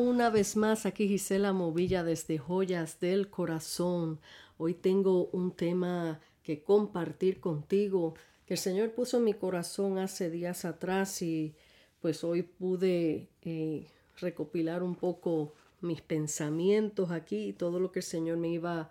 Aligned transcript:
Una 0.00 0.30
vez 0.30 0.56
más 0.56 0.86
aquí 0.86 1.08
Gisela 1.08 1.52
Movilla 1.52 2.02
desde 2.02 2.38
Joyas 2.38 3.00
del 3.00 3.28
Corazón. 3.28 4.18
Hoy 4.56 4.72
tengo 4.72 5.26
un 5.26 5.52
tema 5.52 6.20
que 6.42 6.62
compartir 6.62 7.38
contigo 7.38 8.14
que 8.46 8.54
el 8.54 8.58
Señor 8.58 8.92
puso 8.92 9.18
en 9.18 9.24
mi 9.24 9.34
corazón 9.34 9.98
hace 9.98 10.30
días 10.30 10.64
atrás 10.64 11.20
y 11.20 11.54
pues 12.00 12.24
hoy 12.24 12.42
pude 12.42 13.28
eh, 13.42 13.88
recopilar 14.16 14.82
un 14.82 14.94
poco 14.94 15.52
mis 15.82 16.00
pensamientos 16.00 17.10
aquí 17.10 17.48
y 17.48 17.52
todo 17.52 17.78
lo 17.78 17.92
que 17.92 17.98
el 17.98 18.06
Señor 18.06 18.38
me 18.38 18.48
iba 18.48 18.90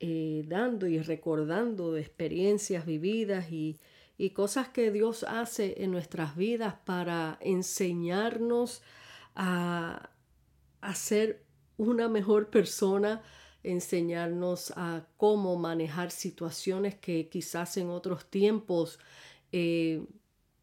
eh, 0.00 0.46
dando 0.48 0.86
y 0.86 0.98
recordando 0.98 1.92
de 1.92 2.00
experiencias 2.00 2.86
vividas 2.86 3.52
y, 3.52 3.76
y 4.16 4.30
cosas 4.30 4.70
que 4.70 4.90
Dios 4.92 5.24
hace 5.24 5.84
en 5.84 5.90
nuestras 5.90 6.36
vidas 6.36 6.74
para 6.86 7.36
enseñarnos 7.42 8.80
a, 9.34 10.08
ser 10.94 11.44
una 11.76 12.08
mejor 12.08 12.50
persona, 12.50 13.22
enseñarnos 13.62 14.72
a 14.76 15.06
cómo 15.16 15.56
manejar 15.56 16.10
situaciones 16.10 16.94
que 16.94 17.28
quizás 17.28 17.76
en 17.76 17.90
otros 17.90 18.26
tiempos 18.30 18.98
eh, 19.52 20.04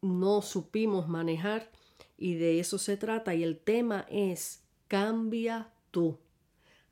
no 0.02 0.42
supimos 0.42 1.08
manejar 1.08 1.70
y 2.18 2.34
de 2.34 2.60
eso 2.60 2.78
se 2.78 2.96
trata 2.96 3.34
y 3.34 3.42
el 3.42 3.58
tema 3.58 4.06
es 4.10 4.62
cambia 4.88 5.70
tú. 5.90 6.18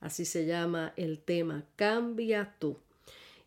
Así 0.01 0.25
se 0.25 0.45
llama 0.45 0.93
el 0.97 1.21
tema, 1.21 1.65
cambia 1.77 2.57
tú. 2.59 2.77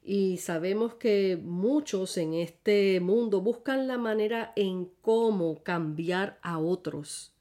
Y 0.03 0.38
sabemos 0.38 0.95
que 0.95 1.38
muchos 1.41 2.17
en 2.17 2.33
este 2.33 2.99
mundo 2.99 3.41
buscan 3.41 3.88
la 3.88 3.97
manera 3.97 4.53
en 4.55 4.89
cómo 5.02 5.61
cambiar 5.63 6.39
a 6.41 6.58
otros. 6.59 7.36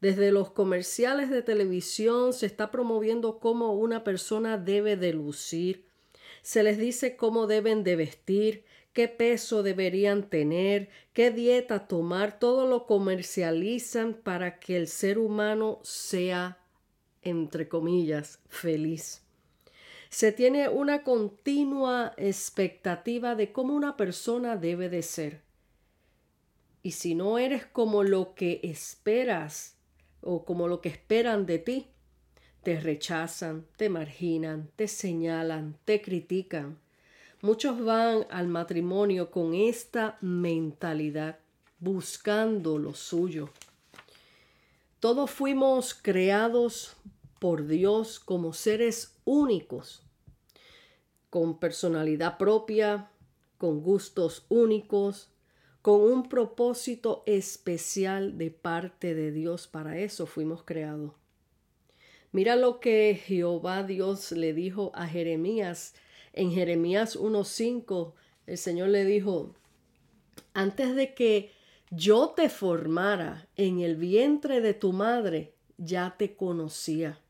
Desde 0.00 0.32
los 0.32 0.50
comerciales 0.50 1.28
de 1.28 1.42
televisión 1.42 2.32
se 2.32 2.46
está 2.46 2.70
promoviendo 2.70 3.38
cómo 3.38 3.74
una 3.74 4.02
persona 4.02 4.56
debe 4.56 4.96
de 4.96 5.12
lucir. 5.12 5.86
Se 6.42 6.62
les 6.62 6.78
dice 6.78 7.16
cómo 7.16 7.46
deben 7.46 7.84
de 7.84 7.96
vestir, 7.96 8.64
qué 8.94 9.08
peso 9.08 9.62
deberían 9.62 10.30
tener, 10.30 10.88
qué 11.12 11.30
dieta 11.30 11.86
tomar. 11.86 12.38
Todo 12.38 12.66
lo 12.66 12.86
comercializan 12.86 14.14
para 14.14 14.58
que 14.58 14.78
el 14.78 14.88
ser 14.88 15.18
humano 15.18 15.80
sea, 15.82 16.58
entre 17.20 17.68
comillas, 17.68 18.40
feliz. 18.48 19.22
Se 20.08 20.32
tiene 20.32 20.70
una 20.70 21.04
continua 21.04 22.14
expectativa 22.16 23.34
de 23.34 23.52
cómo 23.52 23.74
una 23.74 23.98
persona 23.98 24.56
debe 24.56 24.88
de 24.88 25.02
ser. 25.02 25.42
Y 26.82 26.92
si 26.92 27.14
no 27.14 27.38
eres 27.38 27.66
como 27.66 28.02
lo 28.02 28.34
que 28.34 28.60
esperas, 28.62 29.76
o 30.22 30.44
como 30.44 30.68
lo 30.68 30.80
que 30.80 30.88
esperan 30.88 31.46
de 31.46 31.58
ti, 31.58 31.86
te 32.62 32.78
rechazan, 32.78 33.66
te 33.76 33.88
marginan, 33.88 34.70
te 34.76 34.88
señalan, 34.88 35.76
te 35.84 36.02
critican. 36.02 36.78
Muchos 37.42 37.82
van 37.82 38.26
al 38.30 38.48
matrimonio 38.48 39.30
con 39.30 39.54
esta 39.54 40.18
mentalidad, 40.20 41.38
buscando 41.78 42.78
lo 42.78 42.92
suyo. 42.94 43.48
Todos 45.00 45.30
fuimos 45.30 45.94
creados 45.94 46.96
por 47.38 47.66
Dios 47.66 48.20
como 48.20 48.52
seres 48.52 49.14
únicos, 49.24 50.02
con 51.30 51.58
personalidad 51.58 52.36
propia, 52.36 53.10
con 53.56 53.82
gustos 53.82 54.44
únicos, 54.50 55.30
con 55.82 56.00
un 56.00 56.28
propósito 56.28 57.22
especial 57.26 58.36
de 58.36 58.50
parte 58.50 59.14
de 59.14 59.32
Dios. 59.32 59.66
Para 59.66 59.98
eso 59.98 60.26
fuimos 60.26 60.62
creados. 60.62 61.12
Mira 62.32 62.56
lo 62.56 62.80
que 62.80 63.20
Jehová 63.24 63.82
Dios 63.82 64.32
le 64.32 64.52
dijo 64.52 64.92
a 64.94 65.06
Jeremías. 65.06 65.94
En 66.32 66.52
Jeremías 66.52 67.18
1.5, 67.18 68.12
el 68.46 68.58
Señor 68.58 68.90
le 68.90 69.04
dijo, 69.04 69.54
antes 70.54 70.94
de 70.94 71.14
que 71.14 71.50
yo 71.90 72.30
te 72.30 72.48
formara 72.48 73.48
en 73.56 73.80
el 73.80 73.96
vientre 73.96 74.60
de 74.60 74.74
tu 74.74 74.92
madre, 74.92 75.54
ya 75.76 76.14
te 76.16 76.36
conocía. 76.36 77.20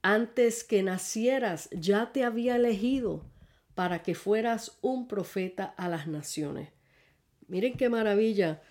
Antes 0.00 0.64
que 0.64 0.82
nacieras, 0.82 1.68
ya 1.72 2.12
te 2.12 2.24
había 2.24 2.56
elegido 2.56 3.26
para 3.74 4.02
que 4.02 4.14
fueras 4.14 4.78
un 4.80 5.06
profeta 5.06 5.64
a 5.76 5.88
las 5.88 6.06
naciones. 6.06 6.77
Miren 7.48 7.78
qué 7.78 7.88
maravilla. 7.88 8.62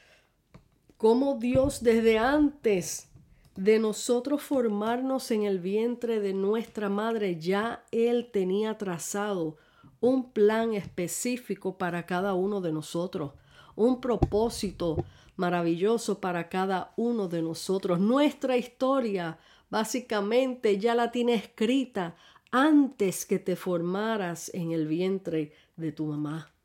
Cómo 0.98 1.40
Dios 1.40 1.82
desde 1.82 2.20
antes 2.20 3.10
de 3.56 3.80
nosotros 3.80 4.44
formarnos 4.44 5.32
en 5.32 5.44
el 5.44 5.60
vientre 5.60 6.20
de 6.20 6.34
nuestra 6.34 6.88
madre, 6.88 7.40
ya 7.40 7.84
Él 7.92 8.30
tenía 8.32 8.78
trazado 8.78 9.58
un 10.00 10.32
plan 10.32 10.76
específico 10.76 11.80
para 11.80 12.06
cada 12.06 12.36
uno 12.36 12.62
de 12.62 12.72
nosotros, 12.72 13.34
un 13.76 14.00
propósito 14.00 15.04
maravilloso 15.36 16.22
para 16.22 16.48
cada 16.48 16.94
uno 16.98 17.28
de 17.28 17.42
nosotros. 17.42 18.00
Nuestra 18.00 18.58
historia 18.58 19.40
básicamente 19.72 20.78
ya 20.78 20.94
la 20.94 21.12
tiene 21.12 21.34
escrita 21.34 22.16
antes 22.52 23.26
que 23.26 23.40
te 23.40 23.56
formaras 23.56 24.54
en 24.54 24.72
el 24.72 24.88
vientre 24.88 25.54
de 25.76 25.92
tu 25.92 26.06
mamá. 26.06 26.57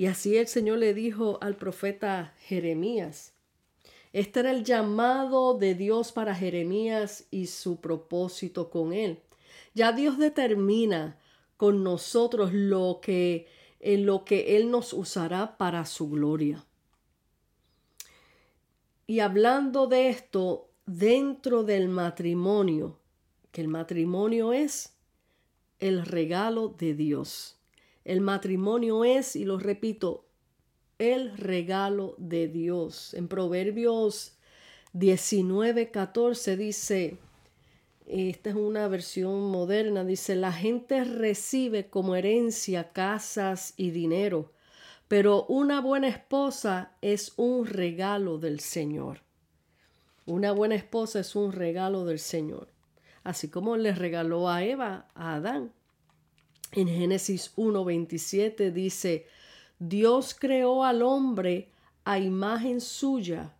Y 0.00 0.06
así 0.06 0.38
el 0.38 0.46
Señor 0.46 0.78
le 0.78 0.94
dijo 0.94 1.36
al 1.42 1.56
profeta 1.56 2.32
Jeremías. 2.38 3.34
Este 4.14 4.40
era 4.40 4.50
el 4.50 4.64
llamado 4.64 5.58
de 5.58 5.74
Dios 5.74 6.10
para 6.10 6.34
Jeremías 6.34 7.26
y 7.30 7.48
su 7.48 7.82
propósito 7.82 8.70
con 8.70 8.94
él. 8.94 9.20
Ya 9.74 9.92
Dios 9.92 10.16
determina 10.16 11.18
con 11.58 11.84
nosotros 11.84 12.54
lo 12.54 13.00
que 13.02 13.46
en 13.78 14.06
lo 14.06 14.24
que 14.24 14.56
él 14.56 14.70
nos 14.70 14.94
usará 14.94 15.58
para 15.58 15.84
su 15.84 16.08
gloria. 16.08 16.64
Y 19.06 19.20
hablando 19.20 19.86
de 19.86 20.08
esto 20.08 20.70
dentro 20.86 21.62
del 21.62 21.90
matrimonio, 21.90 22.98
que 23.52 23.60
el 23.60 23.68
matrimonio 23.68 24.54
es 24.54 24.94
el 25.78 26.06
regalo 26.06 26.68
de 26.68 26.94
Dios. 26.94 27.59
El 28.04 28.20
matrimonio 28.20 29.04
es, 29.04 29.36
y 29.36 29.44
lo 29.44 29.58
repito, 29.58 30.24
el 30.98 31.36
regalo 31.36 32.14
de 32.18 32.48
Dios. 32.48 33.14
En 33.14 33.28
Proverbios 33.28 34.36
19, 34.92 35.90
14 35.90 36.56
dice, 36.56 37.18
esta 38.06 38.50
es 38.50 38.56
una 38.56 38.88
versión 38.88 39.50
moderna, 39.50 40.04
dice, 40.04 40.34
la 40.34 40.52
gente 40.52 41.04
recibe 41.04 41.88
como 41.88 42.16
herencia 42.16 42.92
casas 42.92 43.72
y 43.76 43.90
dinero, 43.90 44.52
pero 45.06 45.44
una 45.46 45.80
buena 45.80 46.08
esposa 46.08 46.92
es 47.02 47.32
un 47.36 47.66
regalo 47.66 48.38
del 48.38 48.60
Señor. 48.60 49.20
Una 50.26 50.52
buena 50.52 50.74
esposa 50.74 51.20
es 51.20 51.34
un 51.34 51.52
regalo 51.52 52.04
del 52.04 52.18
Señor, 52.18 52.68
así 53.24 53.48
como 53.48 53.76
le 53.76 53.92
regaló 53.92 54.48
a 54.48 54.64
Eva, 54.64 55.08
a 55.14 55.34
Adán. 55.36 55.72
En 56.72 56.86
Génesis 56.86 57.52
1.27 57.56 58.72
dice, 58.72 59.26
Dios 59.78 60.36
creó 60.38 60.84
al 60.84 61.02
hombre 61.02 61.72
a 62.04 62.18
imagen 62.18 62.80
suya, 62.80 63.56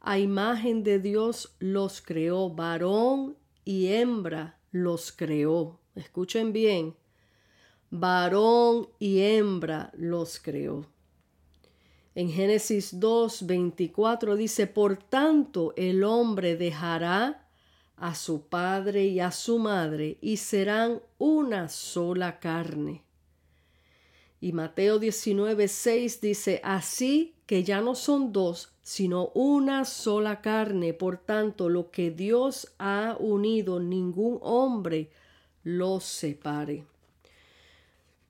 a 0.00 0.18
imagen 0.18 0.84
de 0.84 1.00
Dios 1.00 1.56
los 1.58 2.00
creó, 2.00 2.50
varón 2.50 3.36
y 3.64 3.88
hembra 3.88 4.58
los 4.70 5.10
creó. 5.10 5.80
Escuchen 5.94 6.52
bien, 6.52 6.94
varón 7.90 8.88
y 8.98 9.20
hembra 9.20 9.90
los 9.96 10.38
creó. 10.38 10.86
En 12.14 12.30
Génesis 12.30 13.00
2.24 13.00 14.36
dice, 14.36 14.68
por 14.68 14.96
tanto 14.96 15.72
el 15.76 16.04
hombre 16.04 16.56
dejará 16.56 17.43
a 17.96 18.14
su 18.14 18.42
padre 18.42 19.04
y 19.06 19.20
a 19.20 19.30
su 19.30 19.58
madre, 19.58 20.18
y 20.20 20.38
serán 20.38 21.00
una 21.18 21.68
sola 21.68 22.40
carne. 22.40 23.02
Y 24.40 24.52
Mateo 24.52 24.98
19, 24.98 25.68
6 25.68 26.20
dice, 26.20 26.60
así 26.62 27.34
que 27.46 27.62
ya 27.64 27.80
no 27.80 27.94
son 27.94 28.32
dos, 28.32 28.72
sino 28.82 29.28
una 29.34 29.84
sola 29.84 30.40
carne. 30.40 30.92
Por 30.92 31.18
tanto, 31.18 31.68
lo 31.68 31.90
que 31.90 32.10
Dios 32.10 32.74
ha 32.78 33.16
unido, 33.18 33.80
ningún 33.80 34.38
hombre 34.42 35.10
los 35.62 36.04
separe. 36.04 36.84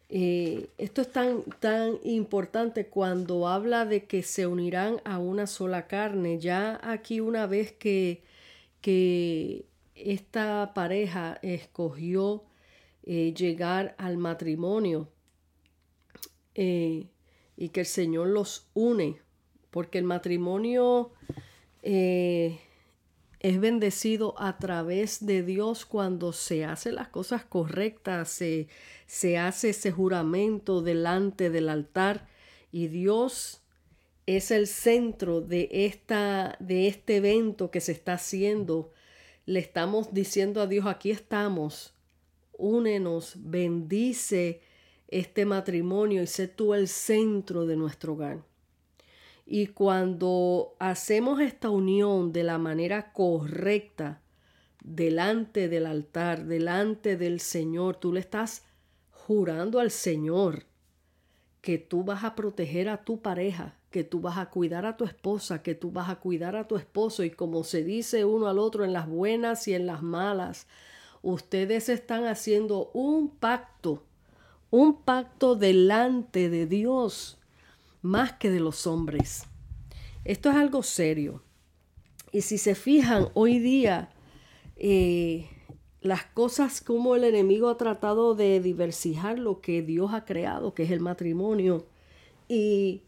Eh, 0.09 0.69
esto 0.79 1.01
es 1.01 1.11
tan, 1.11 1.43
tan 1.59 1.99
importante 2.05 2.87
cuando 2.87 3.49
habla 3.49 3.85
de 3.85 4.05
que 4.05 4.23
se 4.23 4.47
unirán 4.47 5.01
a 5.05 5.19
una 5.19 5.47
sola 5.47 5.89
carne. 5.89 6.39
Ya 6.39 6.79
aquí 6.83 7.21
una 7.21 7.47
vez 7.47 7.73
que 7.73 8.23
que 8.85 9.65
esta 9.95 10.75
pareja 10.75 11.39
escogió 11.41 12.45
eh, 13.03 13.33
llegar 13.33 13.95
al 13.97 14.19
matrimonio 14.19 15.09
eh, 16.55 17.09
y 17.57 17.71
que 17.71 17.81
el 17.81 17.87
Señor 17.87 18.27
los 18.27 18.69
une, 18.75 19.23
porque 19.71 19.97
el 19.97 20.05
matrimonio 20.05 21.13
eh, 21.83 22.61
es 23.41 23.59
bendecido 23.59 24.35
a 24.39 24.59
través 24.59 25.25
de 25.25 25.43
Dios 25.43 25.87
cuando 25.87 26.35
se 26.35 26.67
hace 26.67 26.93
las 26.93 27.09
cosas 27.09 27.43
correctas, 27.43 28.29
se, 28.29 28.69
se 29.07 29.39
hace 29.39 29.71
ese 29.71 29.93
juramento 29.93 30.83
delante 30.83 31.49
del 31.49 31.71
altar 31.71 32.29
y 32.71 32.89
Dios 32.89 33.64
es 34.27 34.51
el 34.51 34.67
centro 34.67 35.41
de, 35.41 35.69
esta, 35.71 36.57
de 36.61 36.89
este 36.89 37.17
evento 37.17 37.71
que 37.71 37.81
se 37.81 37.93
está 37.93 38.15
haciendo. 38.15 38.93
Le 39.47 39.61
estamos 39.61 40.15
diciendo 40.15 40.61
a 40.61 40.67
Dios, 40.67 40.87
aquí 40.87 41.11
estamos, 41.11 41.95
únenos, 42.57 43.35
bendice 43.37 44.63
este 45.09 45.45
matrimonio 45.45 46.23
y 46.23 46.27
sé 46.27 46.49
tú 46.49 46.75
el 46.75 46.89
centro 46.89 47.67
de 47.67 47.77
nuestro 47.77 48.15
hogar. 48.15 48.45
Y 49.47 49.69
cuando 49.69 50.75
hacemos 50.79 51.41
esta 51.41 51.69
unión 51.69 52.33
de 52.33 52.45
la 52.45 52.57
manera 52.57 53.13
correcta, 53.13 54.23
delante 54.83 55.69
del 55.69 55.87
altar, 55.87 56.45
delante 56.45 57.17
del 57.17 57.41
Señor, 57.41 57.97
tú 57.97 58.13
le 58.13 58.21
estás 58.21 58.65
jurando 59.11 59.81
al 59.81 59.91
Señor 59.91 60.65
que 61.61 61.79
tú 61.79 62.05
vas 62.05 62.25
a 62.25 62.35
proteger 62.35 62.91
a 62.91 63.05
tu 63.05 63.23
pareja, 63.23 63.79
que 63.95 64.03
tú 64.03 64.21
vas 64.21 64.39
a 64.39 64.51
cuidar 64.51 64.87
a 64.87 64.97
tu 64.97 65.05
esposa, 65.05 65.63
que 65.63 65.77
tú 65.77 65.93
vas 65.93 66.09
a 66.09 66.17
cuidar 66.17 66.57
a 66.57 66.67
tu 66.67 66.75
esposo 66.75 67.23
y 67.23 67.31
como 67.31 67.63
se 67.63 67.85
dice 67.85 68.25
uno 68.25 68.49
al 68.49 68.59
otro 68.59 68.85
en 68.85 68.93
las 68.93 69.09
buenas 69.09 69.69
y 69.69 69.75
en 69.75 69.87
las 69.87 70.03
malas, 70.03 70.67
ustedes 71.23 71.89
están 71.89 72.25
haciendo 72.25 72.91
un 72.93 73.29
pacto, 73.29 74.03
un 74.73 75.01
pacto 75.01 75.55
delante 75.55 76.51
de 76.51 76.67
Dios 76.67 77.39
más 78.03 78.33
que 78.33 78.51
de 78.51 78.59
los 78.59 78.89
hombres. 78.89 79.45
Esto 80.25 80.51
es 80.51 80.57
algo 80.57 80.83
serio. 80.83 81.45
Y 82.33 82.41
si 82.41 82.59
se 82.59 82.75
fijan, 82.75 83.29
hoy 83.35 83.61
día 83.61 84.11
eh, 84.75 85.49
las 86.01 86.25
cosas 86.25 86.81
como 86.81 87.15
el 87.15 87.23
enemigo 87.23 87.69
ha 87.69 87.77
tratado 87.77 88.35
de 88.35 88.59
diversificar 88.59 89.39
lo 89.39 89.61
que 89.61 89.83
Dios 89.83 90.13
ha 90.13 90.25
creado, 90.25 90.75
que 90.75 90.83
es 90.83 90.91
el 90.91 90.99
matrimonio, 90.99 91.87
y 92.49 93.04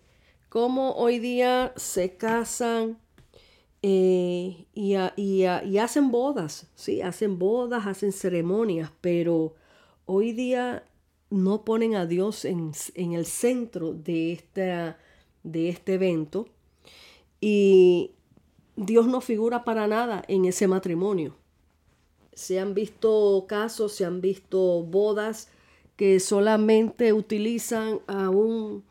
cómo 0.57 0.93
hoy 0.93 1.19
día 1.19 1.75
se 1.77 2.17
casan 2.17 2.97
eh, 3.83 4.65
y, 4.73 5.45
hacen 5.77 6.11
bodas, 6.11 6.67
sí, 6.75 7.03
hacen 7.03 7.39
bodas, 7.39 7.87
hacen 7.87 8.11
ceremonias, 8.11 8.91
pero 9.03 9.53
hoy 10.07 10.33
día 10.33 10.83
no 11.29 11.63
ponen 11.63 11.95
a 11.95 12.07
Dios 12.07 12.47
en, 12.47 12.73
el 12.95 13.27
centro 13.27 13.93
de 13.93 14.33
este 15.53 15.93
evento 15.93 16.49
y 17.39 18.13
Dios 18.77 19.07
no 19.07 19.21
figura 19.21 19.63
para 19.63 19.87
nada 19.87 20.25
en 20.27 20.47
ese 20.47 20.67
matrimonio. 20.69 21.37
Se 22.33 22.61
han 22.61 22.73
visto 22.73 23.45
casos, 23.47 23.93
se 23.93 24.07
han 24.07 24.23
visto 24.23 24.83
bodas 24.85 25.51
que 25.97 26.19
solamente 26.19 27.13
utilizan 27.13 28.01
a 28.07 28.31
un, 28.31 28.85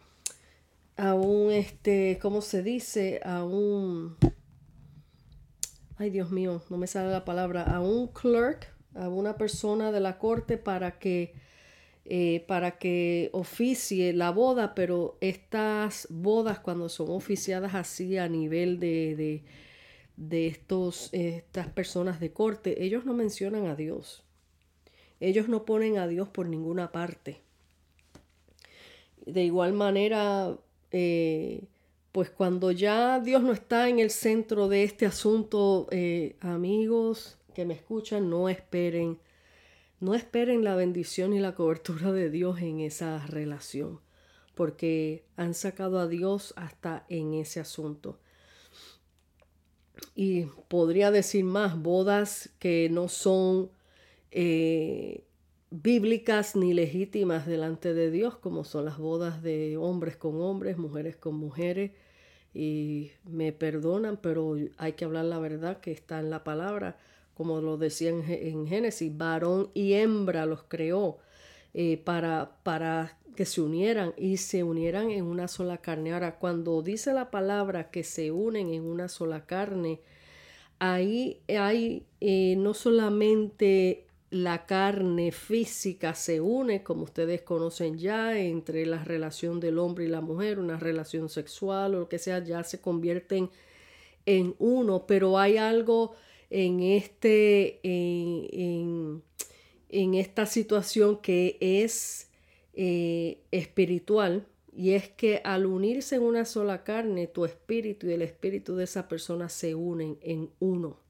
a 0.97 1.13
un, 1.13 1.51
este, 1.51 2.19
¿cómo 2.21 2.42
se 2.42 2.63
dice? 2.63 3.21
A 3.24 3.44
un, 3.44 4.18
ay 5.97 6.09
Dios 6.09 6.31
mío, 6.31 6.62
no 6.69 6.77
me 6.77 6.88
sale 6.88 7.12
la 7.12 7.25
palabra, 7.25 7.63
a 7.63 7.81
un 7.81 8.07
clerk, 8.07 8.74
a 8.94 9.09
una 9.09 9.38
persona 9.38 9.92
de 9.92 10.00
la 10.00 10.18
corte 10.18 10.57
para 10.57 11.00
que 11.00 11.33
eh, 12.07 12.45
para 12.47 12.77
que 12.77 13.31
oficie 13.33 14.13
la 14.13 14.30
boda, 14.30 14.75
pero 14.75 15.18
estas 15.21 16.07
bodas 16.12 16.59
cuando 16.59 16.88
son 16.88 17.09
oficiadas 17.09 17.74
así 17.74 18.19
a 18.19 18.30
nivel 18.30 18.80
de, 18.80 19.44
de, 20.15 20.48
estos, 20.48 21.09
estas 21.13 21.68
personas 21.68 22.19
de 22.19 22.31
corte, 22.31 22.83
ellos 22.83 23.06
no 23.06 23.15
mencionan 23.15 23.65
a 23.65 23.75
Dios. 23.75 24.24
Ellos 25.19 25.50
no 25.50 25.65
ponen 25.65 25.98
a 25.98 26.07
Dios 26.07 26.30
por 26.30 26.48
ninguna 26.48 26.91
parte. 26.91 27.41
De 29.25 29.44
igual 29.44 29.74
manera, 29.74 30.59
eh, 30.97 31.68
pues 32.13 32.30
cuando 32.30 32.71
ya 32.71 33.19
Dios 33.19 33.44
no 33.44 33.51
está 33.51 33.89
en 33.89 34.00
el 34.00 34.12
centro 34.12 34.69
de 34.69 34.86
este 34.86 35.06
asunto, 35.06 35.89
eh, 35.92 36.38
amigos 36.39 37.38
que 37.53 37.65
me 37.65 37.74
escuchan, 37.74 38.30
no 38.30 38.47
esperen 38.47 39.19
no 40.00 40.13
esperen 40.13 40.63
la 40.63 40.75
bendición 40.75 41.33
y 41.33 41.42
la 41.42 41.53
cobertura 41.53 42.13
de 42.13 42.30
Dios 42.30 42.62
en 42.62 42.80
esa 42.80 43.25
relación, 43.27 44.00
porque 44.53 45.25
han 45.36 45.53
sacado 45.53 46.00
a 46.00 46.07
Dios 46.07 46.53
hasta 46.56 47.06
en 47.09 47.33
ese 47.33 47.59
asunto. 47.59 48.18
Y 50.15 50.45
podría 50.69 51.12
decir 51.12 51.44
más, 51.44 51.77
bodas 51.77 52.51
que 52.59 52.88
no 52.89 53.09
son 53.09 53.69
eh, 54.31 55.25
bíblicas 55.81 56.56
ni 56.56 56.74
legítimas 56.74 57.45
delante 57.45 57.94
de 57.94 58.12
Dios, 58.12 58.36
como 58.36 58.63
son 58.63 58.86
las 58.86 58.98
bodas 58.98 59.42
de 59.44 59.77
hombres 59.77 60.16
con 60.16 60.42
hombres, 60.42 60.77
mujeres 60.77 61.16
con 61.16 61.36
mujeres. 61.36 61.92
Y 62.54 63.12
me 63.25 63.51
perdonan, 63.51 64.18
pero 64.22 64.56
hay 64.77 64.94
que 64.94 65.06
hablar 65.06 65.25
la 65.25 65.39
verdad 65.39 65.80
que 65.81 65.92
está 65.92 66.19
en 66.19 66.30
la 66.30 66.44
palabra 66.44 66.98
como 67.36 67.62
lo 67.62 67.77
decía 67.77 68.10
en, 68.10 68.66
Génesis, 68.66 69.16
varón 69.16 69.69
y 69.74 69.94
hembra 69.94 70.45
los 70.45 70.63
creó 70.63 71.18
eh, 71.74 71.98
para, 71.98 72.57
para 72.63 73.18
que 73.36 73.45
se 73.45 73.62
unieran 73.62 74.13
y 74.18 74.38
se 74.38 74.63
unieran 74.63 75.12
en 75.12 75.25
una 75.25 75.50
sola 75.50 75.77
carne. 75.80 76.13
Ahora, 76.13 76.39
cuando 76.39 76.81
dice 76.81 77.13
la 77.13 77.30
palabra 77.31 77.92
que 77.92 78.04
se 78.04 78.31
unen 78.31 78.74
en 78.74 78.83
una 78.83 79.10
sola 79.10 79.45
carne, 79.45 80.00
ahí 80.80 81.42
hay 81.50 82.06
eh, 82.22 82.56
no 82.57 82.74
solamente 82.74 84.05
la 84.36 84.65
carne 84.65 85.32
física 85.32 86.13
se 86.13 86.42
une, 86.42 86.84
como 86.84 87.04
ustedes 87.04 87.42
conocen 87.44 87.98
ya, 87.98 88.38
entre 88.38 88.86
la 88.86 89.01
relación 89.01 89.62
del 89.62 89.80
hombre 89.80 90.06
y 90.06 90.10
la 90.10 90.20
mujer, 90.20 90.60
una 90.60 90.77
relación 90.77 91.30
sexual 91.30 91.96
o 91.96 92.00
lo 92.00 92.10
que 92.10 92.20
sea, 92.20 92.44
ya 92.44 92.62
se 92.65 92.82
convierten 92.82 93.50
en 94.25 94.54
uno, 94.60 95.08
pero 95.08 95.39
hay 95.39 95.56
algo 95.56 96.15
en, 96.50 96.82
este, 96.82 97.80
en, 97.82 99.24
esta 99.89 100.46
situación 100.46 101.22
que 101.22 101.58
es 101.62 102.30
eh, 102.74 103.38
espiritual 103.51 104.46
y 104.75 104.92
es 104.92 105.08
que 105.08 105.39
al 105.46 105.65
unirse 105.65 106.18
en 106.18 106.24
una 106.24 106.44
sola 106.44 106.84
carne, 106.84 107.27
tu 107.27 107.46
espíritu 107.46 108.08
y 108.08 108.12
el 108.12 108.22
espíritu 108.22 108.75
de 108.75 108.84
esa 108.84 109.08
persona 109.08 109.48
se 109.48 109.75
unen 109.75 110.18
en 110.22 110.50
uno. 110.60 111.04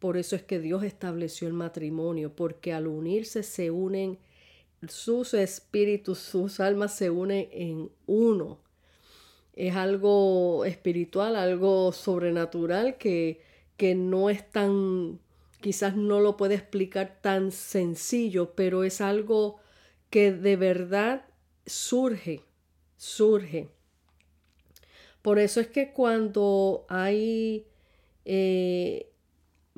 Por 0.00 0.16
eso 0.16 0.34
es 0.34 0.42
que 0.42 0.58
Dios 0.58 0.82
estableció 0.82 1.46
el 1.46 1.54
matrimonio, 1.54 2.34
porque 2.34 2.72
al 2.72 2.88
unirse 2.88 3.44
se 3.44 3.70
unen 3.70 4.18
sus 4.88 5.34
espíritus, 5.34 6.18
sus 6.18 6.58
almas 6.58 6.96
se 6.96 7.10
unen 7.10 7.48
en 7.52 7.90
uno. 8.06 8.58
Es 9.54 9.76
algo 9.76 10.64
espiritual, 10.64 11.36
algo 11.36 11.92
sobrenatural 11.92 12.96
que 12.96 13.48
que 13.80 13.94
no 13.94 14.28
es 14.28 14.46
tan, 14.50 15.20
quizás 15.62 15.96
no 15.96 16.20
lo 16.20 16.36
puede 16.36 16.54
explicar 16.54 17.16
tan 17.22 17.50
sencillo, 17.50 18.54
pero 18.54 18.84
es 18.84 19.00
algo 19.00 19.56
que 20.10 20.32
de 20.32 20.56
verdad 20.56 21.24
surge, 21.64 22.44
surge. 22.98 23.70
Por 25.22 25.38
eso 25.38 25.60
es 25.60 25.68
que 25.68 25.94
cuando 25.94 26.84
hay, 26.90 27.68
eh, 28.26 29.09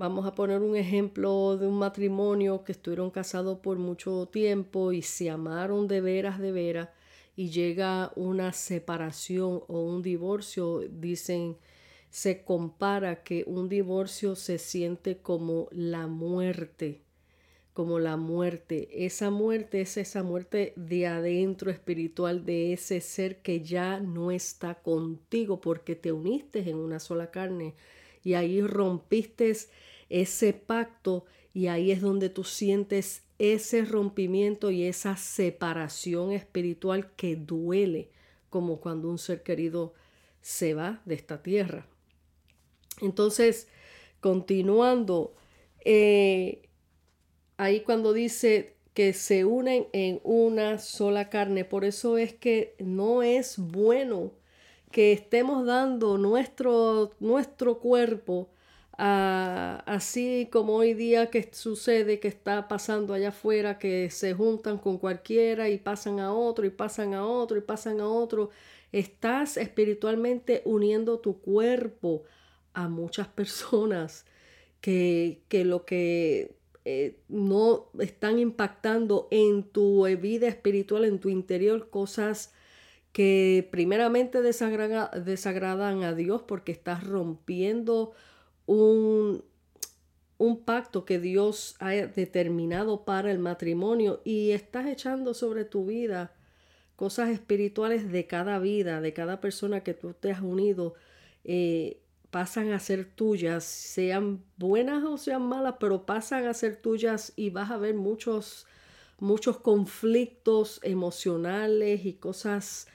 vamos 0.02 0.26
a 0.26 0.35
poner 0.35 0.62
un 0.62 0.75
ejemplo 0.75 1.56
de 1.56 1.68
un 1.68 1.78
matrimonio 1.78 2.64
que 2.64 2.73
estuvieron 2.73 3.12
casados 3.12 3.61
por 3.61 3.78
mucho 3.78 4.26
tiempo 4.26 4.90
y 4.90 5.00
se 5.00 5.30
amaron 5.30 5.87
de 5.87 6.00
veras, 6.00 6.40
de 6.40 6.50
veras, 6.50 6.88
y 7.37 7.50
llega 7.50 8.11
una 8.16 8.52
separación 8.52 9.62
o 9.68 9.80
un 9.80 10.02
divorcio, 10.02 10.80
dicen 10.90 11.56
se 12.11 12.42
compara 12.42 13.23
que 13.23 13.44
un 13.47 13.68
divorcio 13.68 14.35
se 14.35 14.59
siente 14.59 15.18
como 15.18 15.68
la 15.71 16.09
muerte, 16.09 17.02
como 17.73 18.00
la 18.00 18.16
muerte. 18.16 19.06
Esa 19.06 19.30
muerte 19.30 19.82
es 19.82 19.97
esa 19.97 20.25
muerte 20.25 20.73
de 20.75 21.06
adentro 21.06 21.71
espiritual 21.71 22.44
de 22.44 22.73
ese 22.73 23.00
ser 23.00 23.40
que 23.40 23.61
ya 23.61 24.00
no 24.00 24.32
está 24.32 24.75
contigo 24.75 25.61
porque 25.61 25.94
te 25.94 26.11
uniste 26.11 26.68
en 26.68 26.78
una 26.78 26.99
sola 26.99 27.30
carne 27.30 27.76
y 28.25 28.35
ahí 28.35 28.61
rompiste 28.62 29.52
ese 30.12 30.52
pacto 30.52 31.25
y 31.54 31.66
ahí 31.66 31.90
es 31.90 32.00
donde 32.00 32.28
tú 32.28 32.45
sientes 32.45 33.25
ese 33.38 33.85
rompimiento 33.85 34.71
y 34.71 34.85
esa 34.85 35.16
separación 35.16 36.33
espiritual 36.33 37.11
que 37.16 37.35
duele 37.35 38.11
como 38.50 38.78
cuando 38.78 39.09
un 39.09 39.19
ser 39.19 39.42
querido 39.42 39.95
se 40.42 40.75
va 40.75 41.00
de 41.07 41.14
esta 41.14 41.42
tierra. 41.42 41.87
Entonces, 43.00 43.69
continuando, 44.21 45.35
eh, 45.85 46.69
ahí 47.57 47.81
cuando 47.81 48.12
dice 48.12 48.76
que 48.92 49.14
se 49.14 49.47
unen 49.47 49.87
en 49.92 50.21
una 50.23 50.78
sola 50.78 51.31
carne, 51.31 51.64
por 51.64 51.85
eso 51.85 52.19
es 52.19 52.35
que 52.35 52.76
no 52.78 53.23
es 53.23 53.59
bueno 53.59 54.33
que 54.90 55.12
estemos 55.12 55.64
dando 55.64 56.19
nuestro, 56.19 57.12
nuestro 57.19 57.78
cuerpo 57.78 58.50
así 58.99 60.49
como 60.52 60.75
hoy 60.75 60.94
día 60.94 61.30
que 61.30 61.49
sucede, 61.52 62.20
que 62.20 62.28
está 62.28 62.68
pasando 62.68 63.14
allá 63.14 63.30
afuera, 63.30 63.78
que 63.78 64.11
se 64.11 64.34
juntan 64.34 64.78
con 64.78 64.99
cualquiera 64.99 65.68
y 65.68 65.78
pasan 65.78 66.20
a 66.20 66.32
otro 66.32 66.66
y 66.66 66.70
pasan 66.70 67.14
a 67.14 67.26
otro 67.26 67.58
y 67.58 67.62
pasan 67.62 68.00
a 68.00 68.08
otro. 68.08 68.50
Estás 68.92 69.56
espiritualmente 69.56 70.62
uniendo 70.64 71.18
tu 71.20 71.40
cuerpo 71.40 72.25
a 72.75 72.88
muchas 72.88 73.28
personas 73.28 74.26
que, 74.80 75.42
que 75.49 75.64
lo 75.64 75.84
que 75.84 76.56
eh, 76.84 77.20
no 77.28 77.90
están 78.00 78.38
impactando 78.38 79.28
en 79.30 79.62
tu 79.62 80.04
vida 80.18 80.49
espiritual, 80.49 81.04
en 81.04 81.20
tu 81.20 81.28
interior, 81.28 81.90
cosas 81.90 82.52
que 83.12 83.68
primeramente 83.70 84.42
desagradan 84.42 86.02
a 86.02 86.14
Dios 86.14 86.42
porque 86.42 86.72
estás 86.72 87.04
rompiendo 87.04 88.12
un, 88.66 89.45
un 90.38 90.64
pacto 90.64 91.04
que 91.04 91.19
Dios 91.19 91.76
ha 91.78 91.90
determinado 91.90 93.04
para 93.04 93.31
el 93.31 93.38
matrimonio 93.38 94.21
y 94.25 94.50
estás 94.50 94.87
echando 94.87 95.35
sobre 95.35 95.64
tu 95.64 95.87
vida 95.87 96.35
cosas 96.97 97.31
espirituales 97.31 98.12
de 98.12 98.26
cada 98.26 98.59
vida, 98.59 99.00
de 99.00 99.12
cada 99.12 99.40
persona 99.40 99.83
que 99.83 99.92
tú 99.92 100.14
te 100.14 100.31
has 100.31 100.40
unido, 100.40 100.95
eh, 101.42 102.00
pasan 102.31 102.73
a 102.73 102.78
ser 102.78 103.04
tuyas, 103.04 103.64
sean 103.64 104.45
buenas 104.57 105.02
o 105.04 105.19
sean 105.19 105.42
malas, 105.42 105.75
pero 105.81 106.07
pasan 106.07 106.47
a 106.47 106.54
ser 106.54 106.76
tuyas 106.76 107.33
y 107.35 107.50
vas 107.50 107.71
a 107.71 107.76
ver 107.76 107.95
muchos, 107.95 108.66
muchos 109.19 109.59
conflictos 109.59 110.78
emocionales 110.83 112.07
y 112.07 112.14
cosas 112.14 112.87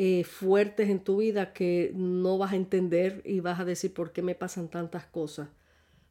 eh, 0.00 0.22
fuertes 0.22 0.90
en 0.90 1.00
tu 1.00 1.16
vida 1.16 1.52
que 1.52 1.90
no 1.92 2.38
vas 2.38 2.52
a 2.52 2.54
entender 2.54 3.20
y 3.24 3.40
vas 3.40 3.58
a 3.58 3.64
decir 3.64 3.92
por 3.92 4.12
qué 4.12 4.22
me 4.22 4.36
pasan 4.36 4.68
tantas 4.68 5.06
cosas. 5.06 5.48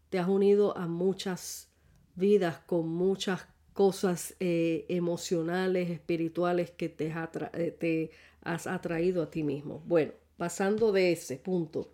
Te 0.10 0.20
has 0.20 0.28
unido 0.28 0.78
a 0.78 0.88
muchas 0.88 1.70
vidas 2.16 2.58
con 2.66 2.90
muchas 2.90 3.48
cosas 3.72 4.36
eh, 4.42 4.86
emocionales, 4.90 5.90
espirituales 5.90 6.70
que 6.70 6.90
te, 6.90 7.14
eh, 7.54 7.72
te 7.72 8.12
has 8.42 8.68
atraído 8.68 9.24
a 9.24 9.32
ti 9.32 9.44
mismo. 9.44 9.82
Bueno, 9.86 10.12
pasando 10.36 10.92
de 10.92 11.14
ese 11.14 11.38
punto. 11.38 11.90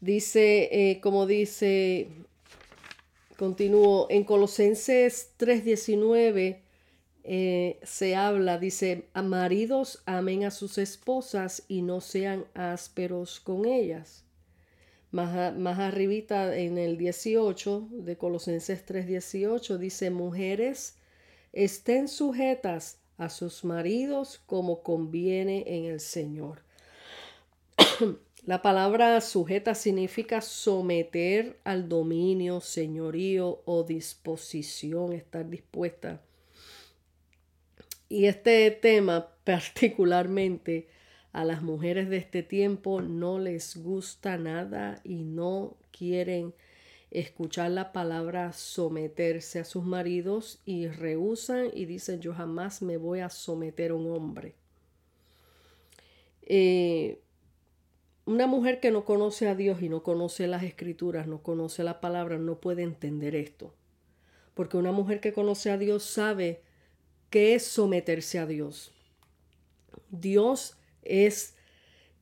Dice, 0.00 0.98
como 1.00 1.26
dice, 1.28 2.08
continúo, 3.36 4.08
en 4.10 4.24
Colosenses 4.24 5.34
3:19 5.36 6.71
eh, 7.24 7.78
se 7.84 8.16
habla, 8.16 8.58
dice, 8.58 9.06
maridos 9.14 10.02
amen 10.06 10.44
a 10.44 10.50
sus 10.50 10.78
esposas 10.78 11.62
y 11.68 11.82
no 11.82 12.00
sean 12.00 12.46
ásperos 12.54 13.38
con 13.38 13.64
ellas. 13.64 14.24
Más, 15.12 15.56
más 15.56 15.78
arribita 15.78 16.56
en 16.56 16.78
el 16.78 16.96
18 16.96 17.88
de 17.90 18.16
Colosenses 18.16 18.84
3:18 18.86 19.78
dice, 19.78 20.10
mujeres 20.10 20.96
estén 21.52 22.08
sujetas 22.08 22.98
a 23.18 23.28
sus 23.28 23.62
maridos 23.64 24.40
como 24.46 24.82
conviene 24.82 25.64
en 25.66 25.84
el 25.84 26.00
Señor. 26.00 26.62
La 28.44 28.60
palabra 28.60 29.20
sujeta 29.20 29.76
significa 29.76 30.40
someter 30.40 31.60
al 31.62 31.88
dominio, 31.88 32.60
señorío 32.60 33.62
o 33.66 33.84
disposición, 33.84 35.12
estar 35.12 35.48
dispuesta. 35.48 36.20
Y 38.12 38.26
este 38.26 38.70
tema 38.70 39.28
particularmente 39.44 40.86
a 41.32 41.46
las 41.46 41.62
mujeres 41.62 42.10
de 42.10 42.18
este 42.18 42.42
tiempo 42.42 43.00
no 43.00 43.38
les 43.38 43.78
gusta 43.78 44.36
nada 44.36 45.00
y 45.02 45.24
no 45.24 45.78
quieren 45.92 46.52
escuchar 47.10 47.70
la 47.70 47.90
palabra 47.90 48.52
someterse 48.52 49.60
a 49.60 49.64
sus 49.64 49.84
maridos 49.84 50.60
y 50.66 50.88
rehusan 50.88 51.70
y 51.72 51.86
dicen 51.86 52.20
yo 52.20 52.34
jamás 52.34 52.82
me 52.82 52.98
voy 52.98 53.20
a 53.20 53.30
someter 53.30 53.92
a 53.92 53.94
un 53.94 54.14
hombre. 54.14 54.56
Eh, 56.42 57.18
una 58.26 58.46
mujer 58.46 58.78
que 58.80 58.90
no 58.90 59.06
conoce 59.06 59.48
a 59.48 59.54
Dios 59.54 59.80
y 59.80 59.88
no 59.88 60.02
conoce 60.02 60.46
las 60.48 60.64
escrituras, 60.64 61.26
no 61.26 61.42
conoce 61.42 61.82
la 61.82 62.02
palabra, 62.02 62.36
no 62.36 62.60
puede 62.60 62.82
entender 62.82 63.34
esto. 63.34 63.72
Porque 64.52 64.76
una 64.76 64.92
mujer 64.92 65.20
que 65.20 65.32
conoce 65.32 65.70
a 65.70 65.78
Dios 65.78 66.02
sabe 66.02 66.60
qué 67.32 67.56
es 67.56 67.64
someterse 67.64 68.38
a 68.38 68.46
Dios. 68.46 68.92
Dios 70.10 70.76
es, 71.02 71.56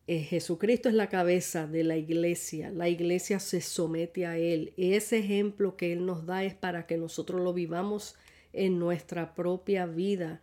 eh, 0.06 0.20
Jesucristo 0.20 0.88
es 0.88 0.94
la 0.94 1.10
cabeza 1.10 1.66
de 1.66 1.84
la 1.84 1.98
iglesia. 1.98 2.70
La 2.70 2.88
iglesia 2.88 3.38
se 3.40 3.60
somete 3.60 4.24
a 4.24 4.38
Él. 4.38 4.72
Ese 4.78 5.18
ejemplo 5.18 5.76
que 5.76 5.92
Él 5.92 6.06
nos 6.06 6.24
da 6.24 6.44
es 6.44 6.54
para 6.54 6.86
que 6.86 6.96
nosotros 6.96 7.42
lo 7.42 7.52
vivamos 7.52 8.16
en 8.54 8.78
nuestra 8.78 9.34
propia 9.34 9.84
vida 9.84 10.40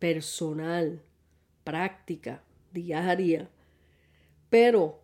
personal, 0.00 1.02
práctica, 1.62 2.42
diaria 2.72 3.48
pero 4.50 5.00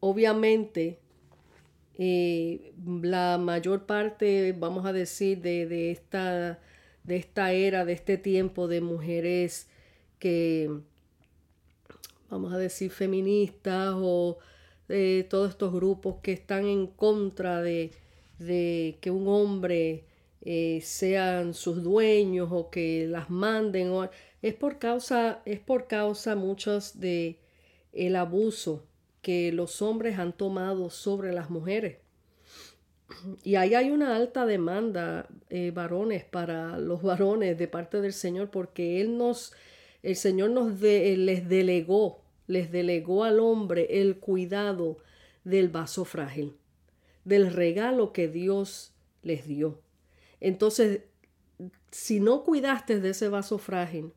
obviamente 0.00 0.98
eh, 1.98 2.72
la 3.02 3.38
mayor 3.38 3.86
parte, 3.86 4.54
vamos 4.58 4.86
a 4.86 4.92
decir, 4.92 5.40
de, 5.42 5.90
esta, 5.90 6.58
de 7.04 7.16
esta 7.16 7.52
era, 7.52 7.84
de 7.84 7.92
este 7.92 8.18
tiempo 8.18 8.68
de 8.68 8.80
mujeres 8.80 9.68
que, 10.18 10.70
vamos 12.28 12.52
a 12.52 12.58
decir, 12.58 12.90
feministas 12.90 13.94
o 13.96 14.38
de 14.88 15.26
todos 15.28 15.50
estos 15.50 15.72
grupos 15.72 16.16
que 16.22 16.32
están 16.32 16.66
en 16.66 16.86
contra 16.86 17.62
de, 17.62 17.92
que 18.38 19.10
un 19.10 19.28
hombre 19.28 20.04
eh, 20.42 20.80
sean 20.82 21.54
sus 21.54 21.82
dueños 21.82 22.48
o 22.50 22.70
que 22.70 23.06
las 23.08 23.30
manden 23.30 23.90
o, 23.90 24.08
es 24.42 24.54
por 24.54 24.78
causa 24.78 25.42
es 25.44 25.60
por 25.60 25.86
causa 25.86 26.34
muchos 26.34 26.98
de 26.98 27.38
el 27.92 28.16
abuso 28.16 28.86
que 29.22 29.52
los 29.52 29.82
hombres 29.82 30.18
han 30.18 30.32
tomado 30.32 30.90
sobre 30.90 31.32
las 31.32 31.50
mujeres. 31.50 31.98
Y 33.44 33.56
ahí 33.56 33.74
hay 33.74 33.90
una 33.90 34.16
alta 34.16 34.46
demanda, 34.46 35.28
eh, 35.48 35.70
varones, 35.72 36.24
para 36.24 36.78
los 36.78 37.02
varones 37.02 37.58
de 37.58 37.68
parte 37.68 38.00
del 38.00 38.12
Señor, 38.12 38.50
porque 38.50 39.00
Él 39.00 39.16
nos, 39.18 39.52
el 40.02 40.16
Señor 40.16 40.50
nos 40.50 40.80
les 40.80 41.48
delegó, 41.48 42.22
les 42.46 42.70
delegó 42.70 43.24
al 43.24 43.40
hombre 43.40 44.00
el 44.00 44.18
cuidado 44.18 44.98
del 45.44 45.68
vaso 45.68 46.04
frágil, 46.04 46.54
del 47.24 47.52
regalo 47.52 48.12
que 48.12 48.28
Dios 48.28 48.92
les 49.22 49.46
dio. 49.46 49.80
Entonces, 50.40 51.02
si 51.90 52.20
no 52.20 52.44
cuidaste 52.44 53.00
de 53.00 53.10
ese 53.10 53.28
vaso 53.28 53.58
frágil, 53.58 54.12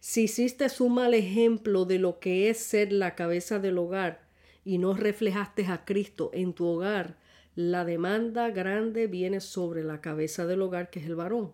si 0.00 0.24
hiciste 0.24 0.66
un 0.80 0.94
mal 0.94 1.14
ejemplo 1.14 1.84
de 1.84 1.98
lo 1.98 2.18
que 2.20 2.48
es 2.48 2.58
ser 2.58 2.92
la 2.92 3.14
cabeza 3.14 3.58
del 3.58 3.78
hogar 3.78 4.26
y 4.64 4.78
no 4.78 4.94
reflejaste 4.94 5.66
a 5.66 5.84
Cristo 5.84 6.30
en 6.32 6.52
tu 6.52 6.66
hogar, 6.66 7.18
la 7.56 7.86
demanda 7.86 8.50
grande 8.50 9.06
viene 9.06 9.40
sobre 9.40 9.82
la 9.82 10.00
cabeza 10.02 10.46
del 10.46 10.62
hogar, 10.62 10.90
que 10.90 11.00
es 11.00 11.06
el 11.06 11.16
varón. 11.16 11.52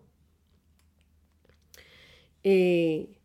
Eh, 2.43 3.17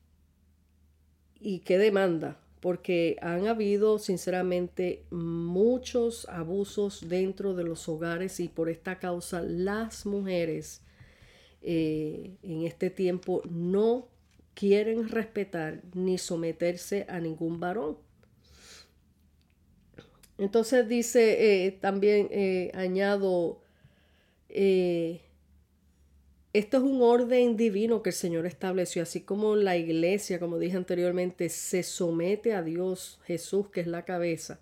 ¿Y 1.41 1.61
qué 1.61 1.77
demanda? 1.77 2.41
Porque 2.61 3.17
han 3.21 3.49
habido, 3.49 3.99
sinceramente, 3.99 5.05
muchos 5.11 6.29
abusos 6.29 7.09
dentro 7.09 7.55
de 7.55 7.65
los 7.65 7.89
hogares 7.89 8.39
y 8.39 8.49
por 8.49 8.69
esta 8.69 8.99
causa 9.01 9.43
las 9.43 10.07
mujeres 10.07 10.83
eh, 11.63 12.37
en 12.43 12.63
este 12.63 12.91
tiempo 12.91 13.43
no 13.51 14.09
quieren 14.55 15.09
respetar 15.09 15.83
ni 15.95 16.17
someterse 16.19 17.07
a 17.09 17.19
ningún 17.19 17.59
varón. 17.59 17.99
Entonces 20.39 20.89
dice, 20.89 21.67
eh, 21.67 21.73
también 21.73 22.29
eh, 22.31 22.71
añado, 22.75 23.61
eh, 24.49 25.21
esto 26.53 26.77
es 26.79 26.83
un 26.83 27.03
orden 27.03 27.57
divino 27.57 28.03
que 28.03 28.11
el 28.11 28.15
Señor 28.15 28.47
estableció, 28.47 29.03
así 29.03 29.21
como 29.23 29.57
la 29.57 29.77
iglesia, 29.77 30.39
como 30.41 30.59
dije 30.59 30.77
anteriormente, 30.77 31.49
se 31.49 31.83
somete 31.83 32.55
a 32.55 32.63
Dios, 32.63 33.21
Jesús, 33.27 33.69
que 33.69 33.81
es 33.81 33.87
la 33.87 34.05
cabeza. 34.05 34.61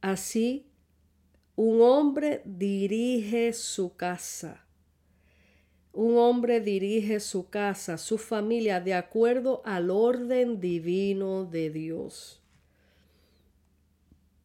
Así, 0.00 0.66
un 1.56 1.82
hombre 1.82 2.42
dirige 2.44 3.52
su 3.52 3.96
casa 3.96 4.62
un 5.92 6.16
hombre 6.16 6.60
dirige 6.60 7.20
su 7.20 7.50
casa, 7.50 7.98
su 7.98 8.16
familia, 8.16 8.80
de 8.80 8.94
acuerdo 8.94 9.60
al 9.64 9.90
orden 9.90 10.60
divino 10.60 11.44
de 11.44 11.70
Dios. 11.70 12.41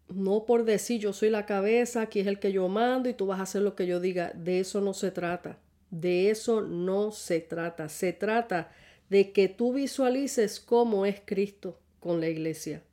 No 0.09 0.45
por 0.45 0.63
decir 0.63 1.01
yo 1.01 1.13
soy 1.13 1.29
la 1.29 1.45
cabeza, 1.45 2.01
aquí 2.01 2.19
es 2.19 2.27
el 2.27 2.39
que 2.39 2.51
yo 2.51 2.67
mando 2.69 3.09
y 3.09 3.13
tú 3.13 3.25
vas 3.25 3.39
a 3.39 3.43
hacer 3.43 3.61
lo 3.61 3.75
que 3.75 3.87
yo 3.87 3.99
diga. 3.99 4.31
De 4.35 4.59
eso 4.59 4.81
no 4.81 4.93
se 4.93 5.11
trata. 5.11 5.59
De 5.89 6.29
eso 6.29 6.61
no 6.61 7.11
se 7.11 7.39
trata. 7.39 7.89
Se 7.89 8.13
trata 8.13 8.71
de 9.09 9.31
que 9.31 9.47
tú 9.47 9.73
visualices 9.73 10.59
cómo 10.59 11.05
es 11.05 11.21
Cristo 11.25 11.79
con 11.99 12.19
la 12.19 12.27
iglesia. 12.27 12.83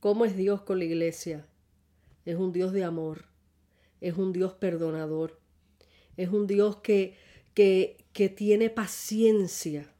¿Cómo 0.00 0.24
es 0.24 0.36
Dios 0.36 0.62
con 0.62 0.78
la 0.78 0.84
iglesia? 0.84 1.46
Es 2.24 2.36
un 2.36 2.52
Dios 2.52 2.72
de 2.72 2.84
amor, 2.84 3.26
es 4.00 4.16
un 4.16 4.32
Dios 4.32 4.54
perdonador, 4.54 5.38
es 6.16 6.30
un 6.30 6.46
Dios 6.46 6.76
que, 6.76 7.16
que, 7.54 7.98
que 8.12 8.28
tiene 8.28 8.70
paciencia, 8.70 9.92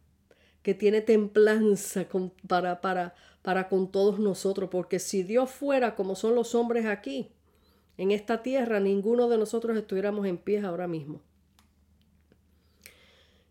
que 0.62 0.74
tiene 0.74 1.02
templanza 1.02 2.06
para, 2.46 2.80
para, 2.80 3.14
para 3.42 3.68
con 3.68 3.90
todos 3.90 4.18
nosotros, 4.18 4.68
porque 4.70 4.98
si 4.98 5.22
Dios 5.22 5.50
fuera 5.50 5.94
como 5.94 6.14
son 6.14 6.34
los 6.34 6.54
hombres 6.54 6.86
aquí, 6.86 7.30
en 7.96 8.10
esta 8.10 8.42
tierra, 8.42 8.80
ninguno 8.80 9.28
de 9.28 9.38
nosotros 9.38 9.76
estuviéramos 9.76 10.26
en 10.26 10.38
pie 10.38 10.60
ahora 10.60 10.88
mismo. 10.88 11.20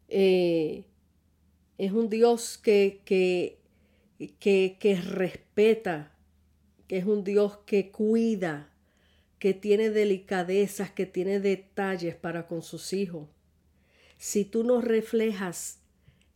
Eh, 0.07 0.85
es 1.77 1.91
un 1.91 2.09
Dios 2.09 2.57
que, 2.57 3.01
que, 3.05 3.59
que, 4.39 4.77
que 4.79 4.95
respeta, 5.01 6.11
que 6.87 6.97
es 6.97 7.05
un 7.05 7.23
Dios 7.23 7.59
que 7.65 7.91
cuida, 7.91 8.71
que 9.37 9.53
tiene 9.53 9.89
delicadezas, 9.89 10.91
que 10.91 11.05
tiene 11.05 11.39
detalles 11.39 12.15
para 12.15 12.47
con 12.47 12.61
sus 12.61 12.91
hijos. 12.93 13.29
Si 14.17 14.45
tú 14.45 14.63
no 14.63 14.81
reflejas 14.81 15.79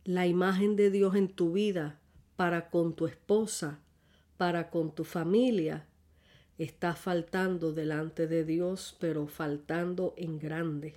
la 0.04 0.26
imagen 0.26 0.76
de 0.76 0.90
Dios 0.90 1.16
en 1.16 1.28
tu 1.28 1.52
vida 1.52 2.00
para 2.36 2.70
con 2.70 2.94
tu 2.94 3.06
esposa, 3.06 3.80
para 4.36 4.70
con 4.70 4.94
tu 4.94 5.04
familia, 5.04 5.86
estás 6.58 6.98
faltando 6.98 7.72
delante 7.72 8.26
de 8.26 8.44
Dios, 8.44 8.96
pero 9.00 9.26
faltando 9.26 10.14
en 10.16 10.38
grande. 10.38 10.94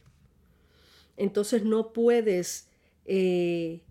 Entonces 1.16 1.64
no 1.64 1.94
puedes, 1.94 2.70
eh, 3.06 3.82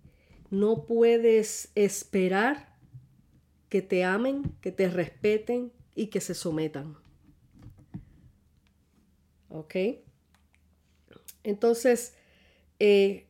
no 0.50 0.85
puedes 0.85 1.71
esperar 1.75 2.76
que 3.69 3.83
te 3.83 4.05
amen, 4.05 4.55
que 4.61 4.71
te 4.73 4.88
respeten 4.88 5.73
y 5.95 6.07
que 6.07 6.21
se 6.21 6.35
sometan. 6.35 6.97
¿Ok? 9.49 9.75
Entonces, 11.43 12.15
eh, 12.79 13.26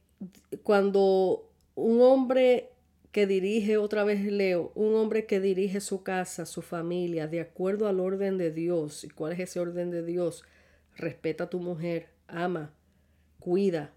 cuando 0.62 1.50
un 1.74 2.00
hombre 2.00 2.70
que 3.16 3.26
dirige, 3.26 3.78
otra 3.78 4.04
vez 4.04 4.22
leo, 4.30 4.72
un 4.74 4.94
hombre 4.94 5.24
que 5.24 5.40
dirige 5.40 5.80
su 5.80 6.02
casa, 6.02 6.44
su 6.44 6.60
familia, 6.60 7.26
de 7.26 7.40
acuerdo 7.40 7.88
al 7.88 7.98
orden 7.98 8.36
de 8.36 8.50
Dios. 8.50 9.04
¿Y 9.04 9.08
cuál 9.08 9.32
es 9.32 9.38
ese 9.38 9.58
orden 9.58 9.90
de 9.90 10.04
Dios? 10.04 10.44
Respeta 10.94 11.44
a 11.44 11.48
tu 11.48 11.58
mujer, 11.58 12.10
ama, 12.28 12.74
cuida, 13.38 13.94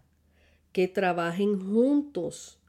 que 0.72 0.88
trabajen 0.88 1.60
juntos 1.60 2.62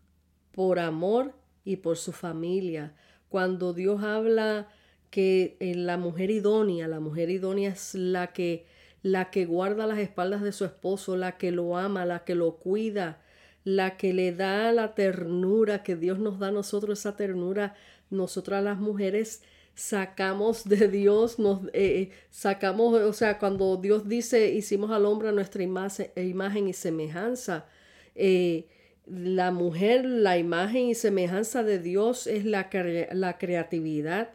por 0.50 0.80
amor 0.80 1.36
y 1.64 1.76
por 1.76 1.96
su 1.96 2.10
familia. 2.10 2.96
Cuando 3.28 3.72
Dios 3.72 4.02
habla 4.02 4.70
que 5.10 5.56
en 5.60 5.86
la 5.86 5.98
mujer 5.98 6.32
idónea, 6.32 6.88
la 6.88 6.98
mujer 6.98 7.30
idónea 7.30 7.70
es 7.70 7.94
la 7.94 8.32
que 8.32 8.66
la 9.02 9.30
que 9.30 9.46
guarda 9.46 9.86
las 9.86 9.98
espaldas 10.00 10.42
de 10.42 10.50
su 10.50 10.64
esposo, 10.64 11.16
la 11.16 11.38
que 11.38 11.52
lo 11.52 11.76
ama, 11.76 12.04
la 12.06 12.24
que 12.24 12.34
lo 12.34 12.56
cuida, 12.56 13.22
la 13.64 13.96
que 13.96 14.12
le 14.12 14.32
da 14.32 14.72
la 14.72 14.94
ternura, 14.94 15.82
que 15.82 15.96
Dios 15.96 16.18
nos 16.18 16.38
da 16.38 16.48
a 16.48 16.52
nosotros 16.52 17.00
esa 17.00 17.16
ternura, 17.16 17.74
nosotras 18.10 18.62
las 18.62 18.78
mujeres 18.78 19.42
sacamos 19.74 20.68
de 20.68 20.88
Dios, 20.88 21.38
nos 21.38 21.64
eh, 21.68 21.70
eh, 21.72 22.10
sacamos, 22.30 22.94
o 22.94 23.12
sea, 23.12 23.38
cuando 23.38 23.76
Dios 23.76 24.08
dice, 24.08 24.50
hicimos 24.50 24.90
al 24.90 25.06
hombre 25.06 25.32
nuestra 25.32 25.62
imagen, 25.62 26.68
y 26.68 26.72
semejanza, 26.72 27.66
eh, 28.14 28.66
la 29.06 29.50
mujer, 29.50 30.04
la 30.04 30.38
imagen 30.38 30.86
y 30.86 30.94
semejanza 30.94 31.62
de 31.62 31.78
Dios 31.78 32.26
es 32.26 32.44
la, 32.44 32.68
la 33.12 33.38
creatividad, 33.38 34.30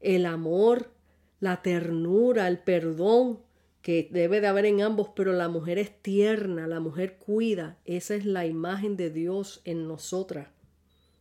el 0.00 0.26
amor, 0.26 0.90
la 1.40 1.62
ternura, 1.62 2.48
el 2.48 2.58
perdón, 2.58 3.40
que 3.82 4.08
debe 4.10 4.40
de 4.40 4.48
haber 4.48 4.66
en 4.66 4.82
ambos, 4.82 5.10
pero 5.14 5.32
la 5.32 5.48
mujer 5.48 5.78
es 5.78 6.02
tierna, 6.02 6.66
la 6.66 6.80
mujer 6.80 7.16
cuida, 7.16 7.78
esa 7.84 8.14
es 8.14 8.24
la 8.24 8.46
imagen 8.46 8.96
de 8.96 9.10
Dios 9.10 9.60
en 9.64 9.86
nosotras. 9.86 10.48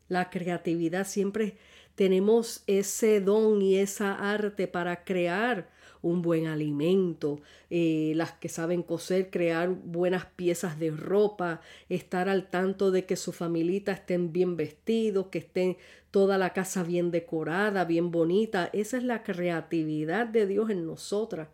La 0.08 0.30
creatividad, 0.30 1.06
siempre 1.06 1.58
tenemos 1.96 2.63
ese 2.67 3.22
don 3.22 3.62
y 3.62 3.78
esa 3.78 4.13
arte 4.13 4.67
para 4.67 5.04
crear 5.04 5.70
un 6.02 6.22
buen 6.22 6.48
alimento, 6.48 7.41
eh, 7.70 8.13
las 8.15 8.32
que 8.34 8.50
saben 8.50 8.84
coser, 8.84 9.30
crear 9.30 9.70
buenas 9.70 10.26
piezas 10.26 10.80
de 10.80 10.91
ropa, 10.91 11.62
estar 11.89 12.30
al 12.30 12.50
tanto 12.50 12.91
de 12.91 13.06
que 13.06 13.15
su 13.15 13.32
familita 13.34 13.91
estén 13.91 14.32
bien 14.32 14.56
vestidos, 14.58 15.28
que 15.28 15.39
estén 15.39 15.78
toda 16.12 16.38
la 16.38 16.54
casa 16.54 16.84
bien 16.84 17.12
decorada, 17.12 17.84
bien 17.84 18.12
bonita. 18.12 18.70
Esa 18.74 18.98
es 18.98 19.04
la 19.04 19.24
creatividad 19.24 20.28
de 20.28 20.48
Dios 20.48 20.70
en 20.70 20.86
nosotras 20.86 21.50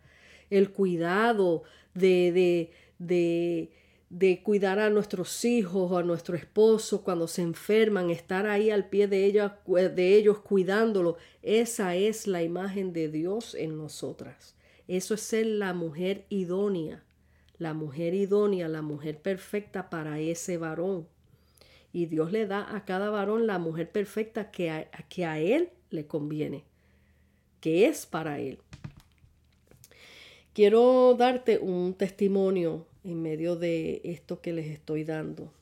el 0.50 0.72
cuidado 0.72 1.62
de, 1.94 2.32
de, 2.32 2.70
de, 2.98 3.70
de 4.10 4.42
cuidar 4.42 4.78
a 4.78 4.90
nuestros 4.90 5.44
hijos 5.44 5.90
o 5.90 5.98
a 5.98 6.02
nuestro 6.02 6.36
esposo 6.36 7.02
cuando 7.02 7.26
se 7.26 7.42
enferman, 7.42 8.10
estar 8.10 8.46
ahí 8.46 8.70
al 8.70 8.88
pie 8.88 9.08
de 9.08 9.24
ellos, 9.24 9.52
de 9.66 10.16
ellos 10.16 10.38
cuidándolo. 10.38 11.16
Esa 11.42 11.96
es 11.96 12.26
la 12.26 12.42
imagen 12.42 12.92
de 12.92 13.08
Dios 13.08 13.54
en 13.54 13.76
nosotras. 13.76 14.54
Eso 14.86 15.14
es 15.14 15.20
ser 15.20 15.46
la 15.46 15.72
mujer 15.72 16.26
idónea, 16.28 17.02
la 17.58 17.72
mujer 17.72 18.14
idónea, 18.14 18.68
la 18.68 18.82
mujer 18.82 19.18
perfecta 19.20 19.88
para 19.88 20.20
ese 20.20 20.58
varón. 20.58 21.08
Y 21.92 22.06
Dios 22.06 22.32
le 22.32 22.46
da 22.46 22.74
a 22.74 22.84
cada 22.84 23.08
varón 23.08 23.46
la 23.46 23.58
mujer 23.58 23.90
perfecta 23.90 24.50
que 24.50 24.70
a, 24.70 24.90
que 25.08 25.24
a 25.24 25.38
él 25.38 25.70
le 25.90 26.06
conviene, 26.06 26.64
que 27.60 27.86
es 27.86 28.04
para 28.04 28.40
él. 28.40 28.58
Quiero 30.54 31.16
darte 31.18 31.58
un 31.58 31.94
testimonio 31.94 32.86
en 33.02 33.20
medio 33.20 33.56
de 33.56 34.00
esto 34.04 34.40
que 34.40 34.52
les 34.52 34.66
estoy 34.66 35.02
dando. 35.02 35.52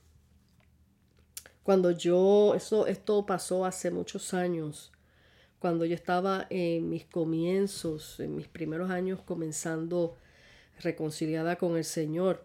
Cuando 1.62 1.92
yo, 1.92 2.52
eso, 2.54 2.86
esto 2.86 3.24
pasó 3.24 3.64
hace 3.64 3.90
muchos 3.90 4.34
años, 4.34 4.92
cuando 5.58 5.86
yo 5.86 5.94
estaba 5.94 6.46
en 6.50 6.90
mis 6.90 7.06
comienzos, 7.06 8.20
en 8.20 8.36
mis 8.36 8.48
primeros 8.48 8.90
años 8.90 9.22
comenzando 9.22 10.18
reconciliada 10.80 11.56
con 11.56 11.78
el 11.78 11.84
Señor, 11.84 12.44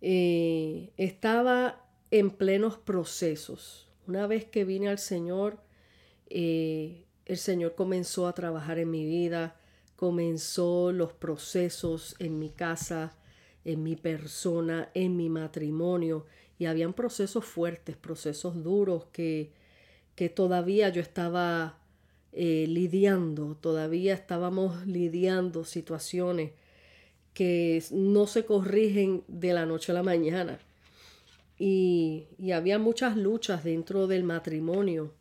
eh, 0.00 0.92
estaba 0.96 1.84
en 2.12 2.30
plenos 2.30 2.78
procesos. 2.78 3.88
Una 4.06 4.28
vez 4.28 4.44
que 4.44 4.64
vine 4.64 4.88
al 4.88 4.98
Señor, 4.98 5.58
eh, 6.30 7.06
el 7.26 7.38
Señor 7.38 7.74
comenzó 7.74 8.28
a 8.28 8.34
trabajar 8.34 8.78
en 8.78 8.92
mi 8.92 9.04
vida, 9.04 9.57
comenzó 9.98 10.92
los 10.92 11.12
procesos 11.12 12.14
en 12.20 12.38
mi 12.38 12.50
casa, 12.50 13.16
en 13.64 13.82
mi 13.82 13.96
persona, 13.96 14.90
en 14.94 15.16
mi 15.16 15.28
matrimonio, 15.28 16.24
y 16.56 16.66
habían 16.66 16.92
procesos 16.92 17.44
fuertes, 17.44 17.96
procesos 17.96 18.62
duros 18.62 19.06
que, 19.10 19.50
que 20.14 20.28
todavía 20.28 20.88
yo 20.90 21.02
estaba 21.02 21.80
eh, 22.30 22.66
lidiando, 22.68 23.56
todavía 23.60 24.14
estábamos 24.14 24.86
lidiando 24.86 25.64
situaciones 25.64 26.52
que 27.34 27.82
no 27.90 28.28
se 28.28 28.44
corrigen 28.44 29.24
de 29.26 29.52
la 29.52 29.66
noche 29.66 29.90
a 29.90 29.96
la 29.96 30.04
mañana. 30.04 30.60
Y, 31.58 32.28
y 32.38 32.52
había 32.52 32.78
muchas 32.78 33.16
luchas 33.16 33.64
dentro 33.64 34.06
del 34.06 34.22
matrimonio 34.22 35.17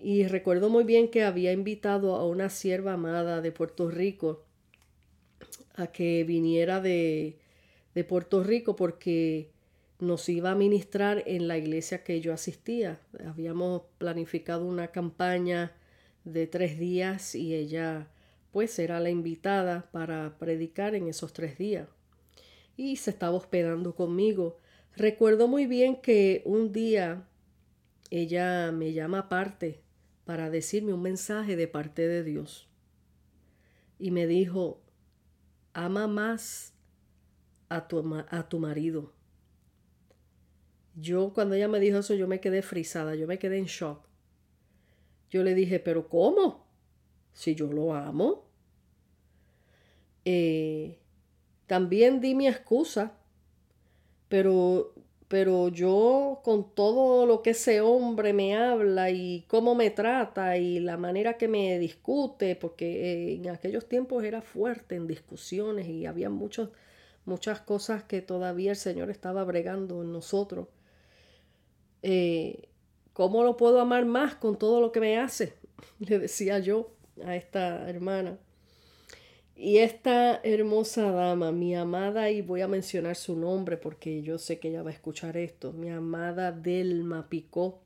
y 0.00 0.26
recuerdo 0.28 0.70
muy 0.70 0.84
bien 0.84 1.08
que 1.08 1.24
había 1.24 1.52
invitado 1.52 2.14
a 2.14 2.26
una 2.26 2.50
sierva 2.50 2.92
amada 2.92 3.40
de 3.40 3.50
Puerto 3.50 3.90
Rico 3.90 4.44
a 5.74 5.88
que 5.88 6.24
viniera 6.24 6.80
de, 6.80 7.38
de 7.94 8.04
Puerto 8.04 8.44
Rico 8.44 8.76
porque 8.76 9.50
nos 9.98 10.28
iba 10.28 10.52
a 10.52 10.54
ministrar 10.54 11.24
en 11.26 11.48
la 11.48 11.58
iglesia 11.58 12.04
que 12.04 12.20
yo 12.20 12.32
asistía. 12.32 13.00
Habíamos 13.26 13.82
planificado 13.98 14.64
una 14.66 14.88
campaña 14.88 15.72
de 16.24 16.46
tres 16.46 16.78
días 16.78 17.34
y 17.34 17.54
ella 17.54 18.08
pues 18.52 18.78
era 18.78 19.00
la 19.00 19.10
invitada 19.10 19.90
para 19.90 20.38
predicar 20.38 20.94
en 20.94 21.08
esos 21.08 21.32
tres 21.32 21.58
días. 21.58 21.88
Y 22.76 22.96
se 22.96 23.10
estaba 23.10 23.36
hospedando 23.36 23.96
conmigo. 23.96 24.58
Recuerdo 24.96 25.48
muy 25.48 25.66
bien 25.66 26.00
que 26.00 26.42
un 26.44 26.72
día 26.72 27.26
ella 28.10 28.70
me 28.70 28.92
llama 28.92 29.20
aparte 29.20 29.87
para 30.28 30.50
decirme 30.50 30.92
un 30.92 31.00
mensaje 31.00 31.56
de 31.56 31.68
parte 31.68 32.06
de 32.06 32.22
Dios. 32.22 32.68
Y 33.98 34.10
me 34.10 34.26
dijo, 34.26 34.82
ama 35.72 36.06
más 36.06 36.74
a 37.70 37.88
tu, 37.88 38.14
a 38.28 38.48
tu 38.50 38.58
marido. 38.58 39.14
Yo 40.94 41.32
cuando 41.32 41.54
ella 41.54 41.66
me 41.66 41.80
dijo 41.80 41.96
eso, 41.96 42.12
yo 42.12 42.28
me 42.28 42.42
quedé 42.42 42.60
frisada, 42.60 43.14
yo 43.14 43.26
me 43.26 43.38
quedé 43.38 43.56
en 43.56 43.64
shock. 43.64 44.06
Yo 45.30 45.42
le 45.42 45.54
dije, 45.54 45.80
pero 45.80 46.10
¿cómo? 46.10 46.66
Si 47.32 47.54
yo 47.54 47.72
lo 47.72 47.94
amo. 47.94 48.50
Eh, 50.26 50.98
también 51.66 52.20
di 52.20 52.34
mi 52.34 52.48
excusa, 52.48 53.18
pero 54.28 54.92
pero 55.28 55.68
yo 55.68 56.40
con 56.42 56.74
todo 56.74 57.26
lo 57.26 57.42
que 57.42 57.50
ese 57.50 57.82
hombre 57.82 58.32
me 58.32 58.56
habla 58.56 59.10
y 59.10 59.44
cómo 59.46 59.74
me 59.74 59.90
trata 59.90 60.56
y 60.56 60.80
la 60.80 60.96
manera 60.96 61.36
que 61.36 61.48
me 61.48 61.78
discute, 61.78 62.56
porque 62.56 63.34
en 63.34 63.48
aquellos 63.50 63.86
tiempos 63.86 64.24
era 64.24 64.40
fuerte 64.40 64.96
en 64.96 65.06
discusiones 65.06 65.86
y 65.86 66.06
había 66.06 66.30
muchos, 66.30 66.70
muchas 67.26 67.60
cosas 67.60 68.04
que 68.04 68.22
todavía 68.22 68.70
el 68.70 68.76
Señor 68.76 69.10
estaba 69.10 69.44
bregando 69.44 70.02
en 70.02 70.12
nosotros. 70.12 70.68
Eh, 72.02 72.68
¿Cómo 73.12 73.42
lo 73.44 73.56
puedo 73.56 73.80
amar 73.80 74.06
más 74.06 74.34
con 74.36 74.58
todo 74.58 74.80
lo 74.80 74.92
que 74.92 75.00
me 75.00 75.18
hace? 75.18 75.54
Le 75.98 76.18
decía 76.18 76.58
yo 76.58 76.92
a 77.22 77.36
esta 77.36 77.88
hermana. 77.90 78.38
Y 79.60 79.78
esta 79.78 80.40
hermosa 80.44 81.10
dama, 81.10 81.50
mi 81.50 81.74
amada, 81.74 82.30
y 82.30 82.42
voy 82.42 82.60
a 82.60 82.68
mencionar 82.68 83.16
su 83.16 83.34
nombre 83.36 83.76
porque 83.76 84.22
yo 84.22 84.38
sé 84.38 84.60
que 84.60 84.68
ella 84.68 84.84
va 84.84 84.90
a 84.90 84.92
escuchar 84.92 85.36
esto, 85.36 85.72
mi 85.72 85.90
amada 85.90 86.52
Delma 86.52 87.28
Picó 87.28 87.80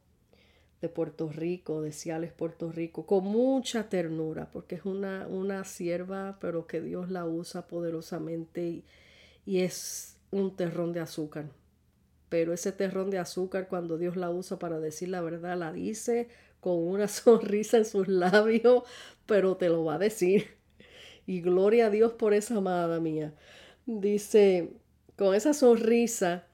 de 0.83 0.91
Puerto 0.91 1.31
Rico, 1.31 1.81
de 1.81 1.93
Ciales, 1.93 2.31
Puerto 2.31 2.71
Rico, 2.71 3.07
con 3.07 3.25
mucha 3.25 3.89
ternura, 3.89 4.51
porque 4.53 4.75
es 4.75 4.85
una, 4.85 5.27
una 5.29 5.65
sierva, 5.65 6.37
pero 6.43 6.67
que 6.67 6.83
Dios 6.83 7.11
la 7.11 7.25
usa 7.25 7.67
poderosamente 7.67 8.67
y, 8.67 8.85
y 9.47 9.61
es 9.61 10.19
un 10.31 10.55
terrón 10.55 10.93
de 10.93 11.01
azúcar. 11.01 11.47
Pero 12.29 12.53
ese 12.53 12.73
terrón 12.73 13.09
de 13.09 13.19
azúcar, 13.19 13.69
cuando 13.69 13.97
Dios 13.97 14.17
la 14.17 14.31
usa 14.31 14.59
para 14.59 14.79
decir 14.79 15.09
la 15.09 15.23
verdad, 15.23 15.57
la 15.57 15.73
dice 15.73 16.29
con 16.61 16.75
una 16.87 17.09
sonrisa 17.09 17.79
en 17.79 17.87
sus 17.87 18.09
labios, 18.09 18.83
pero 19.25 19.57
te 19.57 19.71
lo 19.71 19.85
va 19.85 19.95
a 19.95 19.99
decir 19.99 20.61
y 21.27 21.41
gloria 21.41 21.87
a 21.87 21.91
Dios 21.91 22.13
por 22.13 22.35
esa 22.35 22.57
amada 22.57 23.01
mía. 23.01 23.35
Dice, 23.87 24.73
con 25.17 25.35
esa 25.35 25.55
sonrisa 25.55 26.47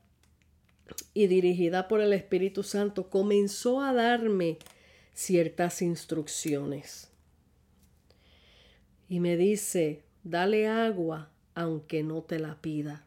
y 1.15 1.27
dirigida 1.27 1.89
por 1.89 2.01
el 2.01 2.13
Espíritu 2.13 2.63
Santo, 2.63 3.11
comenzó 3.11 3.81
a 3.81 3.93
darme 3.93 4.59
ciertas 5.15 5.83
instrucciones. 5.83 7.11
Y 9.09 9.21
me 9.21 9.37
dice, 9.37 10.05
dale 10.23 10.69
agua 10.69 11.31
aunque 11.55 12.03
no 12.03 12.23
te 12.23 12.39
la 12.39 12.61
pida. 12.61 13.05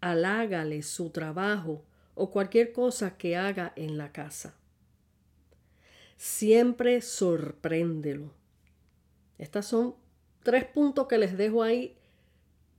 Alágale 0.00 0.82
su 0.82 1.10
trabajo 1.10 1.82
o 2.14 2.30
cualquier 2.30 2.72
cosa 2.72 3.16
que 3.16 3.36
haga 3.36 3.72
en 3.74 3.96
la 3.96 4.12
casa. 4.12 4.54
Siempre 6.16 7.00
sorpréndelo 7.00 8.43
estos 9.44 9.66
son 9.66 9.94
tres 10.42 10.64
puntos 10.64 11.06
que 11.06 11.18
les 11.18 11.36
dejo 11.36 11.62
ahí 11.62 11.96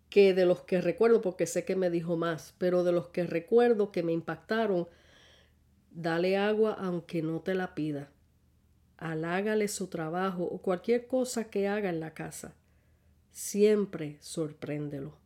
que 0.10 0.34
de 0.34 0.46
los 0.46 0.62
que 0.62 0.82
recuerdo, 0.82 1.22
porque 1.22 1.46
sé 1.46 1.64
que 1.66 1.76
me 1.76 1.90
dijo 1.90 2.18
más, 2.18 2.56
pero 2.58 2.84
de 2.84 2.92
los 2.92 3.10
que 3.10 3.26
recuerdo 3.26 3.92
que 3.92 4.04
me 4.04 4.14
impactaron, 4.14 4.88
dale 5.92 6.38
agua 6.38 6.76
aunque 6.80 7.22
no 7.22 7.42
te 7.42 7.54
la 7.54 7.76
pida. 7.76 8.12
Alágale 8.98 9.68
su 9.68 9.88
trabajo 9.88 10.44
o 10.44 10.62
cualquier 10.62 11.08
cosa 11.08 11.50
que 11.50 11.68
haga 11.68 11.90
en 11.90 12.00
la 12.00 12.14
casa. 12.14 12.56
Siempre 13.32 14.18
sorpréndelo. 14.22 15.18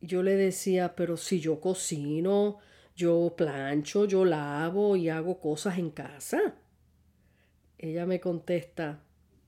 Yo 0.00 0.22
le 0.22 0.34
decía, 0.34 0.96
pero 0.96 1.16
si 1.16 1.40
yo 1.40 1.60
cocino, 1.60 2.58
yo 2.96 3.34
plancho, 3.36 4.04
yo 4.04 4.24
lavo 4.24 4.96
y 4.96 5.08
hago 5.08 5.40
cosas 5.40 5.78
en 5.78 5.90
casa. 5.90 6.56
Ella 7.78 8.06
me 8.06 8.18
contesta, 8.18 8.98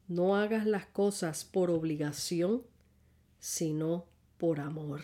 no 0.07 0.37
hagas 0.37 0.65
las 0.65 0.87
cosas 0.87 1.45
por 1.45 1.69
obligación, 1.69 2.63
sino 3.41 4.07
por 4.39 4.61
amor. 4.61 5.01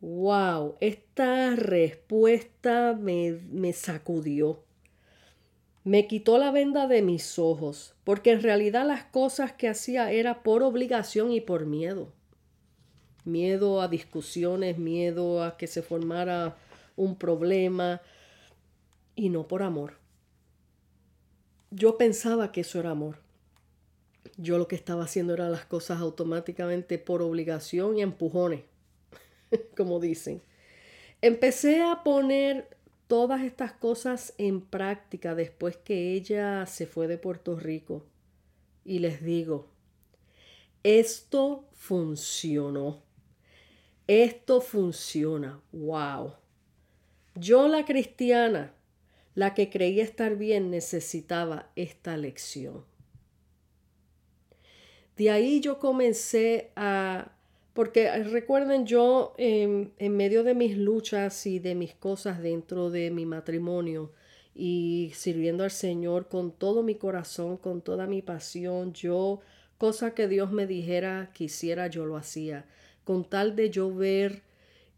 Wow, 0.00 0.76
esta 0.80 1.54
respuesta 1.54 2.98
me, 3.00 3.38
me 3.50 3.72
sacudió. 3.72 4.64
Me 5.84 6.08
quitó 6.08 6.38
la 6.38 6.50
venda 6.50 6.88
de 6.88 7.02
mis 7.02 7.38
ojos, 7.38 7.94
porque 8.02 8.32
en 8.32 8.42
realidad 8.42 8.84
las 8.84 9.04
cosas 9.04 9.52
que 9.52 9.68
hacía 9.68 10.10
era 10.10 10.42
por 10.42 10.64
obligación 10.64 11.30
y 11.30 11.40
por 11.40 11.66
miedo. 11.66 12.12
Miedo 13.24 13.80
a 13.80 13.86
discusiones, 13.86 14.76
miedo 14.76 15.44
a 15.44 15.56
que 15.56 15.68
se 15.68 15.82
formara 15.82 16.56
un 16.96 17.14
problema 17.14 18.00
y 19.14 19.28
no 19.28 19.46
por 19.46 19.62
amor 19.62 20.05
yo 21.70 21.98
pensaba 21.98 22.52
que 22.52 22.62
eso 22.62 22.80
era 22.80 22.90
amor. 22.90 23.18
Yo 24.36 24.58
lo 24.58 24.68
que 24.68 24.76
estaba 24.76 25.04
haciendo 25.04 25.34
era 25.34 25.48
las 25.48 25.64
cosas 25.64 26.00
automáticamente 26.00 26.98
por 26.98 27.22
obligación 27.22 27.98
y 27.98 28.02
empujones, 28.02 28.62
como 29.76 30.00
dicen. 30.00 30.42
Empecé 31.22 31.82
a 31.82 32.02
poner 32.02 32.68
todas 33.06 33.42
estas 33.42 33.72
cosas 33.72 34.34
en 34.38 34.60
práctica 34.60 35.34
después 35.34 35.76
que 35.76 36.12
ella 36.12 36.66
se 36.66 36.86
fue 36.86 37.08
de 37.08 37.18
Puerto 37.18 37.56
Rico. 37.56 38.04
Y 38.84 38.98
les 38.98 39.22
digo, 39.22 39.68
esto 40.82 41.64
funcionó. 41.72 43.02
Esto 44.06 44.60
funciona. 44.60 45.60
¡Wow! 45.72 46.34
Yo 47.34 47.66
la 47.66 47.84
cristiana 47.84 48.72
la 49.36 49.52
que 49.54 49.68
creía 49.70 50.02
estar 50.02 50.36
bien 50.36 50.70
necesitaba 50.70 51.70
esta 51.76 52.16
lección. 52.16 52.84
De 55.16 55.30
ahí 55.30 55.60
yo 55.60 55.78
comencé 55.78 56.70
a, 56.74 57.32
porque 57.74 58.10
recuerden 58.24 58.86
yo 58.86 59.34
en, 59.36 59.92
medio 59.98 60.42
de 60.42 60.54
mis 60.54 60.78
luchas 60.78 61.46
y 61.46 61.58
de 61.58 61.74
mis 61.74 61.94
cosas 61.94 62.40
dentro 62.40 62.90
de 62.90 63.10
mi 63.10 63.26
matrimonio 63.26 64.10
y 64.54 65.12
sirviendo 65.14 65.64
al 65.64 65.70
Señor 65.70 66.28
con 66.28 66.50
todo 66.50 66.82
mi 66.82 66.94
corazón, 66.94 67.58
con 67.58 67.82
toda 67.82 68.06
mi 68.06 68.22
pasión, 68.22 68.94
yo, 68.94 69.40
cosa 69.76 70.14
que 70.14 70.28
Dios 70.28 70.50
me 70.50 70.66
dijera 70.66 71.30
quisiera, 71.34 71.88
yo 71.88 72.06
lo 72.06 72.16
hacía, 72.16 72.64
con 73.04 73.28
tal 73.28 73.54
de 73.54 73.68
yo 73.68 73.94
ver 73.94 74.40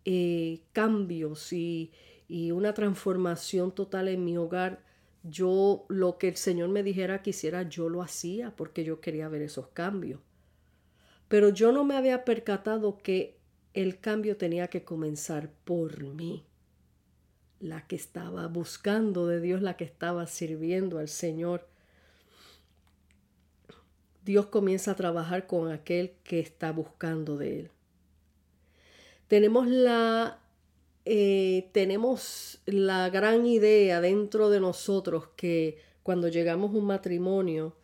eh, 0.05 0.61
cambios 0.73 1.53
y, 1.53 1.91
y 2.29 2.53
una 2.53 2.75
transformación 2.75 3.75
total 3.75 4.09
en 4.09 4.25
mi 4.25 4.37
hogar, 4.37 4.85
yo 5.23 5.87
lo 5.89 6.19
que 6.19 6.29
el 6.29 6.37
Señor 6.37 6.69
me 6.69 6.83
dijera 6.83 7.23
quisiera, 7.23 7.63
yo 7.63 7.89
lo 7.89 8.03
hacía 8.03 8.55
porque 8.55 8.85
yo 8.85 9.01
quería 9.01 9.29
ver 9.29 9.43
esos 9.43 9.69
cambios. 9.69 10.21
Pero 11.29 11.49
yo 11.49 11.73
no 11.73 11.85
me 11.85 11.97
había 11.97 12.25
percatado 12.25 12.99
que 12.99 13.39
el 13.75 13.99
cambio 13.99 14.37
tenía 14.37 14.69
que 14.69 14.85
comenzar 14.85 15.51
por 15.65 16.03
mí. 16.03 16.45
La 17.61 17.87
que 17.87 17.97
estaba 17.97 18.47
buscando 18.47 19.27
de 19.27 19.41
Dios, 19.41 19.63
la 19.63 19.77
que 19.77 19.85
estaba 19.85 20.27
sirviendo 20.27 20.99
al 20.99 21.09
Señor. 21.09 21.67
Dios 24.25 24.47
comienza 24.47 24.93
a 24.93 24.97
trabajar 24.97 25.47
con 25.47 25.73
aquel 25.73 26.13
que 26.23 26.39
está 26.39 26.71
buscando 26.73 27.37
de 27.37 27.61
Él. 27.61 27.71
Tenemos 29.27 29.67
la 29.67 30.39
eh, 31.11 31.71
tenemos 31.73 32.61
la 32.67 33.09
gran 33.09 33.47
idea 33.47 34.03
dentro 34.03 34.51
de 34.51 34.61
nosotros 34.61 35.29
que 35.37 35.79
cuando 36.03 36.29
llegamos 36.29 36.75
a 36.75 36.77
un 36.77 36.85
matrimonio, 36.85 37.75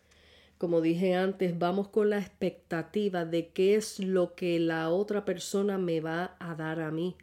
como 0.59 0.79
dije 0.79 1.15
antes, 1.15 1.57
vamos 1.57 1.87
con 1.87 2.11
la 2.11 2.19
expectativa 2.19 3.25
de 3.25 3.47
qué 3.47 3.73
es 3.73 3.97
lo 3.97 4.35
que 4.35 4.59
la 4.59 4.91
otra 4.91 5.25
persona 5.25 5.79
me 5.79 6.01
va 6.01 6.35
a 6.37 6.53
dar 6.53 6.79
a 6.79 6.91
mí, 6.91 7.15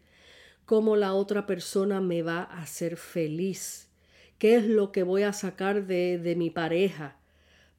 cómo 0.66 0.96
la 0.96 1.14
otra 1.14 1.46
persona 1.46 2.00
me 2.00 2.22
va 2.22 2.42
a 2.42 2.62
hacer 2.62 2.96
feliz, 2.96 3.88
qué 4.38 4.56
es 4.56 4.66
lo 4.66 4.90
que 4.90 5.04
voy 5.04 5.22
a 5.22 5.32
sacar 5.32 5.86
de, 5.86 6.18
de 6.18 6.34
mi 6.34 6.50
pareja. 6.50 7.16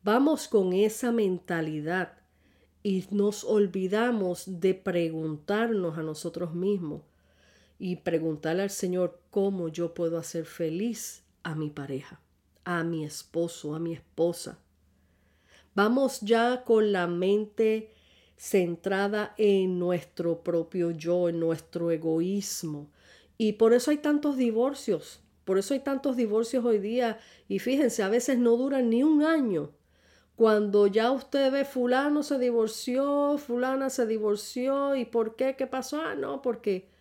Vamos 0.02 0.48
con 0.48 0.72
esa 0.72 1.12
mentalidad 1.12 2.14
y 2.84 3.04
nos 3.12 3.44
olvidamos 3.44 4.62
de 4.62 4.76
preguntarnos 4.76 5.98
a 5.98 6.04
nosotros 6.04 6.54
mismos, 6.56 7.02
y 7.84 7.98
preguntarle 7.98 8.64
al 8.64 8.70
Señor 8.70 9.20
cómo 9.30 9.68
yo 9.68 9.94
puedo 9.94 10.18
hacer 10.18 10.46
feliz 10.46 11.26
a 11.44 11.54
mi 11.54 11.70
pareja, 11.70 12.22
a 12.64 12.82
mi 12.86 13.04
esposo, 13.04 13.76
a 13.76 13.80
mi 13.80 13.92
esposa. 13.92 14.58
Vamos 15.76 16.22
ya 16.22 16.64
con 16.64 16.94
la 16.94 17.08
mente 17.08 17.92
centrada 18.38 19.36
en 19.38 19.80
nuestro 19.80 20.46
propio 20.46 20.92
yo, 20.92 21.28
en 21.28 21.42
nuestro 21.42 21.92
egoísmo. 21.92 22.90
Y 23.38 23.52
por 23.52 23.74
eso 23.74 23.92
hay 23.92 23.98
tantos 23.98 24.38
divorcios. 24.38 25.20
Por 25.44 25.58
eso 25.58 25.74
hay 25.74 25.82
tantos 25.82 26.16
divorcios 26.16 26.64
hoy 26.64 26.80
día. 26.80 27.20
Y 27.50 27.60
fíjense, 27.60 28.02
a 28.02 28.08
veces 28.08 28.38
no 28.38 28.56
duran 28.56 28.90
ni 28.92 29.04
un 29.04 29.24
año. 29.24 29.72
Cuando 30.38 30.88
ya 30.88 31.12
usted 31.12 31.52
ve 31.52 31.66
fulano 31.66 32.24
se 32.24 32.40
divorció, 32.40 33.38
fulana 33.38 33.90
se 33.90 34.08
divorció, 34.08 34.96
¿y 34.96 35.04
por 35.04 35.36
qué? 35.36 35.58
¿Qué 35.58 35.68
pasó? 35.68 36.00
Ah, 36.00 36.16
no, 36.16 36.42
porque 36.42 36.93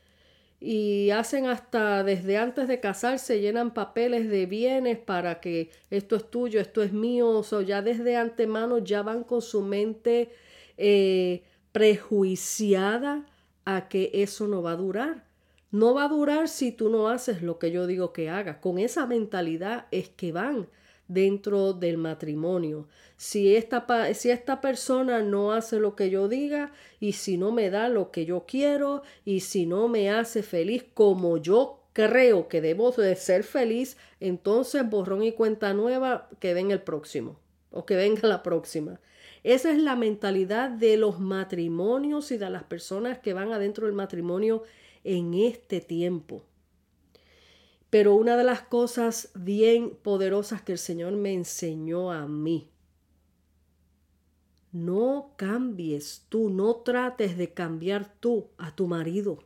y 0.64 1.10
hacen 1.10 1.46
hasta 1.46 2.04
desde 2.04 2.38
antes 2.38 2.68
de 2.68 2.78
casarse, 2.78 3.40
llenan 3.40 3.74
papeles 3.74 4.28
de 4.28 4.46
bienes 4.46 4.96
para 4.96 5.40
que 5.40 5.70
esto 5.90 6.14
es 6.14 6.30
tuyo, 6.30 6.60
esto 6.60 6.82
es 6.82 6.92
mío, 6.92 7.30
o 7.30 7.42
sea, 7.42 7.62
ya 7.62 7.82
desde 7.82 8.16
antemano 8.16 8.78
ya 8.78 9.02
van 9.02 9.24
con 9.24 9.42
su 9.42 9.62
mente 9.62 10.30
eh, 10.78 11.42
prejuiciada 11.72 13.26
a 13.64 13.88
que 13.88 14.10
eso 14.14 14.46
no 14.46 14.62
va 14.62 14.72
a 14.72 14.76
durar. 14.76 15.24
No 15.72 15.94
va 15.94 16.04
a 16.04 16.08
durar 16.08 16.48
si 16.48 16.70
tú 16.70 16.90
no 16.90 17.08
haces 17.08 17.42
lo 17.42 17.58
que 17.58 17.72
yo 17.72 17.88
digo 17.88 18.12
que 18.12 18.30
haga. 18.30 18.60
Con 18.60 18.78
esa 18.78 19.06
mentalidad 19.06 19.86
es 19.90 20.10
que 20.10 20.30
van 20.30 20.68
dentro 21.12 21.72
del 21.72 21.98
matrimonio. 21.98 22.88
Si 23.16 23.54
esta, 23.54 23.86
si 24.14 24.30
esta 24.30 24.60
persona 24.60 25.22
no 25.22 25.52
hace 25.52 25.78
lo 25.78 25.94
que 25.94 26.10
yo 26.10 26.28
diga 26.28 26.72
y 27.00 27.12
si 27.12 27.36
no 27.36 27.52
me 27.52 27.70
da 27.70 27.88
lo 27.88 28.10
que 28.10 28.24
yo 28.24 28.44
quiero 28.46 29.02
y 29.24 29.40
si 29.40 29.66
no 29.66 29.88
me 29.88 30.10
hace 30.10 30.42
feliz 30.42 30.84
como 30.94 31.36
yo 31.36 31.82
creo 31.92 32.48
que 32.48 32.60
debo 32.60 32.90
de 32.92 33.16
ser 33.16 33.44
feliz, 33.44 33.96
entonces 34.20 34.88
borrón 34.88 35.22
y 35.22 35.32
cuenta 35.32 35.74
nueva 35.74 36.28
que 36.40 36.54
ven 36.54 36.70
el 36.70 36.82
próximo 36.82 37.38
o 37.70 37.86
que 37.86 37.96
venga 37.96 38.22
la 38.28 38.42
próxima. 38.42 39.00
Esa 39.44 39.72
es 39.72 39.78
la 39.78 39.96
mentalidad 39.96 40.70
de 40.70 40.96
los 40.96 41.18
matrimonios 41.18 42.30
y 42.30 42.38
de 42.38 42.48
las 42.48 42.62
personas 42.62 43.18
que 43.18 43.32
van 43.32 43.52
adentro 43.52 43.86
del 43.86 43.94
matrimonio 43.94 44.62
en 45.04 45.34
este 45.34 45.80
tiempo. 45.80 46.44
Pero 47.92 48.14
una 48.14 48.38
de 48.38 48.44
las 48.44 48.62
cosas 48.62 49.32
bien 49.34 49.90
poderosas 50.02 50.62
que 50.62 50.72
el 50.72 50.78
Señor 50.78 51.12
me 51.12 51.34
enseñó 51.34 52.10
a 52.10 52.26
mí, 52.26 52.70
no 54.72 55.34
cambies 55.36 56.24
tú, 56.30 56.48
no 56.48 56.76
trates 56.76 57.36
de 57.36 57.52
cambiar 57.52 58.14
tú 58.18 58.48
a 58.56 58.74
tu 58.74 58.86
marido. 58.86 59.44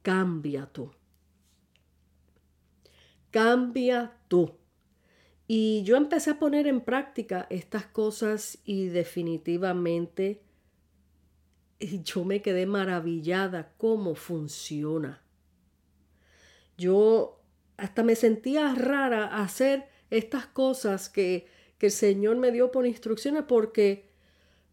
Cambia 0.00 0.64
tú. 0.64 0.92
Cambia 3.30 4.16
tú. 4.28 4.56
Y 5.46 5.82
yo 5.82 5.98
empecé 5.98 6.30
a 6.30 6.38
poner 6.38 6.66
en 6.66 6.80
práctica 6.80 7.46
estas 7.50 7.84
cosas 7.84 8.60
y 8.64 8.86
definitivamente 8.86 10.40
yo 12.02 12.24
me 12.24 12.40
quedé 12.40 12.64
maravillada 12.64 13.74
cómo 13.76 14.14
funciona. 14.14 15.25
Yo 16.76 17.40
hasta 17.76 18.02
me 18.02 18.14
sentía 18.14 18.74
rara 18.74 19.42
hacer 19.42 19.88
estas 20.10 20.46
cosas 20.46 21.08
que, 21.08 21.46
que 21.78 21.86
el 21.86 21.92
Señor 21.92 22.36
me 22.36 22.52
dio 22.52 22.70
por 22.70 22.86
instrucciones 22.86 23.44
porque 23.46 24.06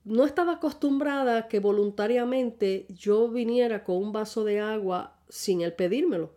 no 0.05 0.25
estaba 0.25 0.53
acostumbrada 0.53 1.47
que 1.47 1.59
voluntariamente 1.59 2.85
yo 2.89 3.29
viniera 3.29 3.83
con 3.83 3.97
un 3.97 4.11
vaso 4.11 4.43
de 4.43 4.59
agua 4.59 5.17
sin 5.29 5.61
él 5.61 5.73
pedírmelo. 5.73 6.35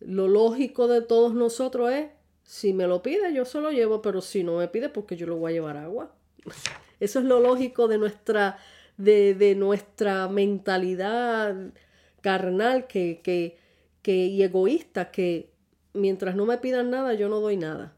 Lo 0.00 0.28
lógico 0.28 0.88
de 0.88 1.02
todos 1.02 1.34
nosotros 1.34 1.90
es, 1.90 2.10
si 2.42 2.72
me 2.72 2.86
lo 2.86 3.02
pide, 3.02 3.32
yo 3.32 3.44
se 3.44 3.60
lo 3.60 3.70
llevo, 3.70 4.02
pero 4.02 4.20
si 4.20 4.44
no 4.44 4.58
me 4.58 4.68
pide, 4.68 4.88
porque 4.88 5.16
yo 5.16 5.26
lo 5.26 5.36
voy 5.36 5.52
a 5.52 5.54
llevar 5.54 5.76
agua. 5.76 6.14
Eso 7.00 7.18
es 7.18 7.24
lo 7.24 7.40
lógico 7.40 7.88
de 7.88 7.98
nuestra, 7.98 8.58
de, 8.96 9.34
de 9.34 9.54
nuestra 9.54 10.28
mentalidad 10.28 11.72
carnal 12.20 12.86
que, 12.86 13.20
que, 13.22 13.58
que, 14.04 14.26
y 14.26 14.42
egoísta 14.42 15.10
que 15.10 15.50
mientras 15.94 16.36
no 16.36 16.44
me 16.44 16.58
pidan 16.58 16.90
nada, 16.90 17.14
yo 17.14 17.30
no 17.30 17.40
doy 17.40 17.56
nada. 17.56 17.96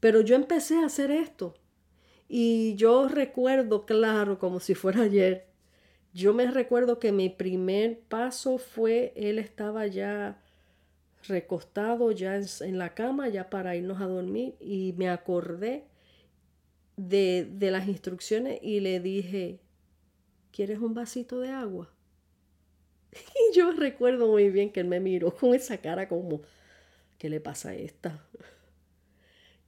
Pero 0.00 0.22
yo 0.22 0.34
empecé 0.34 0.78
a 0.78 0.86
hacer 0.86 1.10
esto. 1.10 1.54
Y 2.26 2.74
yo 2.76 3.06
recuerdo, 3.06 3.84
claro, 3.84 4.38
como 4.38 4.60
si 4.60 4.74
fuera 4.74 5.02
ayer, 5.02 5.46
yo 6.14 6.32
me 6.32 6.50
recuerdo 6.50 6.98
que 6.98 7.12
mi 7.12 7.28
primer 7.28 8.00
paso 8.00 8.56
fue, 8.56 9.12
él 9.14 9.38
estaba 9.38 9.86
ya 9.86 10.42
recostado, 11.28 12.12
ya 12.12 12.40
en 12.60 12.78
la 12.78 12.94
cama, 12.94 13.28
ya 13.28 13.50
para 13.50 13.76
irnos 13.76 14.00
a 14.00 14.06
dormir, 14.06 14.56
y 14.58 14.94
me 14.96 15.10
acordé 15.10 15.84
de, 16.96 17.46
de 17.52 17.70
las 17.70 17.88
instrucciones 17.88 18.58
y 18.62 18.80
le 18.80 19.00
dije, 19.00 19.60
¿quieres 20.50 20.78
un 20.78 20.94
vasito 20.94 21.40
de 21.40 21.50
agua? 21.50 21.92
Y 23.52 23.56
yo 23.56 23.72
recuerdo 23.72 24.28
muy 24.28 24.50
bien 24.50 24.70
que 24.72 24.80
él 24.80 24.88
me 24.88 25.00
miró 25.00 25.34
con 25.34 25.54
esa 25.54 25.78
cara 25.78 26.08
como, 26.08 26.42
¿qué 27.18 27.28
le 27.30 27.40
pasa 27.40 27.70
a 27.70 27.74
esta? 27.74 28.26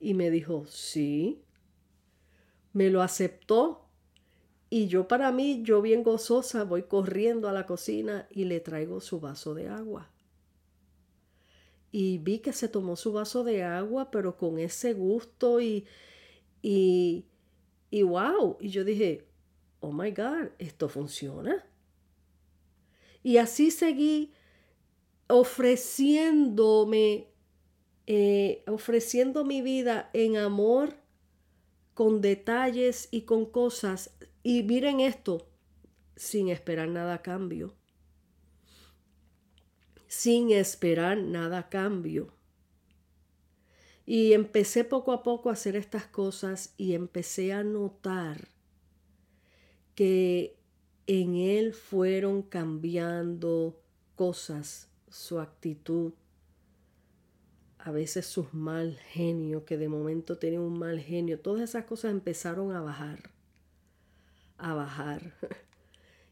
Y 0.00 0.14
me 0.14 0.30
dijo, 0.30 0.66
sí. 0.66 1.42
Me 2.72 2.90
lo 2.90 3.02
aceptó. 3.02 3.84
Y 4.70 4.88
yo 4.88 5.08
para 5.08 5.32
mí, 5.32 5.62
yo 5.64 5.82
bien 5.82 6.02
gozosa, 6.02 6.64
voy 6.64 6.82
corriendo 6.84 7.48
a 7.48 7.52
la 7.52 7.66
cocina 7.66 8.26
y 8.30 8.44
le 8.44 8.60
traigo 8.60 9.00
su 9.00 9.20
vaso 9.20 9.54
de 9.54 9.68
agua. 9.68 10.10
Y 11.90 12.18
vi 12.18 12.40
que 12.40 12.52
se 12.52 12.68
tomó 12.68 12.96
su 12.96 13.12
vaso 13.12 13.44
de 13.44 13.62
agua, 13.62 14.10
pero 14.10 14.36
con 14.36 14.58
ese 14.58 14.92
gusto 14.92 15.60
y, 15.60 15.86
y, 16.62 17.26
y 17.90 18.02
wow. 18.02 18.58
Y 18.60 18.70
yo 18.70 18.84
dije, 18.84 19.26
oh 19.80 19.92
my 19.92 20.10
God, 20.12 20.50
esto 20.58 20.88
funciona. 20.88 21.64
Y 23.22 23.38
así 23.38 23.70
seguí 23.70 24.32
ofreciéndome, 25.28 27.28
eh, 28.06 28.64
ofreciendo 28.66 29.44
mi 29.44 29.62
vida 29.62 30.10
en 30.12 30.36
amor, 30.36 30.96
con 31.94 32.20
detalles 32.20 33.08
y 33.10 33.22
con 33.22 33.46
cosas. 33.46 34.16
Y 34.42 34.62
miren 34.62 35.00
esto, 35.00 35.48
sin 36.16 36.48
esperar 36.48 36.88
nada 36.88 37.14
a 37.14 37.22
cambio. 37.22 37.74
Sin 40.06 40.50
esperar 40.50 41.18
nada 41.18 41.58
a 41.58 41.68
cambio. 41.68 42.32
Y 44.06 44.32
empecé 44.32 44.84
poco 44.84 45.12
a 45.12 45.22
poco 45.22 45.50
a 45.50 45.52
hacer 45.52 45.76
estas 45.76 46.06
cosas 46.06 46.72
y 46.78 46.94
empecé 46.94 47.52
a 47.52 47.62
notar 47.62 48.48
que 49.94 50.57
en 51.08 51.36
él 51.36 51.72
fueron 51.72 52.42
cambiando 52.42 53.80
cosas, 54.14 54.90
su 55.08 55.40
actitud, 55.40 56.12
a 57.78 57.90
veces 57.90 58.26
sus 58.26 58.52
mal 58.52 58.98
genio, 58.98 59.64
que 59.64 59.78
de 59.78 59.88
momento 59.88 60.36
tenía 60.36 60.60
un 60.60 60.78
mal 60.78 61.00
genio, 61.00 61.40
todas 61.40 61.62
esas 61.62 61.86
cosas 61.86 62.10
empezaron 62.10 62.72
a 62.72 62.82
bajar, 62.82 63.30
a 64.58 64.74
bajar. 64.74 65.34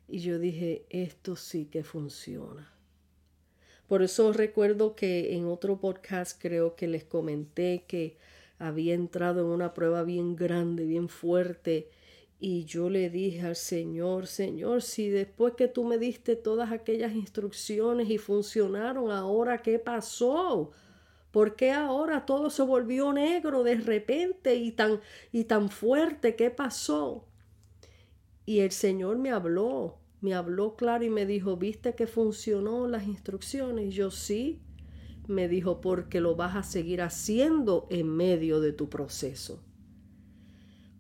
Y 0.09 0.21
yo 0.21 0.39
dije, 0.39 0.87
esto 0.89 1.35
sí 1.35 1.65
que 1.65 1.83
funciona. 1.83 2.73
Por 3.89 4.03
eso 4.03 4.33
recuerdo 4.33 4.95
que 4.95 5.35
en 5.35 5.47
otro 5.47 5.81
podcast 5.81 6.41
creo 6.41 6.77
que 6.77 6.87
les 6.87 7.03
comenté 7.03 7.83
que 7.89 8.17
había 8.61 8.95
entrado 8.95 9.41
en 9.41 9.47
una 9.47 9.75
prueba 9.75 10.05
bien 10.05 10.37
grande, 10.37 10.85
bien 10.85 11.09
fuerte, 11.09 11.91
y 12.39 12.65
yo 12.67 12.91
le 12.91 13.09
dije 13.09 13.41
al 13.43 13.57
Señor, 13.57 14.27
Señor, 14.27 14.83
si 14.83 15.09
después 15.09 15.55
que 15.55 15.69
tú 15.69 15.85
me 15.85 15.97
diste 15.97 16.37
todas 16.37 16.71
aquellas 16.71 17.15
instrucciones 17.15 18.11
y 18.11 18.19
funcionaron, 18.19 19.11
ahora 19.11 19.63
qué 19.63 19.79
pasó? 19.79 20.71
¿Por 21.31 21.57
qué 21.57 21.73
ahora 21.73 22.27
todo 22.27 22.51
se 22.51 22.63
volvió 22.63 23.13
negro 23.13 23.63
de 23.63 23.77
repente 23.77 24.55
y 24.55 24.73
tan, 24.73 25.01
y 25.33 25.45
tan 25.45 25.71
fuerte? 25.71 26.37
¿Qué 26.37 26.51
pasó? 26.51 27.27
Y 28.45 28.61
el 28.61 28.71
Señor 28.71 29.19
me 29.19 29.31
habló, 29.31 29.99
me 30.21 30.35
habló 30.35 30.77
claro 30.77 31.05
y 31.05 31.11
me 31.11 31.27
dijo, 31.27 31.57
¿viste 31.57 31.95
que 31.95 32.07
funcionó 32.07 32.87
las 32.87 33.07
instrucciones? 33.07 33.87
Y 33.87 33.91
yo 33.91 34.11
sí. 34.11 34.63
Me 35.27 35.49
dijo, 35.49 35.81
porque 35.81 36.21
lo 36.21 36.37
vas 36.37 36.55
a 36.55 36.63
seguir 36.63 37.03
haciendo 37.03 37.87
en 37.91 38.09
medio 38.09 38.61
de 38.61 38.73
tu 38.73 38.89
proceso. 38.89 39.66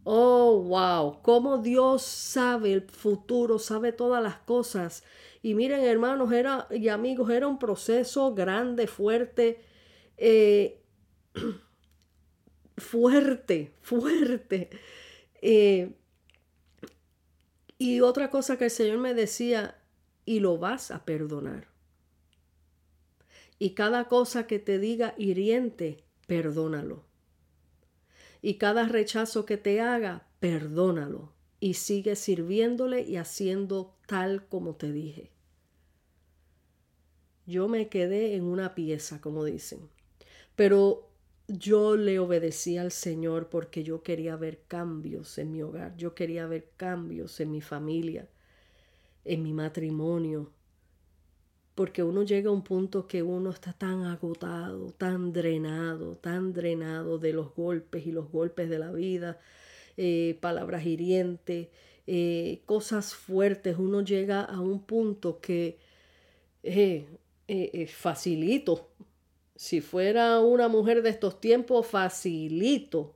Oh, 0.08 0.62
wow, 0.62 1.20
cómo 1.20 1.58
Dios 1.58 2.02
sabe 2.02 2.72
el 2.72 2.82
futuro, 2.82 3.58
sabe 3.58 3.90
todas 3.90 4.22
las 4.22 4.36
cosas. 4.36 5.02
Y 5.42 5.54
miren, 5.54 5.80
hermanos 5.80 6.30
era, 6.30 6.68
y 6.70 6.86
amigos, 6.86 7.28
era 7.28 7.48
un 7.48 7.58
proceso 7.58 8.32
grande, 8.32 8.86
fuerte, 8.86 9.64
eh, 10.16 10.80
fuerte, 12.76 13.72
fuerte. 13.80 14.70
Eh, 15.42 15.96
y 17.76 18.00
otra 18.00 18.30
cosa 18.30 18.56
que 18.56 18.66
el 18.66 18.70
Señor 18.70 18.98
me 18.98 19.12
decía, 19.12 19.76
y 20.24 20.38
lo 20.38 20.56
vas 20.56 20.92
a 20.92 21.04
perdonar. 21.04 21.66
Y 23.58 23.70
cada 23.70 24.04
cosa 24.04 24.46
que 24.46 24.60
te 24.60 24.78
diga 24.78 25.16
hiriente, 25.18 26.04
perdónalo. 26.28 27.05
Y 28.42 28.54
cada 28.54 28.86
rechazo 28.86 29.46
que 29.46 29.56
te 29.56 29.80
haga, 29.80 30.26
perdónalo 30.40 31.32
y 31.60 31.74
sigue 31.74 32.16
sirviéndole 32.16 33.02
y 33.02 33.16
haciendo 33.16 33.94
tal 34.06 34.46
como 34.46 34.76
te 34.76 34.92
dije. 34.92 35.30
Yo 37.46 37.68
me 37.68 37.88
quedé 37.88 38.34
en 38.34 38.44
una 38.44 38.74
pieza, 38.74 39.20
como 39.20 39.44
dicen, 39.44 39.88
pero 40.56 41.08
yo 41.48 41.96
le 41.96 42.18
obedecí 42.18 42.76
al 42.76 42.90
Señor 42.90 43.48
porque 43.48 43.84
yo 43.84 44.02
quería 44.02 44.36
ver 44.36 44.62
cambios 44.66 45.38
en 45.38 45.52
mi 45.52 45.62
hogar, 45.62 45.96
yo 45.96 46.14
quería 46.14 46.46
ver 46.46 46.70
cambios 46.76 47.38
en 47.40 47.52
mi 47.52 47.60
familia, 47.60 48.28
en 49.24 49.42
mi 49.42 49.52
matrimonio, 49.52 50.50
porque 51.76 52.02
uno 52.02 52.24
llega 52.24 52.50
a 52.50 52.52
un 52.52 52.62
punto 52.62 53.06
que 53.06 53.22
uno 53.22 53.50
está 53.50 53.72
tan 53.72 54.02
agotado, 54.04 54.90
tan 54.98 55.32
drenado, 55.32 56.16
tan 56.16 56.52
drenado 56.52 57.18
de 57.18 57.32
los 57.32 57.54
golpes 57.54 58.06
y 58.06 58.12
los 58.12 58.32
golpes 58.32 58.68
de 58.68 58.78
la 58.80 58.90
vida, 58.90 59.38
eh, 59.96 60.36
palabras 60.40 60.84
hirientes, 60.84 61.68
eh, 62.08 62.62
cosas 62.66 63.14
fuertes, 63.14 63.76
uno 63.78 64.00
llega 64.00 64.42
a 64.42 64.60
un 64.60 64.80
punto 64.82 65.40
que 65.40 65.78
eh, 66.62 67.06
eh, 67.46 67.86
facilito. 67.86 68.90
Si 69.54 69.80
fuera 69.80 70.40
una 70.40 70.66
mujer 70.68 71.02
de 71.02 71.10
estos 71.10 71.40
tiempos, 71.40 71.86
facilito. 71.86 73.14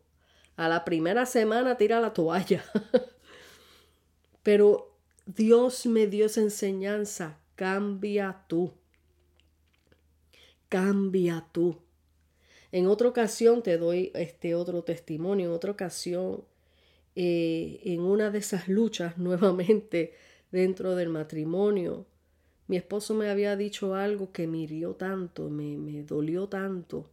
A 0.57 0.69
la 0.69 0.85
primera 0.85 1.27
semana 1.27 1.77
tira 1.77 2.01
la 2.01 2.13
toalla. 2.13 2.65
Pero 4.45 4.97
Dios 5.27 5.85
me 5.87 6.07
dio 6.07 6.27
esa 6.27 6.43
enseñanza. 6.43 7.40
Cambia 7.61 8.43
tú. 8.49 8.73
Cambia 10.71 11.47
tú. 11.53 11.77
En 12.73 12.87
otra 12.87 13.11
ocasión 13.11 13.63
te 13.63 13.77
doy 13.77 14.11
este 14.15 14.55
otro 14.55 14.83
testimonio. 14.83 15.49
En 15.49 15.53
otra 15.53 15.73
ocasión, 15.73 16.43
eh, 17.15 17.83
en 17.85 18.01
una 18.01 18.31
de 18.31 18.39
esas 18.39 18.67
luchas 18.67 19.19
nuevamente 19.19 20.15
dentro 20.51 20.97
del 20.97 21.11
matrimonio, 21.11 22.07
mi 22.67 22.79
esposo 22.79 23.13
me 23.13 23.29
había 23.29 23.55
dicho 23.57 23.95
algo 23.95 24.33
que 24.33 24.47
me 24.47 24.61
hirió 24.61 24.95
tanto, 24.95 25.51
me, 25.51 25.77
me 25.77 26.03
dolió 26.03 26.49
tanto. 26.49 27.11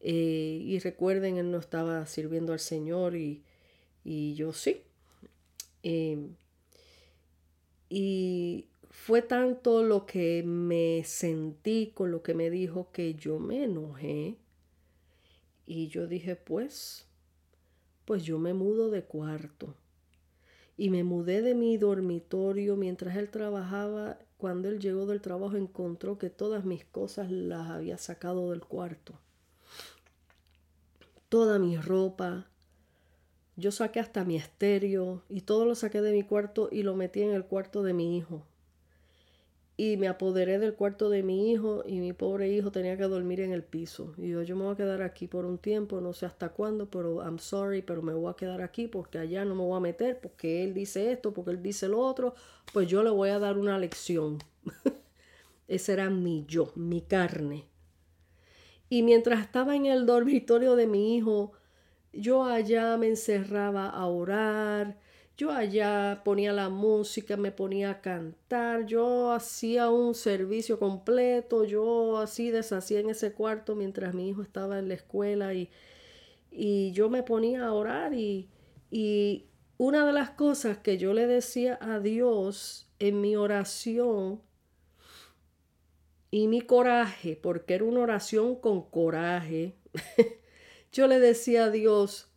Eh, 0.00 0.60
y 0.62 0.78
recuerden, 0.80 1.38
él 1.38 1.50
no 1.50 1.56
estaba 1.56 2.04
sirviendo 2.04 2.52
al 2.52 2.60
Señor 2.60 3.16
y, 3.16 3.44
y 4.04 4.34
yo 4.34 4.52
sí. 4.52 4.82
Em, 5.82 6.34
y 7.88 8.66
fue 8.90 9.22
tanto 9.22 9.84
lo 9.84 10.04
que 10.04 10.42
me 10.42 11.04
sentí 11.04 11.92
con 11.94 12.10
lo 12.10 12.22
que 12.22 12.34
me 12.34 12.50
dijo 12.50 12.90
que 12.92 13.14
yo 13.14 13.38
me 13.38 13.64
enojé. 13.64 14.36
Y 15.64 15.86
yo 15.86 16.08
dije, 16.08 16.34
pues, 16.34 17.06
pues 18.04 18.24
yo 18.24 18.40
me 18.40 18.52
mudo 18.52 18.90
de 18.90 19.04
cuarto. 19.04 19.76
Y 20.76 20.90
me 20.90 21.04
mudé 21.04 21.40
de 21.40 21.54
mi 21.54 21.76
dormitorio 21.76 22.74
mientras 22.74 23.16
él 23.16 23.30
trabajaba. 23.30 24.18
Cuando 24.36 24.68
él 24.68 24.80
llegó 24.80 25.06
del 25.06 25.20
trabajo 25.20 25.56
encontró 25.56 26.18
que 26.18 26.28
todas 26.28 26.64
mis 26.64 26.84
cosas 26.84 27.30
las 27.30 27.70
había 27.70 27.96
sacado 27.96 28.50
del 28.50 28.60
cuarto. 28.60 29.14
Toda 31.28 31.60
mi 31.60 31.76
ropa. 31.76 32.48
Yo 33.54 33.70
saqué 33.70 34.00
hasta 34.00 34.24
mi 34.24 34.36
estéreo 34.36 35.22
y 35.28 35.42
todo 35.42 35.64
lo 35.64 35.76
saqué 35.76 36.00
de 36.00 36.12
mi 36.12 36.24
cuarto 36.24 36.68
y 36.72 36.82
lo 36.82 36.96
metí 36.96 37.22
en 37.22 37.30
el 37.30 37.44
cuarto 37.44 37.84
de 37.84 37.92
mi 37.92 38.16
hijo 38.16 38.49
y 39.82 39.96
me 39.96 40.08
apoderé 40.08 40.58
del 40.58 40.74
cuarto 40.74 41.08
de 41.08 41.22
mi 41.22 41.50
hijo 41.50 41.84
y 41.86 42.00
mi 42.00 42.12
pobre 42.12 42.52
hijo 42.52 42.70
tenía 42.70 42.98
que 42.98 43.04
dormir 43.04 43.40
en 43.40 43.50
el 43.50 43.62
piso. 43.62 44.12
Y 44.18 44.28
yo, 44.28 44.42
yo 44.42 44.54
me 44.54 44.64
voy 44.64 44.74
a 44.74 44.76
quedar 44.76 45.00
aquí 45.00 45.26
por 45.26 45.46
un 45.46 45.56
tiempo, 45.56 46.02
no 46.02 46.12
sé 46.12 46.26
hasta 46.26 46.50
cuándo, 46.50 46.90
pero 46.90 47.22
I'm 47.24 47.38
sorry, 47.38 47.80
pero 47.80 48.02
me 48.02 48.12
voy 48.12 48.30
a 48.30 48.36
quedar 48.36 48.60
aquí 48.60 48.88
porque 48.88 49.16
allá 49.16 49.42
no 49.46 49.54
me 49.54 49.62
voy 49.62 49.78
a 49.78 49.80
meter, 49.80 50.20
porque 50.20 50.64
él 50.64 50.74
dice 50.74 51.10
esto, 51.12 51.32
porque 51.32 51.52
él 51.52 51.62
dice 51.62 51.88
lo 51.88 52.00
otro, 52.00 52.34
pues 52.74 52.88
yo 52.88 53.02
le 53.02 53.08
voy 53.08 53.30
a 53.30 53.38
dar 53.38 53.56
una 53.56 53.78
lección. 53.78 54.36
Ese 55.66 55.94
era 55.94 56.10
mi 56.10 56.44
yo, 56.46 56.72
mi 56.74 57.00
carne. 57.00 57.64
Y 58.90 59.02
mientras 59.02 59.40
estaba 59.40 59.76
en 59.76 59.86
el 59.86 60.04
dormitorio 60.04 60.76
de 60.76 60.88
mi 60.88 61.16
hijo, 61.16 61.52
yo 62.12 62.44
allá 62.44 62.98
me 62.98 63.06
encerraba 63.06 63.88
a 63.88 64.04
orar, 64.04 64.98
yo 65.40 65.50
allá 65.52 66.20
ponía 66.22 66.52
la 66.52 66.68
música, 66.68 67.38
me 67.38 67.50
ponía 67.50 67.92
a 67.92 68.00
cantar, 68.02 68.84
yo 68.84 69.32
hacía 69.32 69.88
un 69.88 70.14
servicio 70.14 70.78
completo, 70.78 71.64
yo 71.64 72.18
así 72.18 72.50
deshacía 72.50 73.00
en 73.00 73.08
ese 73.08 73.32
cuarto 73.32 73.74
mientras 73.74 74.14
mi 74.14 74.28
hijo 74.28 74.42
estaba 74.42 74.78
en 74.78 74.88
la 74.88 74.94
escuela 74.94 75.54
y, 75.54 75.70
y 76.50 76.92
yo 76.92 77.08
me 77.08 77.22
ponía 77.22 77.64
a 77.64 77.72
orar 77.72 78.12
y, 78.12 78.50
y 78.90 79.46
una 79.78 80.04
de 80.04 80.12
las 80.12 80.28
cosas 80.28 80.76
que 80.76 80.98
yo 80.98 81.14
le 81.14 81.26
decía 81.26 81.78
a 81.80 82.00
Dios 82.00 82.86
en 82.98 83.22
mi 83.22 83.34
oración 83.34 84.42
y 86.30 86.48
mi 86.48 86.60
coraje, 86.60 87.34
porque 87.34 87.76
era 87.76 87.84
una 87.84 88.00
oración 88.00 88.56
con 88.56 88.82
coraje, 88.90 89.74
yo 90.92 91.06
le 91.06 91.18
decía 91.18 91.64
a 91.64 91.70
Dios, 91.70 92.29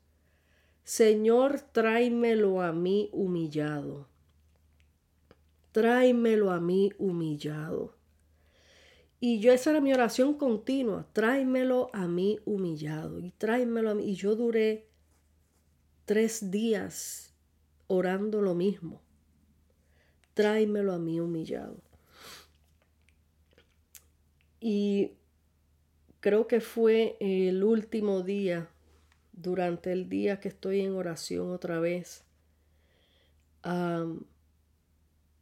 Señor, 0.84 1.62
tráemelo 1.72 2.62
a 2.62 2.74
mí 2.74 3.10
humillado. 3.14 4.08
Tráemelo 5.72 6.52
a 6.52 6.60
mí 6.60 6.92
humillado. 6.98 7.96
Y 9.22 9.40
yo 9.40 9.54
esa 9.54 9.70
era 9.70 9.80
mi 9.80 9.94
oración 9.94 10.34
continua, 10.34 11.08
tráemelo 11.14 11.90
a 11.94 12.10
mí 12.10 12.40
humillado 12.44 13.22
y 13.22 13.32
tráemelo 13.32 13.92
a 13.92 13.96
mí. 13.96 14.04
Y 14.04 14.16
yo 14.16 14.36
duré 14.36 14.90
tres 16.04 16.52
días 16.52 17.34
orando 17.88 18.42
lo 18.42 18.54
mismo. 18.54 19.02
Tráemelo 20.34 20.92
a 20.92 21.00
mí 21.00 21.22
humillado. 21.22 21.78
Y 24.60 25.12
creo 26.20 26.48
que 26.48 26.60
fue 26.60 27.16
el 27.22 27.64
último 27.64 28.24
día 28.24 28.70
durante 29.34 29.92
el 29.92 30.10
día 30.10 30.40
que 30.40 30.48
estoy 30.50 30.82
en 30.82 30.96
oración 30.96 31.52
otra 31.52 31.80
vez. 31.80 32.24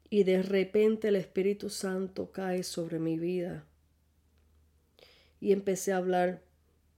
y 0.10 0.24
de 0.24 0.44
repente 0.44 1.08
el 1.08 1.16
Espíritu 1.16 1.70
Santo 1.70 2.32
cae 2.32 2.64
sobre 2.64 3.00
mi 3.00 3.18
vida. 3.18 3.66
Y 5.40 5.54
empecé 5.54 5.94
a 5.94 5.98
hablar 5.98 6.42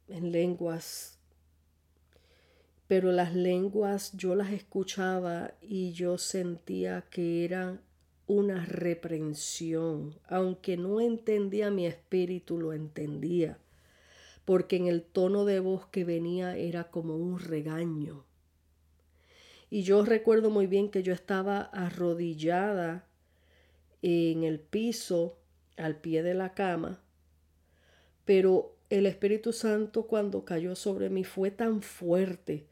en 0.07 0.31
lenguas. 0.31 1.17
Pero 2.87 3.11
las 3.11 3.33
lenguas 3.33 4.11
yo 4.17 4.35
las 4.35 4.51
escuchaba 4.51 5.53
y 5.61 5.93
yo 5.93 6.17
sentía 6.17 7.03
que 7.09 7.45
eran 7.45 7.81
una 8.27 8.65
reprensión. 8.65 10.15
Aunque 10.27 10.75
no 10.75 10.99
entendía 10.99 11.71
mi 11.71 11.85
espíritu, 11.85 12.57
lo 12.57 12.73
entendía 12.73 13.57
porque 14.45 14.75
en 14.75 14.87
el 14.87 15.03
tono 15.03 15.45
de 15.45 15.59
voz 15.59 15.85
que 15.87 16.03
venía 16.03 16.57
era 16.57 16.89
como 16.89 17.15
un 17.15 17.39
regaño. 17.39 18.25
Y 19.69 19.83
yo 19.83 20.05
recuerdo 20.05 20.49
muy 20.49 20.67
bien 20.67 20.89
que 20.89 21.01
yo 21.01 21.13
estaba 21.13 21.61
arrodillada 21.61 23.07
en 24.01 24.43
el 24.43 24.59
piso, 24.59 25.37
al 25.77 25.95
pie 25.95 26.21
de 26.21 26.35
la 26.35 26.53
cama, 26.53 27.01
pero 28.25 28.75
el 28.89 29.05
Espíritu 29.07 29.53
Santo 29.53 30.03
cuando 30.03 30.45
cayó 30.45 30.75
sobre 30.75 31.09
mí 31.09 31.23
fue 31.23 31.49
tan 31.49 31.81
fuerte, 31.81 32.67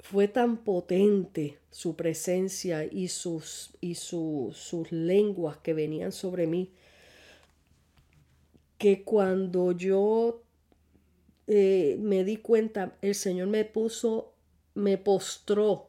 fue 0.00 0.28
tan 0.28 0.58
potente 0.58 1.58
su 1.70 1.96
presencia 1.96 2.84
y 2.84 3.08
sus, 3.08 3.70
y 3.80 3.94
sus 3.94 4.92
lenguas 4.92 5.56
que 5.58 5.72
venían 5.72 6.12
sobre 6.12 6.46
mí, 6.46 6.70
que 8.76 9.02
cuando 9.02 9.72
yo 9.72 10.42
eh, 11.50 11.96
me 11.98 12.24
di 12.24 12.36
cuenta, 12.36 12.98
el 13.00 13.14
Señor 13.14 13.48
me 13.48 13.64
puso, 13.64 14.34
me 14.74 14.98
postró, 14.98 15.88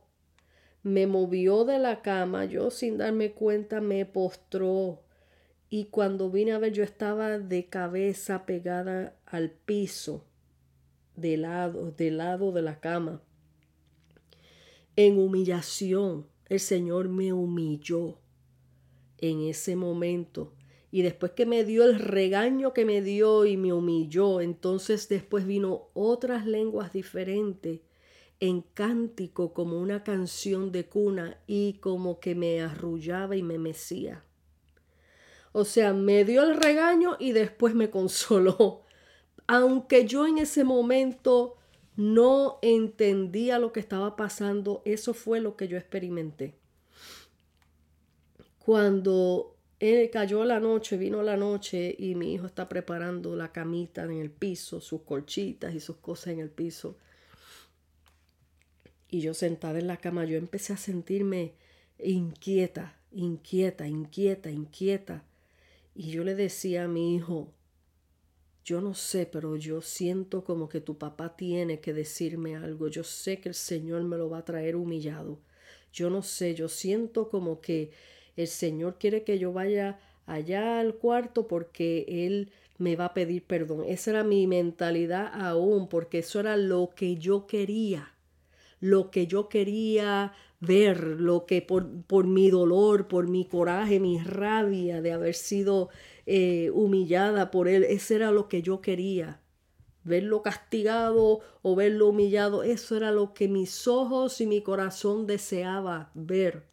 me 0.83 1.05
movió 1.05 1.65
de 1.65 1.79
la 1.79 2.01
cama, 2.01 2.45
yo 2.45 2.71
sin 2.71 2.97
darme 2.97 3.33
cuenta 3.33 3.81
me 3.81 4.05
postró. 4.05 5.01
Y 5.69 5.85
cuando 5.85 6.31
vine 6.31 6.53
a 6.53 6.59
ver, 6.59 6.71
yo 6.71 6.83
estaba 6.83 7.37
de 7.37 7.67
cabeza 7.67 8.45
pegada 8.45 9.19
al 9.25 9.51
piso, 9.51 10.25
de 11.17 11.35
lado, 11.35 11.91
del 11.91 12.17
lado 12.17 12.53
de 12.53 12.61
la 12.61 12.79
cama. 12.79 13.21
En 14.95 15.19
humillación, 15.19 16.25
el 16.47 16.61
Señor 16.61 17.09
me 17.09 17.33
humilló 17.33 18.17
en 19.17 19.41
ese 19.41 19.75
momento 19.75 20.53
y 20.91 21.03
después 21.03 21.33
que 21.33 21.45
me 21.45 21.63
dio 21.63 21.83
el 21.83 21.99
regaño 21.99 22.73
que 22.73 22.85
me 22.85 23.01
dio 23.01 23.45
y 23.45 23.57
me 23.57 23.73
humilló, 23.73 24.41
entonces 24.41 25.07
después 25.07 25.45
vino 25.45 25.89
otras 25.93 26.45
lenguas 26.45 26.93
diferentes 26.93 27.81
en 28.39 28.61
cántico 28.61 29.53
como 29.53 29.79
una 29.79 30.03
canción 30.03 30.71
de 30.71 30.87
cuna 30.87 31.37
y 31.45 31.73
como 31.73 32.19
que 32.19 32.35
me 32.35 32.61
arrullaba 32.61 33.35
y 33.35 33.43
me 33.43 33.59
mecía. 33.59 34.23
O 35.51 35.65
sea, 35.65 35.93
me 35.93 36.23
dio 36.25 36.43
el 36.43 36.55
regaño 36.55 37.17
y 37.19 37.33
después 37.33 37.75
me 37.75 37.89
consoló. 37.91 38.83
Aunque 39.47 40.05
yo 40.05 40.25
en 40.25 40.37
ese 40.37 40.63
momento 40.63 41.57
no 41.95 42.59
entendía 42.61 43.59
lo 43.59 43.73
que 43.73 43.79
estaba 43.79 44.15
pasando, 44.15 44.81
eso 44.85 45.13
fue 45.13 45.41
lo 45.41 45.57
que 45.57 45.67
yo 45.67 45.77
experimenté. 45.77 46.55
Cuando 48.59 49.58
eh, 49.79 50.09
cayó 50.11 50.43
la 50.43 50.59
noche, 50.59 50.97
vino 50.97 51.23
la 51.23 51.37
noche 51.37 51.95
y 51.97 52.15
mi 52.15 52.33
hijo 52.33 52.45
está 52.45 52.67
preparando 52.67 53.35
la 53.35 53.51
camita 53.51 54.03
en 54.03 54.11
el 54.11 54.29
piso, 54.29 54.81
sus 54.81 55.03
colchitas 55.03 55.73
y 55.73 55.79
sus 55.79 55.97
cosas 55.97 56.33
en 56.33 56.39
el 56.39 56.49
piso. 56.49 56.97
Y 59.09 59.21
yo 59.21 59.33
sentada 59.33 59.79
en 59.79 59.87
la 59.87 59.97
cama, 59.97 60.25
yo 60.25 60.37
empecé 60.37 60.73
a 60.73 60.77
sentirme 60.77 61.53
inquieta, 61.97 62.99
inquieta, 63.11 63.87
inquieta, 63.87 64.51
inquieta. 64.51 65.23
Y 65.95 66.11
yo 66.11 66.23
le 66.23 66.35
decía 66.35 66.83
a 66.83 66.87
mi 66.87 67.15
hijo, 67.15 67.53
yo 68.63 68.81
no 68.81 68.93
sé, 68.93 69.25
pero 69.25 69.55
yo 69.55 69.81
siento 69.81 70.43
como 70.43 70.69
que 70.69 70.81
tu 70.81 70.97
papá 70.97 71.35
tiene 71.35 71.79
que 71.79 71.93
decirme 71.93 72.55
algo. 72.55 72.87
Yo 72.87 73.03
sé 73.03 73.39
que 73.39 73.49
el 73.49 73.55
Señor 73.55 74.03
me 74.03 74.17
lo 74.17 74.29
va 74.29 74.39
a 74.39 74.45
traer 74.45 74.75
humillado. 74.75 75.39
Yo 75.91 76.09
no 76.09 76.21
sé, 76.21 76.53
yo 76.53 76.67
siento 76.69 77.29
como 77.29 77.61
que 77.61 77.91
el 78.39 78.47
Señor 78.47 78.97
quiere 78.97 79.23
que 79.23 79.37
yo 79.37 79.51
vaya 79.51 79.99
allá 80.25 80.79
al 80.79 80.95
cuarto 80.95 81.47
porque 81.47 82.05
Él 82.07 82.51
me 82.77 82.95
va 82.95 83.05
a 83.05 83.13
pedir 83.13 83.43
perdón. 83.43 83.83
Esa 83.85 84.11
era 84.11 84.23
mi 84.23 84.47
mentalidad 84.47 85.29
aún, 85.33 85.89
porque 85.89 86.19
eso 86.19 86.39
era 86.39 86.55
lo 86.55 86.91
que 86.95 87.17
yo 87.17 87.47
quería, 87.47 88.13
lo 88.79 89.11
que 89.11 89.27
yo 89.27 89.49
quería 89.49 90.31
ver, 90.61 91.03
lo 91.19 91.45
que 91.45 91.61
por, 91.61 92.03
por 92.03 92.27
mi 92.27 92.49
dolor, 92.49 93.09
por 93.09 93.27
mi 93.27 93.43
coraje, 93.43 93.99
mi 93.99 94.19
rabia 94.19 95.01
de 95.01 95.11
haber 95.11 95.35
sido 95.35 95.89
eh, 96.25 96.71
humillada 96.73 97.51
por 97.51 97.67
Él, 97.67 97.83
ese 97.83 98.15
era 98.15 98.31
lo 98.31 98.47
que 98.47 98.61
yo 98.61 98.79
quería. 98.79 99.41
Verlo 100.05 100.41
castigado 100.41 101.41
o 101.61 101.75
verlo 101.75 102.07
humillado, 102.07 102.63
eso 102.63 102.95
era 102.95 103.11
lo 103.11 103.33
que 103.33 103.49
mis 103.49 103.85
ojos 103.85 104.39
y 104.39 104.47
mi 104.47 104.61
corazón 104.61 105.27
deseaba 105.27 106.09
ver. 106.13 106.69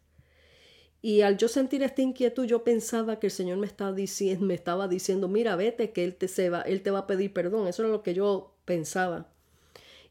Y 1.01 1.21
al 1.21 1.37
yo 1.37 1.47
sentir 1.47 1.83
esta 1.83 2.01
inquietud, 2.01 2.45
yo 2.45 2.63
pensaba 2.63 3.19
que 3.19 3.27
el 3.27 3.31
Señor 3.31 3.57
me 3.57 3.67
estaba 3.67 3.93
diciendo, 3.93 4.45
me 4.45 4.55
estaba 4.55 4.87
diciendo, 4.87 5.27
mira, 5.27 5.55
vete, 5.55 5.91
que 5.91 6.03
Él 6.03 6.15
te, 6.15 6.27
se 6.27 6.49
va, 6.49 6.61
Él 6.61 6.81
te 6.81 6.91
va 6.91 6.99
a 6.99 7.07
pedir 7.07 7.33
perdón. 7.33 7.67
Eso 7.67 7.83
era 7.83 7.91
lo 7.91 8.03
que 8.03 8.13
yo 8.13 8.55
pensaba. 8.65 9.29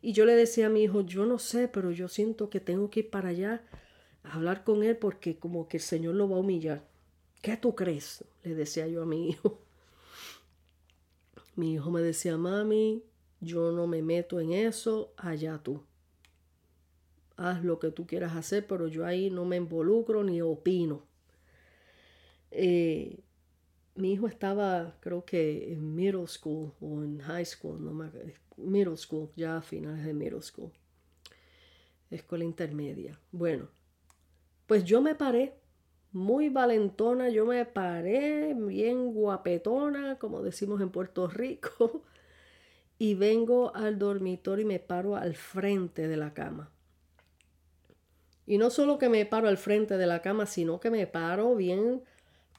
Y 0.01 0.13
yo 0.13 0.25
le 0.25 0.37
decía 0.37 0.67
a 0.67 0.71
mi 0.71 0.85
hijo, 0.85 1.01
yo 1.03 1.27
no 1.27 1.39
sé, 1.39 1.69
pero 1.69 1.91
yo 1.91 2.09
siento 2.09 2.51
que 2.51 2.61
tengo 2.61 2.91
que 2.91 3.01
ir 3.01 3.11
para 3.11 3.31
allá 3.31 3.63
a 4.23 4.35
hablar 4.35 4.63
con 4.65 4.83
Él 4.85 4.97
porque 4.97 5.39
como 5.39 5.69
que 5.69 5.79
el 5.79 5.83
Señor 5.83 6.15
lo 6.15 6.29
va 6.29 6.37
a 6.37 6.41
humillar. 6.41 6.87
¿Qué 7.43 7.57
tú 7.57 7.75
crees? 7.75 8.25
Le 8.45 8.55
decía 8.55 8.87
yo 8.87 9.03
a 9.03 9.07
mi 9.07 9.29
hijo. 9.31 9.61
Mi 11.57 11.75
hijo 11.75 11.91
me 11.91 12.03
decía, 12.03 12.37
mami, 12.37 13.03
yo 13.41 13.73
no 13.73 13.87
me 13.87 14.03
meto 14.03 14.41
en 14.41 14.53
eso, 14.53 15.13
allá 15.17 15.59
tú 15.63 15.83
haz 17.37 17.65
lo 17.65 17.79
que 17.79 17.91
tú 17.91 18.07
quieras 18.07 18.35
hacer, 18.35 18.67
pero 18.67 18.89
yo 18.89 19.05
ahí 19.05 19.31
no 19.31 19.45
me 19.45 19.57
involucro 19.57 20.25
ni 20.25 20.41
opino. 20.41 21.05
Eh, 22.51 23.21
mi 23.95 24.13
hijo 24.13 24.27
estaba, 24.27 24.97
creo 25.01 25.25
que 25.25 25.73
en 25.73 25.95
middle 25.95 26.27
school 26.27 26.73
o 26.81 27.03
en 27.03 27.19
high 27.21 27.45
school, 27.45 27.83
no 27.83 27.93
me, 27.93 28.11
middle 28.57 28.97
school, 28.97 29.31
ya 29.37 29.59
a 29.59 29.63
finales 29.63 30.05
de 30.05 30.15
middle 30.15 30.43
school, 30.43 30.71
escuela 32.11 32.45
intermedia. 32.45 33.19
Bueno, 33.33 33.69
pues 34.67 34.85
yo 34.85 35.01
me 35.01 35.15
paré, 35.15 35.55
muy 36.13 36.49
valentona, 36.49 37.29
yo 37.29 37.47
me 37.47 37.65
paré, 37.65 38.55
bien 38.55 39.13
guapetona, 39.13 40.19
como 40.19 40.43
decimos 40.43 40.81
en 40.81 40.91
Puerto 40.91 41.27
Rico, 41.29 42.03
y 42.99 43.15
vengo 43.15 43.75
al 43.75 43.99
dormitorio 43.99 44.65
y 44.65 44.69
me 44.69 44.79
paro 44.79 45.17
al 45.17 45.35
frente 45.35 46.09
de 46.09 46.17
la 46.17 46.33
cama. 46.33 46.71
Y 48.47 48.59
no 48.59 48.71
solo 48.71 48.99
que 48.99 49.09
me 49.09 49.27
paro 49.27 49.49
al 49.49 49.59
frente 49.59 49.99
de 49.99 50.07
la 50.07 50.23
cama, 50.23 50.47
sino 50.47 50.81
que 50.81 50.91
me 50.91 51.07
paro 51.07 51.57
bien 51.57 52.03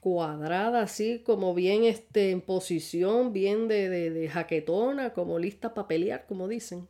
cuadrada, 0.02 0.82
así 0.82 1.20
como 1.20 1.54
bien 1.54 1.84
este, 1.84 2.32
en 2.32 2.42
posición, 2.42 3.34
bien 3.34 3.68
de, 3.68 3.90
de, 3.90 4.10
de 4.10 4.30
jaquetona, 4.30 5.14
como 5.14 5.40
lista 5.40 5.74
para 5.74 5.88
pelear, 5.88 6.26
como 6.28 6.48
dicen. 6.48 6.88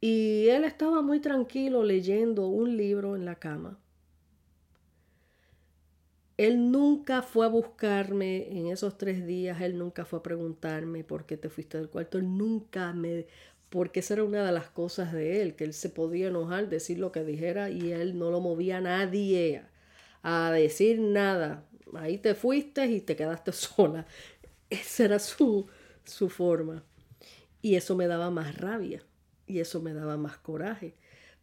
Y 0.00 0.48
él 0.48 0.64
estaba 0.64 1.02
muy 1.02 1.20
tranquilo 1.20 1.82
leyendo 1.82 2.46
un 2.46 2.76
libro 2.76 3.16
en 3.16 3.24
la 3.24 3.34
cama. 3.36 3.78
Él 6.36 6.70
nunca 6.70 7.22
fue 7.22 7.46
a 7.46 7.48
buscarme 7.48 8.56
en 8.56 8.68
esos 8.68 8.96
tres 8.96 9.26
días, 9.26 9.60
él 9.60 9.76
nunca 9.76 10.04
fue 10.04 10.20
a 10.20 10.22
preguntarme 10.22 11.02
por 11.02 11.26
qué 11.26 11.36
te 11.36 11.48
fuiste 11.48 11.78
del 11.78 11.88
cuarto, 11.88 12.16
él 12.18 12.38
nunca 12.38 12.92
me 12.92 13.26
porque 13.70 14.00
esa 14.00 14.14
era 14.14 14.24
una 14.24 14.44
de 14.46 14.52
las 14.52 14.68
cosas 14.68 15.12
de 15.12 15.42
él, 15.42 15.54
que 15.54 15.64
él 15.64 15.74
se 15.74 15.90
podía 15.90 16.28
enojar, 16.28 16.68
decir 16.68 16.98
lo 16.98 17.12
que 17.12 17.24
dijera 17.24 17.70
y 17.70 17.92
él 17.92 18.18
no 18.18 18.30
lo 18.30 18.40
movía 18.40 18.80
nadie 18.80 19.62
a 20.22 20.50
decir 20.50 21.00
nada. 21.00 21.64
Ahí 21.94 22.18
te 22.18 22.34
fuiste 22.34 22.86
y 22.86 23.00
te 23.00 23.16
quedaste 23.16 23.52
sola. 23.52 24.06
Esa 24.70 25.04
era 25.04 25.18
su, 25.18 25.66
su 26.04 26.28
forma. 26.28 26.84
Y 27.62 27.74
eso 27.74 27.96
me 27.96 28.06
daba 28.06 28.30
más 28.30 28.56
rabia 28.56 29.02
y 29.46 29.60
eso 29.60 29.80
me 29.80 29.94
daba 29.94 30.16
más 30.16 30.38
coraje. 30.38 30.94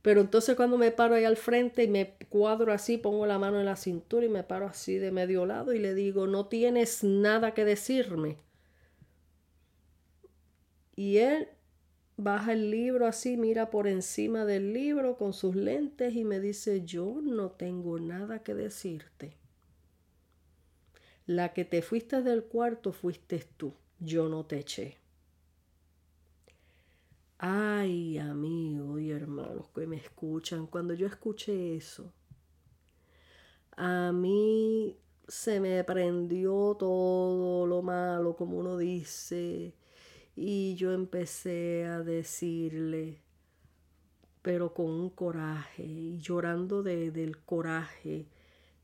Pero 0.01 0.21
entonces 0.21 0.55
cuando 0.55 0.77
me 0.77 0.91
paro 0.91 1.15
ahí 1.15 1.25
al 1.25 1.37
frente 1.37 1.83
y 1.83 1.87
me 1.87 2.15
cuadro 2.29 2.71
así, 2.71 2.97
pongo 2.97 3.25
la 3.25 3.39
mano 3.39 3.59
en 3.59 3.65
la 3.65 3.75
cintura 3.75 4.25
y 4.25 4.29
me 4.29 4.43
paro 4.43 4.67
así 4.67 4.97
de 4.97 5.11
medio 5.11 5.45
lado 5.45 5.73
y 5.73 5.79
le 5.79 5.95
digo, 5.95 6.27
no 6.27 6.45
tienes 6.47 7.03
nada 7.03 7.53
que 7.53 7.65
decirme. 7.65 8.37
Y 10.95 11.17
él 11.17 11.49
baja 12.17 12.53
el 12.53 12.71
libro 12.71 13.07
así, 13.07 13.37
mira 13.37 13.69
por 13.69 13.87
encima 13.87 14.45
del 14.45 14.73
libro 14.73 15.17
con 15.17 15.33
sus 15.33 15.55
lentes 15.55 16.15
y 16.15 16.23
me 16.23 16.39
dice, 16.39 16.85
yo 16.85 17.19
no 17.21 17.51
tengo 17.51 17.99
nada 17.99 18.43
que 18.43 18.53
decirte. 18.53 19.37
La 21.25 21.53
que 21.53 21.65
te 21.65 21.81
fuiste 21.81 22.21
del 22.21 22.43
cuarto 22.43 22.91
fuiste 22.91 23.43
tú, 23.57 23.73
yo 23.99 24.29
no 24.29 24.45
te 24.45 24.59
eché. 24.59 24.97
Ay, 27.37 28.17
amigo 28.17 28.97
y 28.97 29.11
hermanos 29.11 29.67
que 29.73 29.85
me 29.87 29.97
escuchan, 29.97 30.67
cuando 30.67 30.93
yo 30.93 31.07
escuché 31.07 31.75
eso, 31.75 32.13
a 33.71 34.11
mí 34.13 34.97
se 35.27 35.59
me 35.59 35.83
prendió 35.83 36.75
todo 36.79 37.65
lo 37.65 37.81
malo, 37.81 38.35
como 38.35 38.57
uno 38.57 38.77
dice, 38.77 39.73
y 40.35 40.75
yo 40.75 40.91
empecé 40.91 41.85
a 41.85 42.01
decirle, 42.01 43.21
pero 44.41 44.73
con 44.73 44.87
un 44.87 45.09
coraje 45.09 45.83
y 45.83 46.19
llorando 46.19 46.83
de, 46.83 47.11
del 47.11 47.37
coraje, 47.37 48.27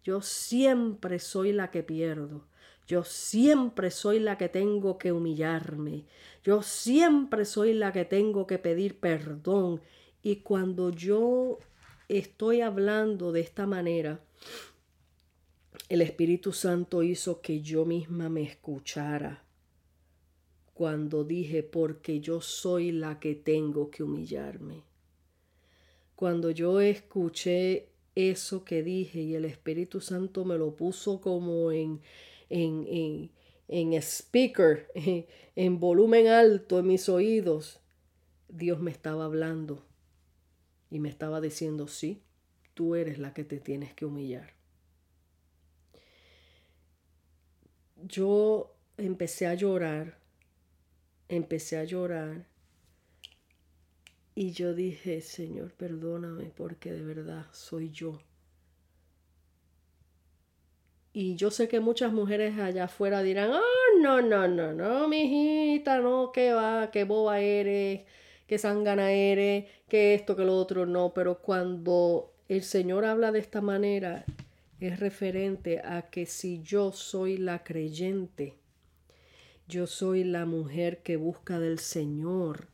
yo 0.03 0.21
siempre 0.21 1.19
soy 1.19 1.51
la 1.51 1.69
que 1.69 1.83
pierdo. 1.83 2.47
Yo 2.87 3.03
siempre 3.03 3.91
soy 3.91 4.19
la 4.19 4.37
que 4.37 4.49
tengo 4.49 4.97
que 4.97 5.11
humillarme. 5.11 6.05
Yo 6.43 6.63
siempre 6.63 7.45
soy 7.45 7.73
la 7.73 7.93
que 7.93 8.05
tengo 8.05 8.47
que 8.47 8.57
pedir 8.57 8.99
perdón. 8.99 9.81
Y 10.23 10.37
cuando 10.37 10.89
yo 10.89 11.59
estoy 12.07 12.61
hablando 12.61 13.31
de 13.31 13.41
esta 13.41 13.67
manera, 13.67 14.19
el 15.89 16.01
Espíritu 16.01 16.53
Santo 16.53 17.03
hizo 17.03 17.41
que 17.41 17.61
yo 17.61 17.85
misma 17.85 18.29
me 18.29 18.43
escuchara 18.43 19.43
cuando 20.81 21.23
dije 21.23 21.61
porque 21.61 22.21
yo 22.21 22.41
soy 22.41 22.91
la 22.91 23.19
que 23.19 23.35
tengo 23.35 23.91
que 23.91 24.01
humillarme. 24.01 24.81
Cuando 26.15 26.49
yo 26.49 26.81
escuché 26.81 27.89
eso 28.15 28.65
que 28.65 28.81
dije 28.81 29.19
y 29.21 29.35
el 29.35 29.45
Espíritu 29.45 30.01
Santo 30.01 30.43
me 30.43 30.57
lo 30.57 30.75
puso 30.75 31.21
como 31.21 31.71
en, 31.71 32.01
en, 32.49 32.87
en, 32.87 33.31
en 33.67 33.93
speaker, 34.01 34.87
en 35.55 35.79
volumen 35.79 36.25
alto 36.25 36.79
en 36.79 36.87
mis 36.87 37.09
oídos, 37.09 37.79
Dios 38.49 38.79
me 38.79 38.89
estaba 38.89 39.25
hablando 39.25 39.85
y 40.89 40.97
me 40.97 41.09
estaba 41.09 41.41
diciendo, 41.41 41.87
sí, 41.87 42.23
tú 42.73 42.95
eres 42.95 43.19
la 43.19 43.35
que 43.35 43.43
te 43.43 43.59
tienes 43.59 43.93
que 43.93 44.07
humillar. 44.07 44.55
Yo 48.03 48.73
empecé 48.97 49.45
a 49.45 49.53
llorar 49.53 50.20
empecé 51.31 51.77
a 51.77 51.85
llorar 51.85 52.45
y 54.35 54.51
yo 54.51 54.73
dije, 54.73 55.21
Señor, 55.21 55.71
perdóname 55.73 56.51
porque 56.55 56.91
de 56.91 57.01
verdad 57.01 57.45
soy 57.51 57.89
yo. 57.89 58.19
Y 61.13 61.35
yo 61.35 61.51
sé 61.51 61.67
que 61.67 61.79
muchas 61.79 62.13
mujeres 62.13 62.57
allá 62.57 62.85
afuera 62.85 63.21
dirán, 63.21 63.51
oh, 63.51 63.99
no, 63.99 64.21
no, 64.21 64.47
no, 64.47 64.73
no, 64.73 65.07
mi 65.07 65.23
hijita, 65.23 65.99
no, 65.99 66.31
que 66.31 66.53
va, 66.53 66.89
que 66.91 67.03
boba 67.03 67.39
eres, 67.39 68.01
que 68.47 68.57
sangana 68.57 69.11
eres, 69.11 69.65
que 69.89 70.13
esto, 70.13 70.35
que 70.35 70.45
lo 70.45 70.55
otro, 70.57 70.85
no. 70.85 71.13
Pero 71.13 71.39
cuando 71.39 72.33
el 72.47 72.63
Señor 72.63 73.03
habla 73.03 73.31
de 73.33 73.39
esta 73.39 73.61
manera, 73.61 74.25
es 74.79 74.99
referente 74.99 75.79
a 75.79 76.09
que 76.09 76.25
si 76.25 76.61
yo 76.61 76.93
soy 76.93 77.37
la 77.37 77.63
creyente, 77.63 78.60
yo 79.71 79.87
soy 79.87 80.25
la 80.25 80.45
mujer 80.45 81.01
que 81.01 81.15
busca 81.15 81.57
del 81.57 81.79
Señor. 81.79 82.67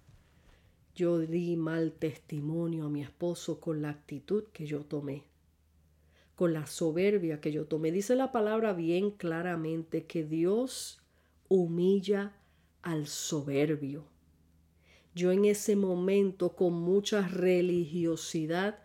Yo 0.96 1.20
di 1.20 1.56
mal 1.56 1.92
testimonio 1.92 2.86
a 2.86 2.90
mi 2.90 3.04
esposo 3.04 3.60
con 3.60 3.84
la 3.84 3.90
actitud 3.90 4.46
que 4.52 4.66
yo 4.66 4.80
tomé, 4.80 5.22
con 6.34 6.54
la 6.54 6.66
soberbia 6.66 7.40
que 7.40 7.52
yo 7.52 7.68
tomé. 7.68 7.92
Dice 7.92 8.16
la 8.16 8.32
palabra 8.32 8.74
bien 8.74 9.12
claramente 9.12 10.08
que 10.08 10.24
Dios 10.24 11.00
humilla 11.48 12.36
al 12.82 13.06
soberbio. 13.06 14.06
Yo 15.14 15.32
en 15.32 15.46
ese 15.46 15.76
momento 15.76 16.56
con 16.56 16.74
mucha 16.74 17.28
religiosidad 17.28 18.80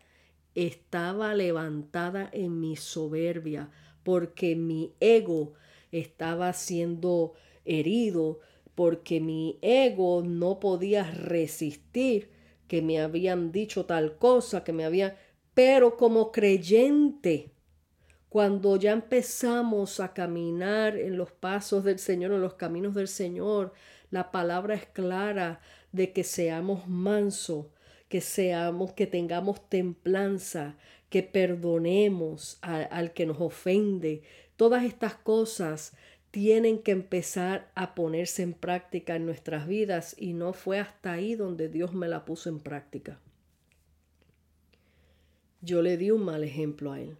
estaba 0.55 1.35
levantada 1.35 2.29
en 2.31 2.61
mi 2.61 2.77
soberbia 2.77 3.71
porque 4.05 4.55
mi 4.55 4.93
ego 5.01 5.55
estaba 5.93 6.53
siendo 6.53 7.33
herido 7.65 8.41
porque 8.75 9.21
mi 9.21 9.59
ego 9.61 10.23
no 10.23 10.61
podía 10.61 11.11
resistir 11.11 12.31
que 12.69 12.81
me 12.81 13.01
habían 13.01 13.53
dicho 13.53 13.85
tal 13.85 14.17
cosa, 14.17 14.65
que 14.65 14.73
me 14.73 14.85
había 14.85 15.17
Pero 15.55 15.99
como 15.99 16.33
creyente, 16.33 17.53
cuando 18.31 18.77
ya 18.77 18.93
empezamos 18.93 20.01
a 20.01 20.15
caminar 20.15 20.97
en 20.97 21.19
los 21.19 21.31
pasos 21.33 21.85
del 21.85 21.99
Señor, 21.99 22.33
en 22.33 22.41
los 22.41 22.55
caminos 22.55 22.95
del 22.95 23.09
Señor, 23.09 23.75
la 24.11 24.31
palabra 24.31 24.75
es 24.75 24.87
clara 24.87 25.61
de 25.93 26.15
que 26.15 26.25
seamos 26.25 26.89
mansos, 26.89 27.67
que 28.09 28.23
seamos, 28.23 28.93
que 28.93 29.07
tengamos 29.07 29.69
templanza, 29.69 30.77
que 31.11 31.23
perdonemos 31.23 32.59
al 32.63 33.13
que 33.13 33.27
nos 33.27 33.39
ofende. 33.39 34.23
Todas 34.57 34.85
estas 34.85 35.15
cosas 35.15 35.95
tienen 36.33 36.79
que 36.79 36.93
empezar 36.93 37.71
a 37.75 37.95
ponerse 37.95 38.43
en 38.43 38.55
práctica 38.55 39.15
en 39.15 39.27
nuestras 39.27 39.69
vidas 39.69 40.17
y 40.19 40.33
no 40.33 40.55
fue 40.55 40.81
hasta 40.81 41.13
ahí 41.13 41.35
donde 41.35 41.69
Dios 41.69 41.93
me 41.93 42.09
la 42.09 42.25
puso 42.25 42.49
en 42.49 42.59
práctica. 42.59 43.21
Yo 45.61 45.83
le 45.83 45.99
di 45.99 46.11
un 46.11 46.25
mal 46.25 46.43
ejemplo 46.43 46.91
a 46.93 47.01
él, 47.01 47.19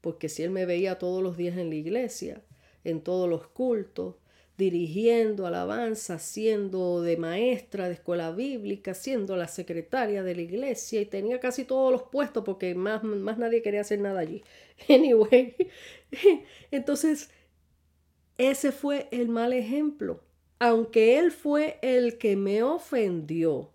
porque 0.00 0.28
si 0.28 0.42
él 0.42 0.50
me 0.50 0.66
veía 0.66 0.98
todos 0.98 1.22
los 1.22 1.36
días 1.36 1.56
en 1.56 1.70
la 1.70 1.76
iglesia, 1.76 2.42
en 2.82 3.00
todos 3.00 3.30
los 3.30 3.46
cultos, 3.46 4.16
dirigiendo 4.58 5.46
alabanza, 5.46 6.18
siendo 6.18 7.02
de 7.02 7.16
maestra 7.16 7.86
de 7.86 7.94
escuela 7.94 8.32
bíblica, 8.32 8.92
siendo 8.92 9.36
la 9.36 9.46
secretaria 9.46 10.24
de 10.24 10.34
la 10.34 10.42
iglesia 10.42 11.00
y 11.00 11.06
tenía 11.06 11.38
casi 11.38 11.64
todos 11.64 11.92
los 11.92 12.02
puestos 12.02 12.44
porque 12.44 12.74
más, 12.74 13.04
más 13.04 13.38
nadie 13.38 13.62
quería 13.62 13.82
hacer 13.82 14.00
nada 14.00 14.20
allí. 14.20 14.42
Anyway, 14.88 15.54
entonces 16.70 17.30
ese 18.48 18.72
fue 18.72 19.06
el 19.10 19.28
mal 19.28 19.52
ejemplo. 19.52 20.22
Aunque 20.58 21.18
él 21.18 21.30
fue 21.30 21.78
el 21.82 22.16
que 22.16 22.36
me 22.36 22.62
ofendió, 22.62 23.70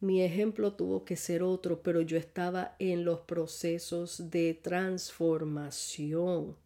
mi 0.00 0.22
ejemplo 0.22 0.74
tuvo 0.74 1.06
que 1.06 1.16
ser 1.16 1.42
otro, 1.42 1.82
pero 1.82 2.02
yo 2.02 2.18
estaba 2.18 2.76
en 2.78 3.06
los 3.06 3.20
procesos 3.20 4.30
de 4.30 4.52
transformación. 4.52 6.58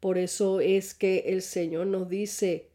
Por 0.00 0.16
eso 0.16 0.60
es 0.60 0.94
que 0.94 1.24
el 1.26 1.42
Señor 1.42 1.88
nos 1.88 2.08
dice, 2.08 2.70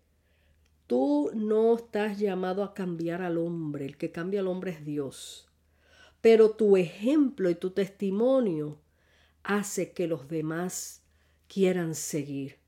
tú 0.85 1.31
no 1.33 1.77
estás 1.77 2.19
llamado 2.19 2.63
a 2.63 2.75
cambiar 2.75 3.23
al 3.23 3.39
hombre, 3.39 3.85
el 3.85 3.97
que 3.97 4.11
cambia 4.11 4.41
al 4.41 4.49
hombre 4.49 4.69
es 4.69 4.85
Dios. 4.85 5.49
Pero 6.21 6.51
tu 6.51 6.77
ejemplo 6.77 7.49
y 7.49 7.55
tu 7.55 7.71
testimonio 7.71 8.77
hace 9.41 9.93
que 9.93 10.05
los 10.05 10.27
demás 10.27 11.01
quieran 11.47 11.95
seguir 11.95 12.66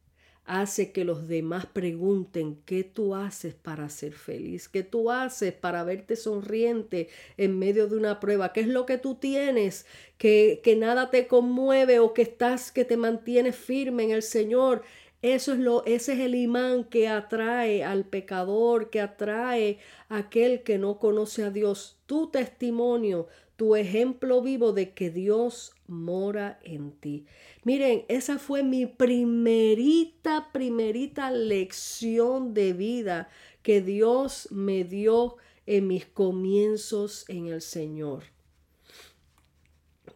hace 0.49 0.91
que 0.91 1.05
los 1.05 1.27
demás 1.27 1.67
pregunten 1.67 2.59
qué 2.65 2.83
tú 2.83 3.13
haces 3.13 3.53
para 3.53 3.87
ser 3.87 4.13
feliz, 4.13 4.67
qué 4.67 4.81
tú 4.81 5.11
haces 5.11 5.53
para 5.53 5.83
verte 5.83 6.15
sonriente 6.15 7.07
en 7.37 7.59
medio 7.59 7.87
de 7.87 7.95
una 7.95 8.19
prueba, 8.19 8.51
qué 8.51 8.61
es 8.61 8.67
lo 8.67 8.87
que 8.87 8.97
tú 8.97 9.13
tienes, 9.13 9.85
que, 10.17 10.59
que 10.63 10.75
nada 10.75 11.11
te 11.11 11.27
conmueve 11.27 11.99
o 11.99 12.15
que 12.15 12.23
estás, 12.23 12.71
que 12.71 12.83
te 12.83 12.97
mantienes 12.97 13.55
firme 13.55 14.05
en 14.05 14.11
el 14.11 14.23
Señor. 14.23 14.81
Eso 15.21 15.53
es 15.53 15.59
lo, 15.59 15.85
ese 15.85 16.13
es 16.13 16.19
el 16.19 16.33
imán 16.33 16.83
que 16.83 17.07
atrae 17.07 17.83
al 17.83 18.05
pecador, 18.05 18.89
que 18.89 19.01
atrae 19.01 19.77
a 20.07 20.17
aquel 20.17 20.63
que 20.63 20.79
no 20.79 20.97
conoce 20.97 21.43
a 21.43 21.51
Dios. 21.51 21.99
Tu 22.07 22.31
testimonio, 22.31 23.27
tu 23.55 23.75
ejemplo 23.75 24.41
vivo 24.41 24.73
de 24.73 24.93
que 24.93 25.11
Dios 25.11 25.73
mora 25.89 26.59
en 26.63 26.91
ti. 26.91 27.25
Miren, 27.63 28.05
esa 28.07 28.39
fue 28.39 28.63
mi 28.63 28.85
primerita, 28.85 30.51
primerita 30.53 31.31
lección 31.31 32.53
de 32.53 32.73
vida 32.73 33.29
que 33.63 33.81
Dios 33.81 34.47
me 34.51 34.83
dio 34.83 35.37
en 35.65 35.87
mis 35.87 36.05
comienzos 36.05 37.25
en 37.27 37.47
el 37.47 37.61
Señor, 37.61 38.23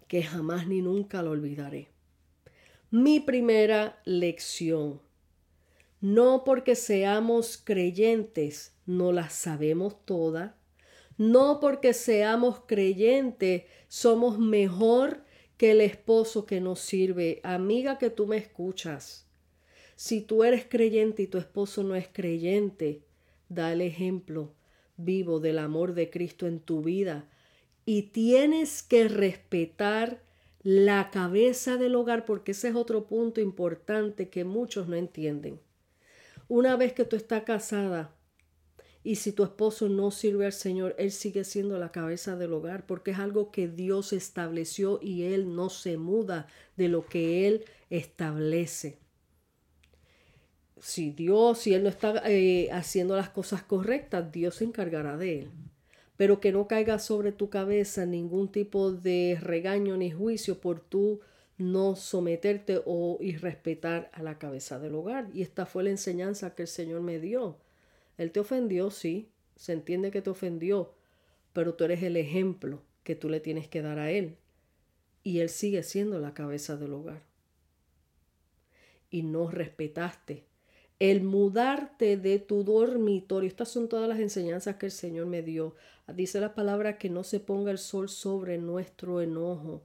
que 0.07 0.23
jamás 0.23 0.67
ni 0.67 0.81
nunca 0.81 1.21
lo 1.21 1.31
olvidaré. 1.31 1.89
Mi 2.89 3.19
primera 3.19 4.01
lección. 4.05 5.01
No 5.99 6.43
porque 6.43 6.75
seamos 6.75 7.57
creyentes, 7.57 8.75
no 8.85 9.11
la 9.11 9.29
sabemos 9.29 10.05
toda. 10.05 10.57
No 11.17 11.59
porque 11.59 11.93
seamos 11.93 12.61
creyentes, 12.65 13.63
somos 13.87 14.39
mejor 14.39 15.23
que 15.57 15.71
el 15.71 15.81
esposo 15.81 16.45
que 16.45 16.61
nos 16.61 16.79
sirve. 16.79 17.39
Amiga 17.43 17.97
que 17.97 18.09
tú 18.09 18.27
me 18.27 18.37
escuchas, 18.37 19.27
si 19.95 20.21
tú 20.21 20.43
eres 20.43 20.65
creyente 20.65 21.23
y 21.23 21.27
tu 21.27 21.37
esposo 21.37 21.83
no 21.83 21.95
es 21.95 22.07
creyente, 22.07 23.03
da 23.49 23.71
el 23.71 23.81
ejemplo 23.81 24.53
vivo 24.97 25.39
del 25.39 25.59
amor 25.59 25.93
de 25.93 26.09
Cristo 26.09 26.47
en 26.47 26.59
tu 26.59 26.81
vida 26.81 27.27
y 27.85 28.03
tienes 28.03 28.83
que 28.83 29.07
respetar 29.07 30.23
la 30.61 31.11
cabeza 31.11 31.77
del 31.77 31.95
hogar 31.95 32.25
porque 32.25 32.51
ese 32.51 32.69
es 32.69 32.75
otro 32.75 33.05
punto 33.05 33.41
importante 33.41 34.29
que 34.29 34.45
muchos 34.45 34.87
no 34.87 34.95
entienden. 34.95 35.59
Una 36.47 36.77
vez 36.77 36.93
que 36.93 37.05
tú 37.05 37.15
estás 37.15 37.43
casada, 37.43 38.15
y 39.03 39.15
si 39.15 39.33
tu 39.33 39.43
esposo 39.43 39.89
no 39.89 40.11
sirve 40.11 40.45
al 40.45 40.53
Señor, 40.53 40.95
Él 40.97 41.11
sigue 41.11 41.43
siendo 41.43 41.77
la 41.77 41.91
cabeza 41.91 42.37
del 42.37 42.53
hogar 42.53 42.85
porque 42.85 43.11
es 43.11 43.19
algo 43.19 43.51
que 43.51 43.67
Dios 43.67 44.13
estableció 44.13 44.99
y 45.01 45.23
Él 45.23 45.55
no 45.55 45.69
se 45.69 45.97
muda 45.97 46.47
de 46.77 46.87
lo 46.87 47.05
que 47.05 47.47
Él 47.47 47.65
establece. 47.89 48.97
Si 50.79 51.11
Dios, 51.11 51.59
si 51.59 51.73
Él 51.73 51.83
no 51.83 51.89
está 51.89 52.23
eh, 52.25 52.69
haciendo 52.71 53.17
las 53.17 53.29
cosas 53.29 53.61
correctas, 53.63 54.31
Dios 54.31 54.55
se 54.55 54.63
encargará 54.63 55.17
de 55.17 55.39
Él. 55.39 55.51
Pero 56.15 56.39
que 56.39 56.53
no 56.53 56.67
caiga 56.67 56.97
sobre 56.99 57.33
tu 57.33 57.49
cabeza 57.49 58.05
ningún 58.05 58.51
tipo 58.51 58.91
de 58.91 59.37
regaño 59.41 59.97
ni 59.97 60.11
juicio 60.11 60.61
por 60.61 60.79
tú 60.79 61.19
no 61.57 61.95
someterte 61.95 62.81
o 62.85 63.17
irrespetar 63.19 64.09
a 64.13 64.23
la 64.23 64.37
cabeza 64.37 64.79
del 64.79 64.95
hogar. 64.95 65.29
Y 65.33 65.41
esta 65.41 65.65
fue 65.65 65.83
la 65.83 65.89
enseñanza 65.89 66.55
que 66.55 66.63
el 66.63 66.67
Señor 66.69 67.01
me 67.01 67.19
dio 67.19 67.57
él 68.17 68.31
te 68.31 68.39
ofendió, 68.39 68.91
sí, 68.91 69.31
se 69.55 69.73
entiende 69.73 70.11
que 70.11 70.21
te 70.21 70.29
ofendió, 70.29 70.93
pero 71.51 71.75
tú 71.75 71.83
eres 71.83 72.03
el 72.03 72.17
ejemplo 72.17 72.81
que 73.03 73.15
tú 73.15 73.29
le 73.29 73.39
tienes 73.39 73.67
que 73.67 73.81
dar 73.81 73.99
a 73.99 74.11
Él. 74.11 74.37
Y 75.23 75.39
Él 75.39 75.49
sigue 75.49 75.83
siendo 75.83 76.19
la 76.19 76.33
cabeza 76.33 76.77
del 76.77 76.93
hogar. 76.93 77.23
Y 79.09 79.23
no 79.23 79.49
respetaste. 79.49 80.45
El 80.99 81.23
mudarte 81.23 82.17
de 82.17 82.39
tu 82.39 82.63
dormitorio, 82.63 83.47
estas 83.47 83.69
son 83.69 83.89
todas 83.89 84.07
las 84.07 84.19
enseñanzas 84.19 84.77
que 84.77 84.87
el 84.87 84.91
Señor 84.91 85.27
me 85.27 85.41
dio. 85.41 85.75
Dice 86.13 86.39
la 86.39 86.55
palabra 86.55 86.97
que 86.97 87.09
no 87.09 87.23
se 87.23 87.39
ponga 87.39 87.71
el 87.71 87.77
sol 87.77 88.09
sobre 88.09 88.57
nuestro 88.57 89.21
enojo. 89.21 89.83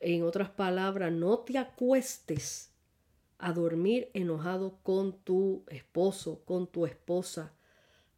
En 0.00 0.22
otras 0.22 0.50
palabras, 0.50 1.12
no 1.12 1.40
te 1.40 1.58
acuestes 1.58 2.72
a 3.38 3.52
dormir 3.52 4.10
enojado 4.14 4.78
con 4.82 5.18
tu 5.22 5.64
esposo, 5.68 6.42
con 6.44 6.66
tu 6.66 6.86
esposa, 6.86 7.54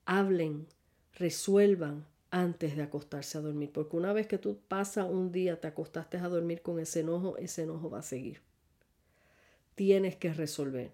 hablen, 0.05 0.66
resuelvan 1.14 2.07
antes 2.30 2.76
de 2.76 2.82
acostarse 2.82 3.38
a 3.38 3.40
dormir, 3.40 3.70
porque 3.72 3.96
una 3.96 4.12
vez 4.12 4.26
que 4.26 4.38
tú 4.38 4.59
pasas 4.68 5.07
un 5.11 5.32
día, 5.32 5.61
te 5.61 5.66
acostaste 5.66 6.16
a 6.18 6.28
dormir 6.28 6.62
con 6.62 6.78
ese 6.78 7.01
enojo, 7.01 7.36
ese 7.38 7.62
enojo 7.62 7.90
va 7.90 7.98
a 8.01 8.03
seguir. 8.03 8.40
Tienes 9.74 10.16
que 10.16 10.32
resolver. 10.32 10.92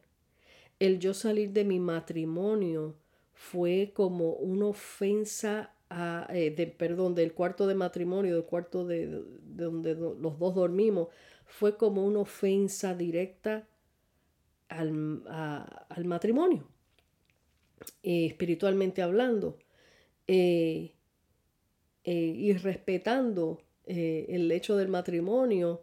El 0.79 0.99
yo 0.99 1.15
salir 1.15 1.53
de 1.53 1.65
mi 1.65 1.79
matrimonio 1.81 2.95
fue 3.35 3.93
como 3.95 4.33
una 4.33 4.67
ofensa 4.67 5.73
a, 5.91 6.27
eh, 6.31 6.51
de, 6.51 6.67
perdón, 6.67 7.15
del 7.15 7.33
cuarto 7.33 7.67
de 7.67 7.75
matrimonio, 7.75 8.35
del 8.35 8.45
cuarto 8.45 8.87
de, 8.87 9.23
donde 9.43 9.95
los 9.95 10.39
dos 10.39 10.55
dormimos, 10.55 11.09
fue 11.45 11.77
como 11.77 12.05
una 12.05 12.21
ofensa 12.21 12.95
directa 12.95 13.67
al, 14.69 15.23
al 15.29 16.05
matrimonio. 16.05 16.67
Eh, 18.03 18.27
espiritualmente 18.27 19.03
hablando, 19.03 19.59
eh, 20.27 20.95
eh, 22.05 22.15
y 22.15 22.53
respetando 22.55 23.63
el 23.85 24.51
hecho 24.51 24.77
del 24.77 24.89
matrimonio, 24.89 25.83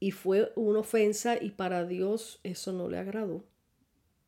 y 0.00 0.10
fue 0.10 0.52
una 0.56 0.78
ofensa 0.78 1.36
y 1.42 1.50
para 1.50 1.84
Dios 1.84 2.40
eso 2.44 2.72
no 2.72 2.88
le 2.88 2.98
agradó. 2.98 3.44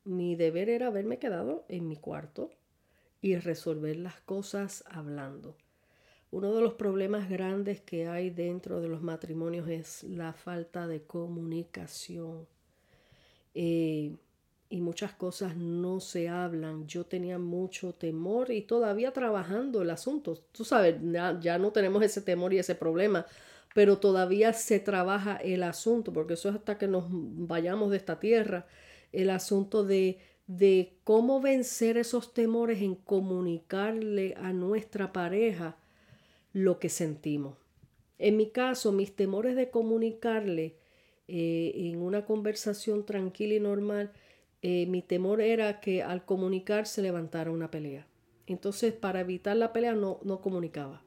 Mi 0.05 0.37
deber 0.37 0.69
era 0.69 0.89
haberme 0.89 1.19
quedado 1.19 1.65
en 1.69 1.89
mi 1.89 1.97
cuarto 1.97 2.51
y 3.23 3.37
resolver 3.37 3.97
las 3.97 4.21
cosas 4.21 4.85
hablando. 4.87 5.57
Uno 6.31 6.53
de 6.53 6.61
los 6.61 6.75
problemas 6.75 7.31
grandes 7.31 7.81
que 7.81 8.07
hay 8.07 8.29
dentro 8.29 8.83
de 8.83 8.89
los 8.89 9.01
matrimonios 9.01 9.69
es 9.69 10.05
la 10.05 10.35
falta 10.35 10.87
de 10.87 11.03
comunicación 11.03 12.47
y 14.69 14.81
muchas 14.81 15.13
cosas 15.13 15.57
no 15.57 16.01
se 16.01 16.29
hablan. 16.29 16.87
Yo 16.87 17.05
tenía 17.05 17.39
mucho 17.39 17.95
temor 17.95 18.51
y 18.51 18.63
todavía 18.63 19.13
trabajando 19.13 19.83
el 19.83 19.91
asunto. 19.91 20.39
Tú 20.53 20.65
sabes, 20.65 20.97
ya, 21.41 21.59
no 21.59 21.71
tenemos 21.71 22.03
ese 22.03 22.21
temor 22.21 22.53
y 22.53 22.59
ese 22.59 22.75
problema, 22.75 23.27
pero 23.75 23.99
todavía 23.99 24.53
se 24.53 24.81
trabaja 24.81 25.37
el 25.37 25.63
asunto, 25.63 26.13
porque 26.13 26.35
eso 26.35 26.49
es 26.49 26.57
hasta 26.57 26.79
que 26.79 26.89
nos 26.89 27.07
vayamos 27.09 27.91
de 27.91 27.97
esta 27.99 28.19
tierra, 28.19 28.67
el 29.13 29.31
asunto 29.31 29.85
de, 29.85 30.19
de 30.47 30.97
cómo 31.05 31.41
vencer 31.41 31.97
esos 31.97 32.35
temores 32.35 32.81
en 32.83 32.95
comunicarle 32.95 34.35
a 34.39 34.53
nuestra 34.53 35.13
pareja 35.13 35.77
lo 36.53 36.79
que 36.79 36.89
sentimos. 36.89 37.57
En 38.19 38.37
mi 38.37 38.49
caso, 38.51 38.93
mis 38.93 39.15
temores 39.15 39.57
de 39.57 39.71
comunicarle 39.71 40.77
eh, 41.27 41.73
en 41.75 42.03
una 42.03 42.25
conversación 42.25 43.05
tranquila 43.07 43.55
y 43.55 43.61
normal, 43.61 44.13
eh, 44.67 44.87
mi 44.87 45.03
temor 45.03 45.43
era 45.43 45.79
que 45.79 46.03
al 46.03 46.25
comunicar 46.25 46.87
se 46.87 47.03
levantara 47.03 47.51
una 47.51 47.71
pelea. 47.71 48.07
Entonces, 48.47 48.95
para 48.95 49.21
evitar 49.21 49.59
la 49.59 49.75
pelea, 49.75 49.93
no, 49.93 50.21
no 50.25 50.41
comunicaba. 50.41 51.03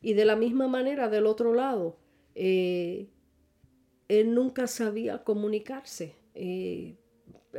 Y 0.00 0.12
de 0.12 0.24
la 0.24 0.36
misma 0.36 0.68
manera, 0.68 1.08
del 1.08 1.26
otro 1.26 1.54
lado, 1.54 1.96
eh, 2.36 3.08
él 4.06 4.32
nunca 4.32 4.68
sabía 4.68 5.24
comunicarse. 5.24 6.14
él 6.34 6.96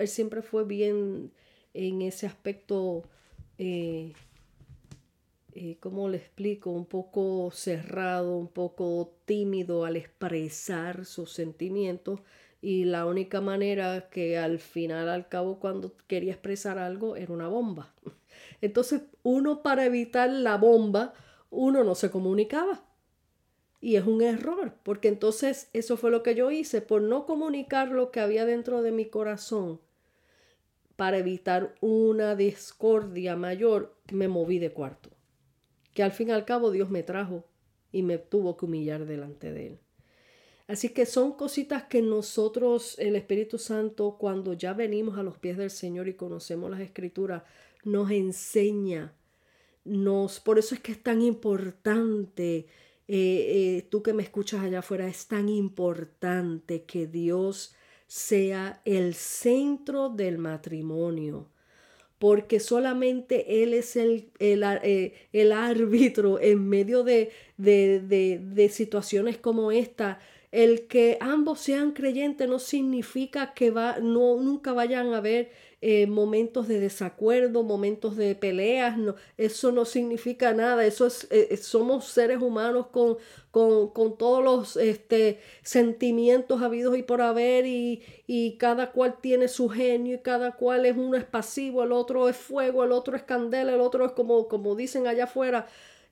siempre 0.06 0.42
fue 0.42 0.64
bien 0.64 1.34
en 1.74 2.02
ese 2.02 2.26
aspecto 2.26 3.04
eh, 5.60 5.76
¿cómo 5.82 6.08
le 6.08 6.18
explico? 6.18 6.70
Un 6.70 6.86
poco 6.86 7.50
cerrado, 7.52 8.38
un 8.38 8.48
poco 8.48 9.16
tímido 9.26 9.84
al 9.84 9.98
expresar 9.98 11.04
sus 11.04 11.34
sentimientos 11.34 12.22
y 12.62 12.86
la 12.86 13.06
única 13.06 13.42
manera 13.42 14.10
que 14.10 14.38
al 14.38 14.60
final, 14.60 15.10
al 15.10 15.28
cabo, 15.28 15.60
cuando 15.60 15.96
quería 16.08 16.34
expresar 16.34 16.78
algo, 16.78 17.16
era 17.16 17.34
una 17.34 17.48
bomba. 17.48 17.94
Entonces, 18.62 19.02
uno 19.24 19.64
para 19.64 19.86
evitar 19.86 20.30
la 20.30 20.58
bomba, 20.58 21.14
uno 21.50 21.84
no 21.84 21.96
se 21.96 22.10
comunicaba. 22.10 22.84
Y 23.80 23.96
es 23.96 24.06
un 24.06 24.24
error, 24.24 24.74
porque 24.82 25.08
entonces 25.08 25.70
eso 25.72 25.98
fue 25.98 26.10
lo 26.10 26.24
que 26.24 26.34
yo 26.34 26.50
hice, 26.50 26.82
por 26.82 27.04
no 27.04 27.28
comunicar 27.28 27.90
lo 27.90 28.10
que 28.10 28.20
había 28.20 28.44
dentro 28.44 28.82
de 28.82 28.92
mi 28.92 29.06
corazón, 29.06 29.80
para 30.96 31.20
evitar 31.20 31.76
una 31.80 32.36
discordia 32.36 33.36
mayor, 33.36 33.96
me 34.12 34.28
moví 34.28 34.58
de 34.58 34.72
cuarto 34.72 35.12
que 35.98 36.04
al 36.04 36.12
fin 36.12 36.30
y 36.30 36.32
al 36.32 36.46
cabo 36.46 36.70
Dios 36.70 36.92
me 36.92 37.02
trajo 37.02 37.44
y 37.92 38.04
me 38.04 38.20
tuvo 38.20 38.56
que 38.56 38.66
humillar 38.66 39.08
delante 39.08 39.52
de 39.52 39.66
Él. 39.66 39.80
Así 40.68 40.90
que 40.90 41.06
son 41.06 41.34
cositas 41.34 41.84
que 41.84 42.02
nosotros, 42.02 43.00
el 43.00 43.16
Espíritu 43.16 43.58
Santo, 43.58 44.18
cuando 44.20 44.54
ya 44.54 44.74
venimos 44.74 45.18
a 45.18 45.24
los 45.24 45.38
pies 45.38 45.58
del 45.58 45.70
Señor 45.72 46.10
y 46.10 46.16
conocemos 46.16 46.70
las 46.70 46.82
Escrituras, 46.82 47.44
nos 47.86 48.12
enseña. 48.12 49.14
Nos, 49.86 50.42
por 50.42 50.60
eso 50.60 50.76
es 50.76 50.82
que 50.82 50.92
es 50.92 51.02
tan 51.02 51.22
importante, 51.22 52.58
eh, 52.58 52.68
eh, 53.08 53.88
tú 53.90 54.04
que 54.04 54.12
me 54.12 54.24
escuchas 54.24 54.62
allá 54.62 54.80
afuera, 54.80 55.08
es 55.08 55.28
tan 55.28 55.48
importante 55.48 56.84
que 56.84 57.08
Dios 57.08 57.74
sea 58.08 58.82
el 58.84 59.14
centro 59.14 60.10
del 60.10 60.38
matrimonio 60.38 61.50
porque 62.20 62.60
solamente 62.60 63.64
Él 63.64 63.74
es 63.74 63.96
el, 63.96 64.32
el, 64.40 64.64
eh, 64.64 65.54
árbitro 65.54 66.40
en 66.42 66.68
medio 66.68 67.04
de, 67.04 67.32
de, 67.58 68.00
de, 68.40 68.70
situaciones 68.70 69.38
como 69.38 69.72
esta. 69.72 70.20
El 70.52 70.88
que 70.88 71.18
ambos 71.20 71.60
sean 71.60 71.92
creyentes 71.92 72.48
no 72.48 72.60
significa 72.60 73.54
que 73.54 73.70
va, 73.70 74.00
no, 74.00 74.38
nunca 74.42 74.72
vayan 74.74 75.14
a 75.14 75.18
haber 75.18 75.52
eh, 75.80 76.08
momentos 76.08 76.68
de 76.68 76.80
desacuerdo, 76.80 77.62
momentos 77.62 78.18
de 78.18 78.34
peleas, 78.34 78.98
no, 78.98 79.16
eso 79.38 79.72
no 79.72 79.86
significa 79.86 80.52
nada, 80.54 80.84
eso 80.86 81.06
es, 81.06 81.26
eh, 81.30 81.50
eh, 81.52 81.58
somos 81.58 82.06
seres 82.06 82.42
humanos 82.42 82.88
con, 82.88 83.18
con, 83.52 83.90
con, 83.90 84.18
todos 84.18 84.44
los 84.44 84.76
este, 84.78 85.40
sentimientos 85.62 86.64
habidos 86.64 86.98
y 86.98 87.04
por 87.04 87.22
haber 87.22 87.68
y, 87.68 88.02
y, 88.26 88.58
cada 88.58 88.92
cual 88.92 89.18
tiene 89.22 89.48
su 89.48 89.70
genio 89.70 90.16
y 90.16 90.20
cada 90.20 90.56
cual 90.56 90.86
es 90.88 90.98
uno 90.98 91.16
es 91.16 91.26
pasivo, 91.26 91.84
el 91.84 91.92
otro 91.92 92.28
es 92.28 92.38
fuego, 92.38 92.84
el 92.84 92.92
otro 92.92 93.16
es 93.16 93.22
candela, 93.22 93.74
el 93.76 93.82
otro 93.82 94.04
es 94.06 94.14
como, 94.14 94.48
como 94.48 94.76
dicen 94.76 95.06
allá 95.06 95.26
afuera. 95.26 95.68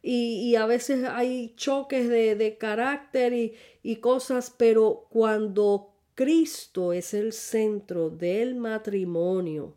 Y, 0.08 0.56
a 0.56 0.68
veces 0.68 1.03
hay 1.03 1.56
choques 1.56 2.08
de, 2.08 2.36
de 2.36 2.58
carácter 2.58 3.34
y, 3.34 3.56
y 3.82 3.95
cosas, 3.95 4.53
pero 4.56 5.08
cuando 5.10 5.95
Cristo 6.14 6.93
es 6.93 7.16
el 7.16 7.34
centro 7.34 8.12
del 8.12 8.53
matrimonio. 8.53 9.74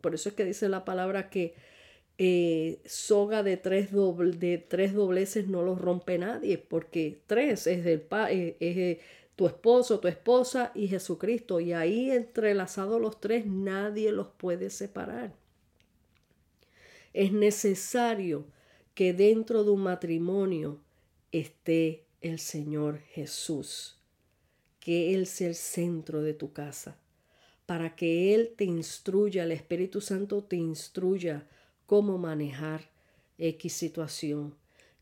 Por 0.00 0.14
eso 0.14 0.28
es 0.28 0.34
que 0.36 0.44
dice 0.44 0.68
la 0.68 0.84
palabra 0.84 1.30
que 1.30 1.54
eh, 2.16 2.80
soga 2.84 3.42
de 3.42 3.56
tres, 3.56 3.90
de 3.92 4.58
tres 4.58 4.94
dobleces 4.94 5.48
no 5.48 5.62
los 5.62 5.80
rompe 5.80 6.16
nadie, 6.16 6.58
porque 6.58 7.20
tres 7.26 7.66
es, 7.66 7.84
el 7.84 8.06
eh, 8.30 8.56
es 8.60 8.76
eh, 8.76 9.00
tu 9.34 9.46
esposo, 9.46 9.98
tu 9.98 10.06
esposa 10.06 10.70
y 10.74 10.88
Jesucristo. 10.88 11.58
Y 11.58 11.72
ahí 11.72 12.10
entrelazados 12.10 13.00
los 13.00 13.20
tres, 13.20 13.46
nadie 13.46 14.12
los 14.12 14.28
puede 14.28 14.70
separar. 14.70 15.32
Es 17.12 17.32
necesario 17.32 18.46
que 18.94 19.12
dentro 19.12 19.64
de 19.64 19.70
un 19.70 19.82
matrimonio 19.82 20.80
esté 21.30 22.04
el 22.20 22.38
Señor 22.38 22.98
Jesús 22.98 23.98
que 24.82 25.14
Él 25.14 25.26
sea 25.26 25.48
el 25.48 25.54
centro 25.54 26.22
de 26.22 26.34
tu 26.34 26.52
casa, 26.52 26.98
para 27.66 27.94
que 27.94 28.34
Él 28.34 28.52
te 28.56 28.64
instruya, 28.64 29.44
el 29.44 29.52
Espíritu 29.52 30.00
Santo 30.00 30.42
te 30.42 30.56
instruya 30.56 31.46
cómo 31.86 32.18
manejar 32.18 32.90
X 33.38 33.72
situación. 33.72 34.56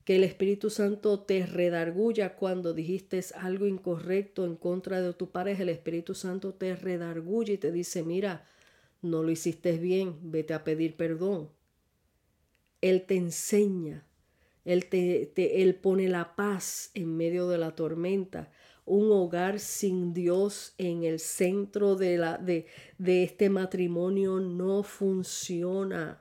Que 0.04 0.16
el 0.16 0.24
Espíritu 0.24 0.68
Santo 0.68 1.20
te 1.20 1.46
redarguya 1.46 2.36
cuando 2.36 2.74
dijiste 2.74 3.24
algo 3.36 3.66
incorrecto 3.66 4.44
en 4.44 4.56
contra 4.56 5.00
de 5.00 5.14
tu 5.14 5.30
pareja. 5.30 5.62
El 5.62 5.68
Espíritu 5.70 6.14
Santo 6.14 6.52
te 6.52 6.76
redarguye 6.76 7.54
y 7.54 7.58
te 7.58 7.72
dice, 7.72 8.02
mira, 8.02 8.44
no 9.02 9.22
lo 9.22 9.30
hiciste 9.30 9.78
bien, 9.78 10.16
vete 10.22 10.52
a 10.52 10.64
pedir 10.64 10.96
perdón. 10.96 11.48
Él 12.80 13.06
te 13.06 13.16
enseña, 13.16 14.06
Él, 14.64 14.86
te, 14.86 15.62
él 15.62 15.74
pone 15.74 16.08
la 16.08 16.34
paz 16.36 16.90
en 16.94 17.16
medio 17.16 17.48
de 17.48 17.58
la 17.58 17.74
tormenta 17.74 18.50
un 18.90 19.12
hogar 19.12 19.60
sin 19.60 20.12
Dios 20.12 20.74
en 20.76 21.04
el 21.04 21.20
centro 21.20 21.94
de, 21.94 22.18
la, 22.18 22.38
de, 22.38 22.66
de 22.98 23.22
este 23.22 23.48
matrimonio 23.48 24.40
no 24.40 24.82
funciona. 24.82 26.20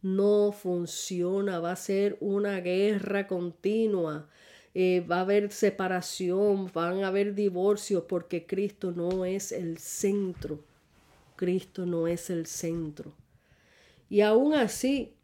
No 0.00 0.52
funciona, 0.52 1.58
va 1.58 1.72
a 1.72 1.76
ser 1.76 2.16
una 2.20 2.60
guerra 2.60 3.26
continua. 3.26 4.28
Eh, 4.72 5.04
va 5.10 5.16
a 5.16 5.20
haber 5.22 5.50
separación, 5.50 6.70
van 6.72 7.02
a 7.02 7.08
haber 7.08 7.34
divorcios 7.34 8.04
porque 8.08 8.46
Cristo 8.46 8.92
no 8.92 9.24
es 9.24 9.50
el 9.50 9.78
centro. 9.78 10.64
Cristo 11.34 11.86
no 11.86 12.06
es 12.06 12.30
el 12.30 12.46
centro. 12.46 13.12
Y 14.08 14.20
aún 14.20 14.54
así, 14.54 15.16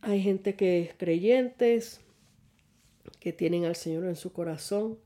hay 0.00 0.22
gente 0.22 0.54
que 0.54 0.80
es 0.80 0.94
creyentes, 0.94 2.00
que 3.20 3.32
tienen 3.32 3.64
al 3.64 3.76
Señor 3.76 4.04
en 4.04 4.16
su 4.16 4.32
corazón, 4.32 4.98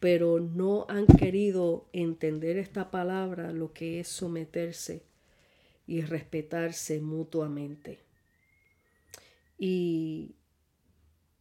pero 0.00 0.38
no 0.38 0.86
han 0.88 1.06
querido 1.06 1.88
entender 1.92 2.56
esta 2.56 2.90
palabra, 2.90 3.52
lo 3.52 3.72
que 3.72 4.00
es 4.00 4.08
someterse 4.08 5.02
y 5.86 6.02
respetarse 6.02 7.00
mutuamente. 7.00 8.00
Y, 9.58 10.36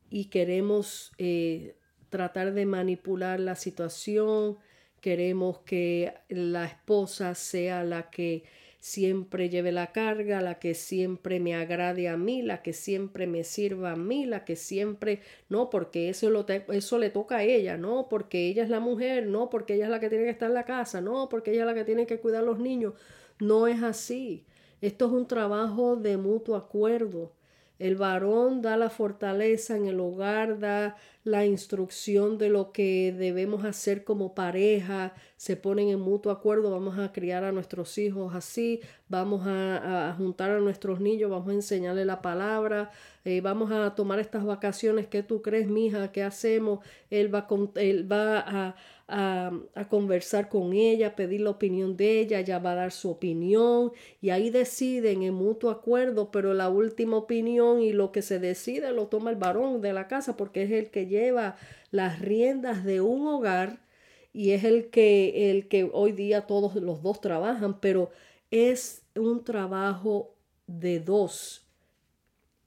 y 0.09 0.25
queremos 0.25 1.11
eh, 1.17 1.75
tratar 2.09 2.53
de 2.53 2.65
manipular 2.65 3.39
la 3.39 3.55
situación, 3.55 4.57
queremos 5.01 5.59
que 5.59 6.15
la 6.29 6.65
esposa 6.65 7.35
sea 7.35 7.83
la 7.83 8.09
que 8.09 8.43
siempre 8.87 9.49
lleve 9.49 9.73
la 9.73 9.91
carga, 9.91 10.39
la 10.39 10.59
que 10.59 10.73
siempre 10.73 11.41
me 11.41 11.55
agrade 11.55 12.07
a 12.07 12.15
mí, 12.15 12.41
la 12.41 12.61
que 12.61 12.71
siempre 12.71 13.27
me 13.27 13.43
sirva 13.43 13.91
a 13.91 13.95
mí, 13.97 14.25
la 14.25 14.45
que 14.45 14.55
siempre, 14.55 15.21
no, 15.49 15.69
porque 15.69 16.07
eso, 16.07 16.29
lo 16.29 16.45
eso 16.47 16.97
le 16.97 17.09
toca 17.09 17.37
a 17.37 17.43
ella, 17.43 17.77
no, 17.77 18.07
porque 18.09 18.47
ella 18.47 18.63
es 18.63 18.69
la 18.69 18.79
mujer, 18.79 19.27
no, 19.27 19.49
porque 19.49 19.73
ella 19.73 19.85
es 19.85 19.91
la 19.91 19.99
que 19.99 20.09
tiene 20.09 20.23
que 20.23 20.31
estar 20.31 20.47
en 20.47 20.53
la 20.53 20.63
casa, 20.63 21.01
no, 21.01 21.27
porque 21.27 21.51
ella 21.51 21.61
es 21.61 21.65
la 21.67 21.73
que 21.73 21.83
tiene 21.83 22.07
que 22.07 22.19
cuidar 22.19 22.43
a 22.43 22.45
los 22.45 22.59
niños. 22.59 22.93
No 23.39 23.67
es 23.67 23.83
así. 23.83 24.45
Esto 24.81 25.07
es 25.07 25.11
un 25.11 25.27
trabajo 25.27 25.97
de 25.97 26.15
mutuo 26.17 26.55
acuerdo. 26.55 27.33
El 27.79 27.95
varón 27.95 28.61
da 28.61 28.75
la 28.77 28.89
fortaleza 28.89 29.75
en 29.75 29.87
el 29.87 29.99
hogar, 29.99 30.59
da 30.59 30.95
la 31.23 31.45
instrucción 31.45 32.37
de 32.37 32.49
lo 32.49 32.71
que 32.71 33.13
debemos 33.17 33.65
hacer 33.65 34.03
como 34.03 34.33
pareja, 34.33 35.13
se 35.35 35.57
ponen 35.57 35.89
en 35.89 35.99
mutuo 35.99 36.31
acuerdo, 36.31 36.71
vamos 36.71 36.97
a 36.97 37.11
criar 37.11 37.43
a 37.43 37.51
nuestros 37.51 37.97
hijos 37.97 38.33
así, 38.33 38.79
vamos 39.09 39.43
a, 39.45 40.15
juntar 40.17 40.51
a 40.51 40.59
nuestros 40.59 41.01
niños, 41.01 41.29
vamos 41.29 41.49
a 41.49 41.53
enseñarle 41.53 42.05
la 42.05 42.21
palabra, 42.21 42.91
eh, 43.25 43.41
vamos 43.41 43.71
a 43.71 43.93
tomar 43.93 44.19
estas 44.19 44.45
vacaciones, 44.45 45.07
¿qué 45.07 45.21
tú 45.21 45.41
crees, 45.41 45.67
mija? 45.67 46.11
¿Qué 46.13 46.23
hacemos? 46.23 46.79
Él 47.09 47.33
va, 47.33 47.45
él 47.75 48.09
va 48.09 48.39
a 48.39 48.75
a, 49.07 49.51
conversar 49.89 50.49
con 50.49 50.73
ella, 50.73 51.15
pedir 51.15 51.41
la 51.41 51.51
opinión 51.51 51.95
de 51.95 52.19
ella, 52.19 52.39
ella 52.39 52.59
va 52.59 52.73
a 52.73 52.75
dar 52.75 52.91
su 52.91 53.09
opinión 53.09 53.91
y 54.21 54.31
ahí 54.31 54.49
deciden 54.49 55.23
en 55.23 55.33
mutuo 55.33 55.71
acuerdo, 55.71 56.29
pero 56.31 56.53
la 56.53 56.69
última 56.69 57.17
opinión 57.17 57.81
y 57.81 57.93
lo 57.93 58.11
que 58.11 58.21
se 58.21 58.39
decide 58.39 58.91
lo 58.91 59.07
toma 59.07 59.29
el 59.29 59.37
varón 59.37 59.81
de 59.81 59.93
la 59.93 60.07
casa 60.07 60.35
porque 60.35 60.63
es 60.63 60.71
el 60.71 60.91
que 60.91 61.07
lleva 61.07 61.55
las 61.91 62.19
riendas 62.19 62.83
de 62.83 63.01
un 63.01 63.27
hogar 63.27 63.79
y 64.33 64.51
es 64.51 64.65
el 64.65 64.89
que, 64.89 65.51
el 65.51 65.67
que 65.67 65.89
hoy 65.93 66.11
día 66.11 66.41
todos 66.45 66.75
los 66.75 67.01
dos 67.01 67.21
trabajan, 67.21 67.79
pero 67.79 68.11
es 68.51 69.03
un 69.15 69.43
trabajo 69.43 70.35
de 70.67 70.99
dos 70.99 71.65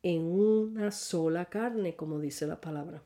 en 0.02 0.22
una 0.22 0.90
sola 0.90 1.44
carne, 1.44 1.94
como 1.94 2.18
dice 2.18 2.46
la 2.46 2.60
palabra. 2.60 3.02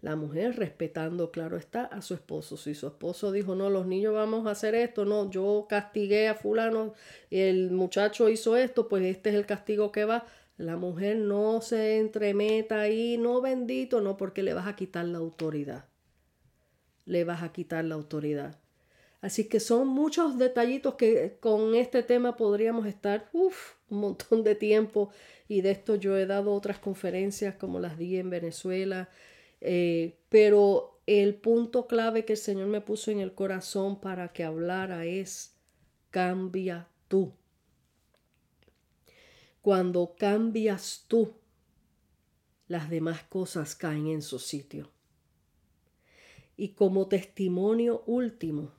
La 0.00 0.14
mujer 0.14 0.56
respetando, 0.56 1.32
claro 1.32 1.56
está, 1.56 1.84
a 1.84 2.02
su 2.02 2.14
esposo. 2.14 2.56
Si 2.56 2.74
su 2.74 2.86
esposo 2.86 3.32
dijo, 3.32 3.56
no, 3.56 3.68
los 3.68 3.86
niños 3.86 4.14
vamos 4.14 4.46
a 4.46 4.52
hacer 4.52 4.76
esto, 4.76 5.04
no, 5.04 5.28
yo 5.28 5.66
castigué 5.68 6.28
a 6.28 6.34
fulano, 6.36 6.94
el 7.30 7.72
muchacho 7.72 8.28
hizo 8.28 8.56
esto, 8.56 8.88
pues 8.88 9.04
este 9.04 9.30
es 9.30 9.34
el 9.34 9.46
castigo 9.46 9.90
que 9.90 10.04
va. 10.04 10.24
La 10.56 10.76
mujer 10.76 11.16
no 11.18 11.60
se 11.60 11.98
entremeta 11.98 12.80
ahí, 12.80 13.18
no 13.18 13.40
bendito, 13.40 14.00
no, 14.00 14.16
porque 14.16 14.42
le 14.42 14.54
vas 14.54 14.68
a 14.68 14.76
quitar 14.76 15.04
la 15.04 15.18
autoridad. 15.18 15.86
Le 17.04 17.24
vas 17.24 17.42
a 17.42 17.52
quitar 17.52 17.84
la 17.84 17.96
autoridad. 17.96 18.58
Así 19.20 19.48
que 19.48 19.58
son 19.58 19.88
muchos 19.88 20.38
detallitos 20.38 20.94
que 20.94 21.38
con 21.40 21.74
este 21.74 22.04
tema 22.04 22.36
podríamos 22.36 22.86
estar 22.86 23.28
un 23.32 23.50
montón 23.88 24.44
de 24.44 24.54
tiempo 24.54 25.10
y 25.48 25.60
de 25.62 25.72
esto 25.72 25.96
yo 25.96 26.16
he 26.16 26.26
dado 26.26 26.52
otras 26.54 26.78
conferencias 26.78 27.56
como 27.56 27.80
las 27.80 27.98
di 27.98 28.16
en 28.18 28.30
Venezuela, 28.30 29.08
eh, 29.60 30.18
pero 30.28 31.00
el 31.06 31.34
punto 31.34 31.86
clave 31.86 32.24
que 32.24 32.34
el 32.34 32.38
Señor 32.38 32.68
me 32.68 32.80
puso 32.80 33.10
en 33.10 33.20
el 33.20 33.34
corazón 33.34 34.00
para 34.00 34.32
que 34.32 34.44
hablara 34.44 35.06
es 35.06 35.54
cambia 36.10 36.88
tú. 37.08 37.32
Cuando 39.62 40.14
cambias 40.16 41.04
tú, 41.08 41.34
las 42.66 42.90
demás 42.90 43.22
cosas 43.24 43.74
caen 43.74 44.08
en 44.08 44.22
su 44.22 44.38
sitio. 44.38 44.90
Y 46.56 46.70
como 46.70 47.08
testimonio 47.08 48.02
último, 48.06 48.72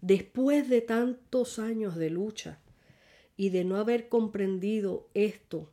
después 0.00 0.68
de 0.68 0.80
tantos 0.82 1.58
años 1.58 1.96
de 1.96 2.10
lucha 2.10 2.60
y 3.36 3.50
de 3.50 3.64
no 3.64 3.76
haber 3.76 4.08
comprendido 4.08 5.08
esto 5.14 5.72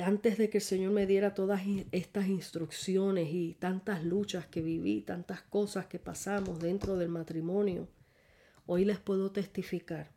antes 0.00 0.38
de 0.38 0.50
que 0.50 0.58
el 0.58 0.64
Señor 0.64 0.92
me 0.92 1.06
diera 1.06 1.34
todas 1.34 1.62
estas 1.92 2.28
instrucciones 2.28 3.28
y 3.32 3.54
tantas 3.54 4.04
luchas 4.04 4.46
que 4.46 4.62
viví, 4.62 5.02
tantas 5.02 5.42
cosas 5.42 5.86
que 5.86 5.98
pasamos 5.98 6.60
dentro 6.60 6.96
del 6.96 7.08
matrimonio, 7.08 7.88
hoy 8.66 8.84
les 8.84 8.98
puedo 8.98 9.32
testificar 9.32 10.10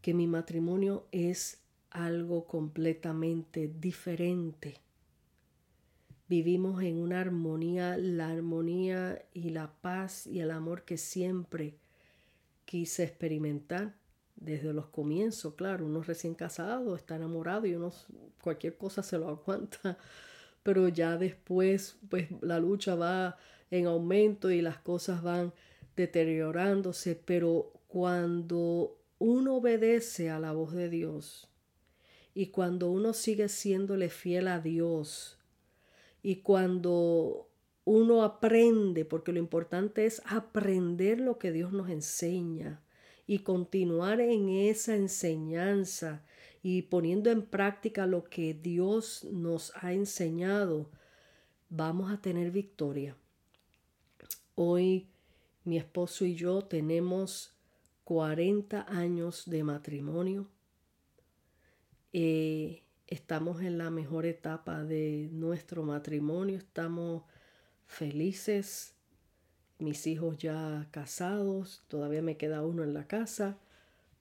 que 0.00 0.14
mi 0.14 0.26
matrimonio 0.26 1.06
es 1.12 1.62
algo 1.90 2.46
completamente 2.46 3.68
diferente. 3.68 4.76
Vivimos 6.28 6.82
en 6.82 6.98
una 6.98 7.20
armonía, 7.20 7.96
la 7.96 8.28
armonía 8.28 9.24
y 9.32 9.50
la 9.50 9.72
paz 9.80 10.26
y 10.26 10.40
el 10.40 10.50
amor 10.50 10.84
que 10.84 10.98
siempre 10.98 11.76
quise 12.64 13.04
experimentar 13.04 13.94
desde 14.36 14.72
los 14.72 14.86
comienzos, 14.86 15.54
claro, 15.54 15.86
uno 15.86 16.02
recién 16.02 16.34
casado 16.34 16.96
está 16.96 17.16
enamorado 17.16 17.66
y 17.66 17.74
uno 17.74 17.92
cualquier 18.42 18.76
cosa 18.76 19.02
se 19.02 19.18
lo 19.18 19.28
aguanta, 19.30 19.98
pero 20.62 20.88
ya 20.88 21.16
después 21.16 21.96
pues 22.08 22.28
la 22.40 22.58
lucha 22.58 22.94
va 22.94 23.36
en 23.70 23.86
aumento 23.86 24.50
y 24.50 24.60
las 24.60 24.78
cosas 24.78 25.22
van 25.22 25.52
deteriorándose, 25.96 27.14
pero 27.14 27.72
cuando 27.88 28.98
uno 29.18 29.56
obedece 29.56 30.30
a 30.30 30.38
la 30.38 30.52
voz 30.52 30.72
de 30.72 30.88
Dios 30.88 31.48
y 32.34 32.48
cuando 32.48 32.90
uno 32.90 33.12
sigue 33.12 33.48
siéndole 33.48 34.10
fiel 34.10 34.48
a 34.48 34.60
Dios 34.60 35.38
y 36.22 36.36
cuando 36.36 37.48
uno 37.84 38.22
aprende, 38.22 39.04
porque 39.04 39.32
lo 39.32 39.38
importante 39.38 40.06
es 40.06 40.22
aprender 40.26 41.20
lo 41.20 41.38
que 41.38 41.52
Dios 41.52 41.72
nos 41.72 41.90
enseña, 41.90 42.80
y 43.26 43.40
continuar 43.40 44.20
en 44.20 44.48
esa 44.48 44.96
enseñanza 44.96 46.22
y 46.62 46.82
poniendo 46.82 47.30
en 47.30 47.42
práctica 47.42 48.06
lo 48.06 48.24
que 48.24 48.54
Dios 48.54 49.24
nos 49.30 49.72
ha 49.76 49.92
enseñado, 49.92 50.90
vamos 51.68 52.10
a 52.10 52.20
tener 52.20 52.50
victoria. 52.50 53.16
Hoy 54.54 55.08
mi 55.64 55.78
esposo 55.78 56.24
y 56.24 56.34
yo 56.34 56.62
tenemos 56.62 57.54
40 58.04 58.86
años 58.88 59.44
de 59.46 59.64
matrimonio. 59.64 60.46
Eh, 62.12 62.82
estamos 63.06 63.62
en 63.62 63.78
la 63.78 63.90
mejor 63.90 64.26
etapa 64.26 64.84
de 64.84 65.28
nuestro 65.32 65.82
matrimonio, 65.82 66.58
estamos 66.58 67.24
felices, 67.86 68.93
mis 69.78 70.06
hijos 70.06 70.38
ya 70.38 70.86
casados, 70.90 71.82
todavía 71.88 72.22
me 72.22 72.36
queda 72.36 72.62
uno 72.62 72.82
en 72.82 72.94
la 72.94 73.06
casa, 73.06 73.58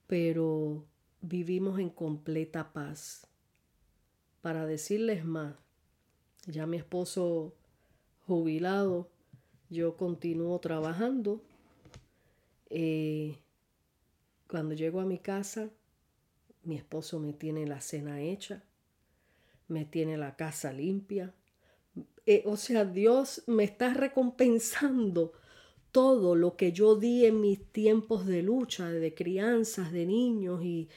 pero 0.07 0.85
vivimos 1.21 1.79
en 1.79 1.89
completa 1.89 2.73
paz. 2.73 3.27
Para 4.41 4.65
decirles 4.65 5.23
más, 5.23 5.55
ya 6.45 6.65
mi 6.65 6.77
esposo 6.77 7.53
jubilado, 8.27 9.09
yo 9.69 9.95
continúo 9.95 10.59
trabajando. 10.59 11.41
Eh, 12.69 13.37
cuando 14.47 14.75
llego 14.75 14.99
a 14.99 15.05
mi 15.05 15.19
casa, 15.19 15.69
mi 16.63 16.75
esposo 16.75 17.19
me 17.19 17.33
tiene 17.33 17.65
la 17.65 17.81
cena 17.81 18.21
hecha, 18.21 18.63
me 19.67 19.85
tiene 19.85 20.17
la 20.17 20.35
casa 20.35 20.73
limpia. 20.73 21.33
Eh, 22.25 22.43
o 22.45 22.57
sea, 22.57 22.85
Dios 22.85 23.43
me 23.47 23.63
está 23.63 23.93
recompensando 23.93 25.33
todo 25.93 26.35
lo 26.35 26.57
que 26.57 26.71
yo 26.71 26.95
di 26.95 27.25
en 27.25 27.39
mis 27.39 27.71
tiempos 27.71 28.25
de 28.25 28.41
lucha, 28.41 28.89
de 28.89 29.13
crianzas, 29.13 29.91
de 29.91 30.07
niños 30.07 30.61
y, 30.63 30.89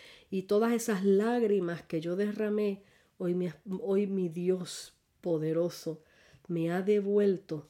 todas 0.49 0.73
esas 0.73 1.05
lágrimas 1.05 1.83
que 1.83 2.01
yo 2.01 2.17
derramé, 2.17 2.83
hoy 3.19 3.35
mi, 3.35 3.49
hoy 3.81 4.07
mi 4.07 4.29
Dios 4.29 4.95
poderoso 5.21 6.03
me 6.49 6.71
ha 6.73 6.83
devuelto 6.83 7.69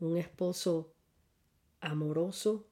un 0.00 0.16
esposo 0.16 0.92
amoroso, 1.80 2.66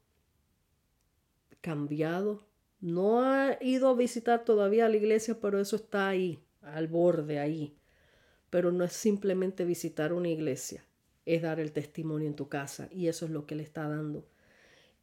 cambiado. 1.60 2.46
No 2.80 3.22
ha 3.22 3.58
ido 3.62 3.88
a 3.88 3.94
visitar 3.94 4.44
todavía 4.44 4.88
la 4.88 4.96
iglesia, 4.96 5.40
pero 5.40 5.60
eso 5.60 5.76
está 5.76 6.08
ahí, 6.08 6.42
al 6.60 6.88
borde, 6.88 7.38
ahí. 7.38 7.76
Pero 8.50 8.70
no 8.70 8.84
es 8.84 8.92
simplemente 8.92 9.64
visitar 9.64 10.12
una 10.12 10.28
iglesia 10.28 10.87
es 11.28 11.42
dar 11.42 11.60
el 11.60 11.72
testimonio 11.72 12.26
en 12.26 12.34
tu 12.34 12.48
casa 12.48 12.88
y 12.90 13.08
eso 13.08 13.26
es 13.26 13.30
lo 13.30 13.46
que 13.46 13.54
le 13.54 13.62
está 13.62 13.86
dando. 13.86 14.26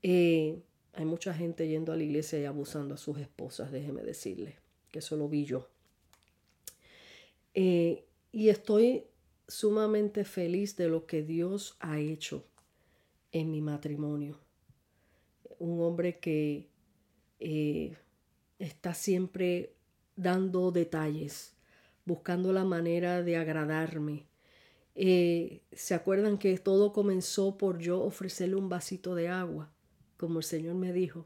Eh, 0.01 0.59
hay 0.93 1.05
mucha 1.05 1.35
gente 1.35 1.67
yendo 1.67 1.91
a 1.91 1.95
la 1.95 2.03
iglesia 2.03 2.39
y 2.39 2.45
abusando 2.45 2.95
a 2.95 2.97
sus 2.97 3.19
esposas, 3.19 3.71
déjeme 3.71 4.01
decirle, 4.01 4.55
que 4.89 4.99
eso 4.99 5.15
lo 5.17 5.29
vi 5.29 5.45
yo. 5.45 5.69
Eh, 7.53 8.05
y 8.31 8.49
estoy 8.49 9.03
sumamente 9.47 10.25
feliz 10.25 10.75
de 10.75 10.89
lo 10.89 11.05
que 11.05 11.21
Dios 11.21 11.77
ha 11.79 11.99
hecho 11.99 12.43
en 13.31 13.51
mi 13.51 13.61
matrimonio. 13.61 14.39
Un 15.59 15.79
hombre 15.81 16.17
que 16.17 16.69
eh, 17.39 17.95
está 18.57 18.95
siempre 18.95 19.75
dando 20.15 20.71
detalles, 20.71 21.53
buscando 22.03 22.51
la 22.51 22.63
manera 22.63 23.21
de 23.21 23.37
agradarme, 23.37 24.25
eh, 24.95 25.61
¿Se 25.73 25.93
acuerdan 25.93 26.37
que 26.37 26.57
todo 26.57 26.93
comenzó 26.93 27.57
por 27.57 27.79
yo 27.79 28.01
ofrecerle 28.01 28.55
un 28.55 28.69
vasito 28.69 29.13
de 29.13 29.27
agua, 29.27 29.71
como 30.17 30.39
el 30.39 30.45
Señor 30.45 30.75
me 30.75 30.93
dijo? 30.93 31.25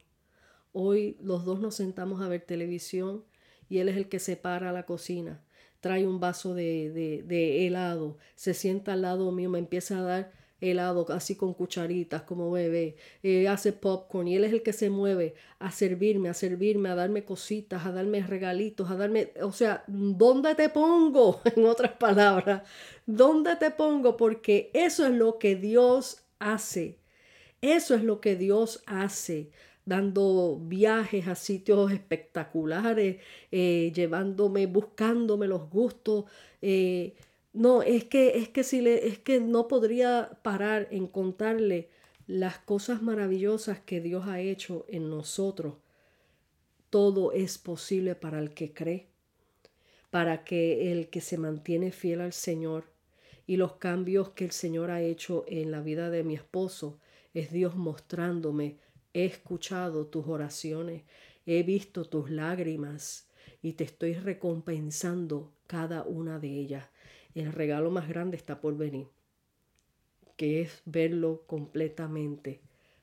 Hoy 0.72 1.18
los 1.22 1.46
dos 1.46 1.60
nos 1.60 1.76
sentamos 1.76 2.22
a 2.22 2.28
ver 2.28 2.42
televisión 2.42 3.24
y 3.70 3.78
Él 3.78 3.90
es 3.90 3.98
el 3.98 4.10
que 4.10 4.20
se 4.20 4.38
para 4.38 4.72
a 4.72 4.74
la 4.74 4.86
cocina, 4.86 5.44
trae 5.82 6.08
un 6.08 6.20
vaso 6.20 6.56
de, 6.56 6.92
de, 6.92 7.24
de 7.24 7.68
helado, 7.68 8.18
se 8.36 8.54
sienta 8.54 8.94
al 8.94 9.04
lado 9.04 9.32
mío, 9.32 9.50
me 9.50 9.60
empieza 9.60 10.00
a 10.00 10.04
dar 10.04 10.39
helado 10.62 11.06
así 11.10 11.36
con 11.36 11.54
cucharitas 11.54 12.24
como 12.24 12.52
bebé, 12.52 12.96
eh, 13.24 13.48
hace 13.48 13.74
popcorn 13.74 14.28
y 14.28 14.36
él 14.36 14.44
es 14.44 14.54
el 14.54 14.64
que 14.64 14.74
se 14.74 14.90
mueve 14.90 15.36
a 15.60 15.72
servirme, 15.72 16.30
a 16.30 16.34
servirme, 16.34 16.90
a 16.90 16.96
darme 16.96 17.24
cositas, 17.24 17.86
a 17.86 17.92
darme 17.92 18.22
regalitos, 18.22 18.90
a 18.90 18.96
darme, 18.96 19.32
o 19.42 19.52
sea, 19.52 19.84
¿dónde 19.88 20.56
te 20.56 20.70
pongo? 20.70 21.42
En 21.56 21.66
otras 21.66 21.94
palabras, 21.94 22.64
¿dónde 23.06 23.56
te 23.56 23.72
pongo? 23.72 24.18
Porque 24.18 24.70
eso 24.74 25.06
es 25.06 25.14
lo 25.14 25.40
que 25.40 25.56
Dios 25.56 26.24
hace, 26.40 27.00
eso 27.62 27.96
es 27.96 28.04
lo 28.04 28.22
que 28.22 28.36
Dios 28.36 28.84
hace 28.86 29.52
dando 29.90 30.60
viajes 30.62 31.28
a 31.28 31.34
sitios 31.34 31.92
espectaculares, 31.92 33.18
eh, 33.52 33.92
llevándome, 33.94 34.68
buscándome 34.68 35.48
los 35.48 35.68
gustos, 35.68 36.26
eh, 36.62 37.16
no, 37.54 37.82
es 37.82 38.06
que, 38.06 38.38
es 38.38 38.50
que 38.50 38.64
si 38.64 38.82
le, 38.82 39.08
es 39.08 39.20
que 39.20 39.40
no 39.40 39.68
podría 39.68 40.40
parar 40.44 40.88
en 40.92 41.08
contarle 41.08 41.90
las 42.28 42.60
cosas 42.60 43.02
maravillosas 43.02 43.80
que 43.80 44.02
Dios 44.02 44.28
ha 44.28 44.40
hecho 44.40 44.86
en 44.88 45.10
nosotros. 45.10 45.76
Todo 46.90 47.32
es 47.32 47.58
posible 47.58 48.16
para 48.16 48.40
el 48.40 48.54
que 48.54 48.74
cree, 48.74 49.08
para 50.10 50.44
que 50.44 50.92
el 50.92 51.10
que 51.10 51.22
se 51.22 51.38
mantiene 51.38 51.92
fiel 51.92 52.22
al 52.22 52.34
Señor 52.34 52.86
y 53.48 53.58
los 53.58 53.74
cambios 53.74 54.30
que 54.30 54.46
el 54.46 54.52
Señor 54.52 54.92
ha 54.92 55.02
hecho 55.02 55.44
en 55.48 55.72
la 55.72 55.82
vida 55.82 56.12
de 56.12 56.24
mi 56.24 56.36
esposo 56.36 57.00
es 57.34 57.52
Dios 57.52 57.76
mostrándome, 57.76 58.78
he 59.14 59.26
escuchado 59.26 60.08
tus 60.08 60.28
oraciones, 60.28 61.04
he 61.46 61.64
visto 61.64 62.06
tus 62.06 62.30
lágrimas, 62.30 63.30
y 63.62 63.74
te 63.74 63.84
estoy 63.84 64.14
recompensando 64.14 65.52
cada 65.68 66.04
una 66.04 66.40
de 66.40 66.50
ellas. 66.50 66.86
El 67.36 67.52
regalo 67.52 67.92
más 67.92 68.08
grande 68.08 68.38
está 68.38 68.60
por 68.60 68.78
venir, 68.78 69.08
que 70.36 70.62
es 70.62 70.82
verlo 70.86 71.44
completamente 71.48 72.62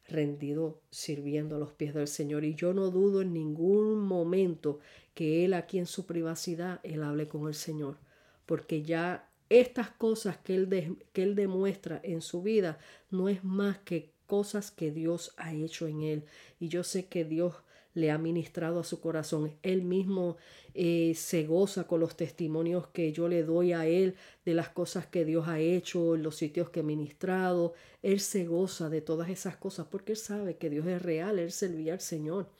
rendido 0.08 0.80
sirviendo 0.90 1.56
a 1.56 1.58
los 1.58 1.72
pies 1.72 1.94
del 1.94 2.08
Señor. 2.08 2.44
Y 2.44 2.54
yo 2.54 2.72
no 2.72 2.90
dudo 2.90 3.22
en 3.22 3.32
ningún 3.32 4.00
momento 4.00 4.78
que 5.14 5.44
Él 5.44 5.54
aquí 5.54 5.78
en 5.78 5.86
su 5.86 6.06
privacidad, 6.06 6.80
Él 6.82 7.02
hable 7.02 7.28
con 7.28 7.48
el 7.48 7.54
Señor, 7.54 7.98
porque 8.46 8.82
ya 8.82 9.28
estas 9.48 9.90
cosas 9.90 10.36
que 10.38 10.54
él, 10.54 10.98
que 11.12 11.22
él 11.22 11.36
demuestra 11.36 12.00
en 12.02 12.20
su 12.20 12.42
vida 12.42 12.78
no 13.10 13.28
es 13.28 13.44
más 13.44 13.78
que 13.78 14.12
cosas 14.26 14.72
que 14.72 14.90
Dios 14.90 15.34
ha 15.36 15.52
hecho 15.54 15.86
en 15.86 16.02
Él. 16.02 16.24
Y 16.58 16.68
yo 16.68 16.82
sé 16.82 17.06
que 17.06 17.24
Dios 17.24 17.54
le 17.96 18.10
ha 18.10 18.18
ministrado 18.18 18.78
a 18.78 18.84
su 18.84 19.00
corazón. 19.00 19.56
Él 19.62 19.82
mismo 19.82 20.36
eh, 20.74 21.14
se 21.16 21.46
goza 21.46 21.86
con 21.86 21.98
los 21.98 22.14
testimonios 22.14 22.88
que 22.88 23.10
yo 23.10 23.26
le 23.26 23.42
doy 23.42 23.72
a 23.72 23.86
Él 23.86 24.16
de 24.44 24.52
las 24.52 24.68
cosas 24.68 25.06
que 25.06 25.24
Dios 25.24 25.48
ha 25.48 25.60
hecho, 25.60 26.14
en 26.14 26.22
los 26.22 26.36
sitios 26.36 26.68
que 26.68 26.80
he 26.80 26.82
ministrado. 26.82 27.72
Él 28.02 28.20
se 28.20 28.44
goza 28.44 28.90
de 28.90 29.00
todas 29.00 29.30
esas 29.30 29.56
cosas 29.56 29.86
porque 29.90 30.12
Él 30.12 30.18
sabe 30.18 30.58
que 30.58 30.68
Dios 30.68 30.86
es 30.86 31.00
real, 31.00 31.38
Él 31.38 31.50
servía 31.50 31.94
al 31.94 32.00
Señor. 32.00 32.50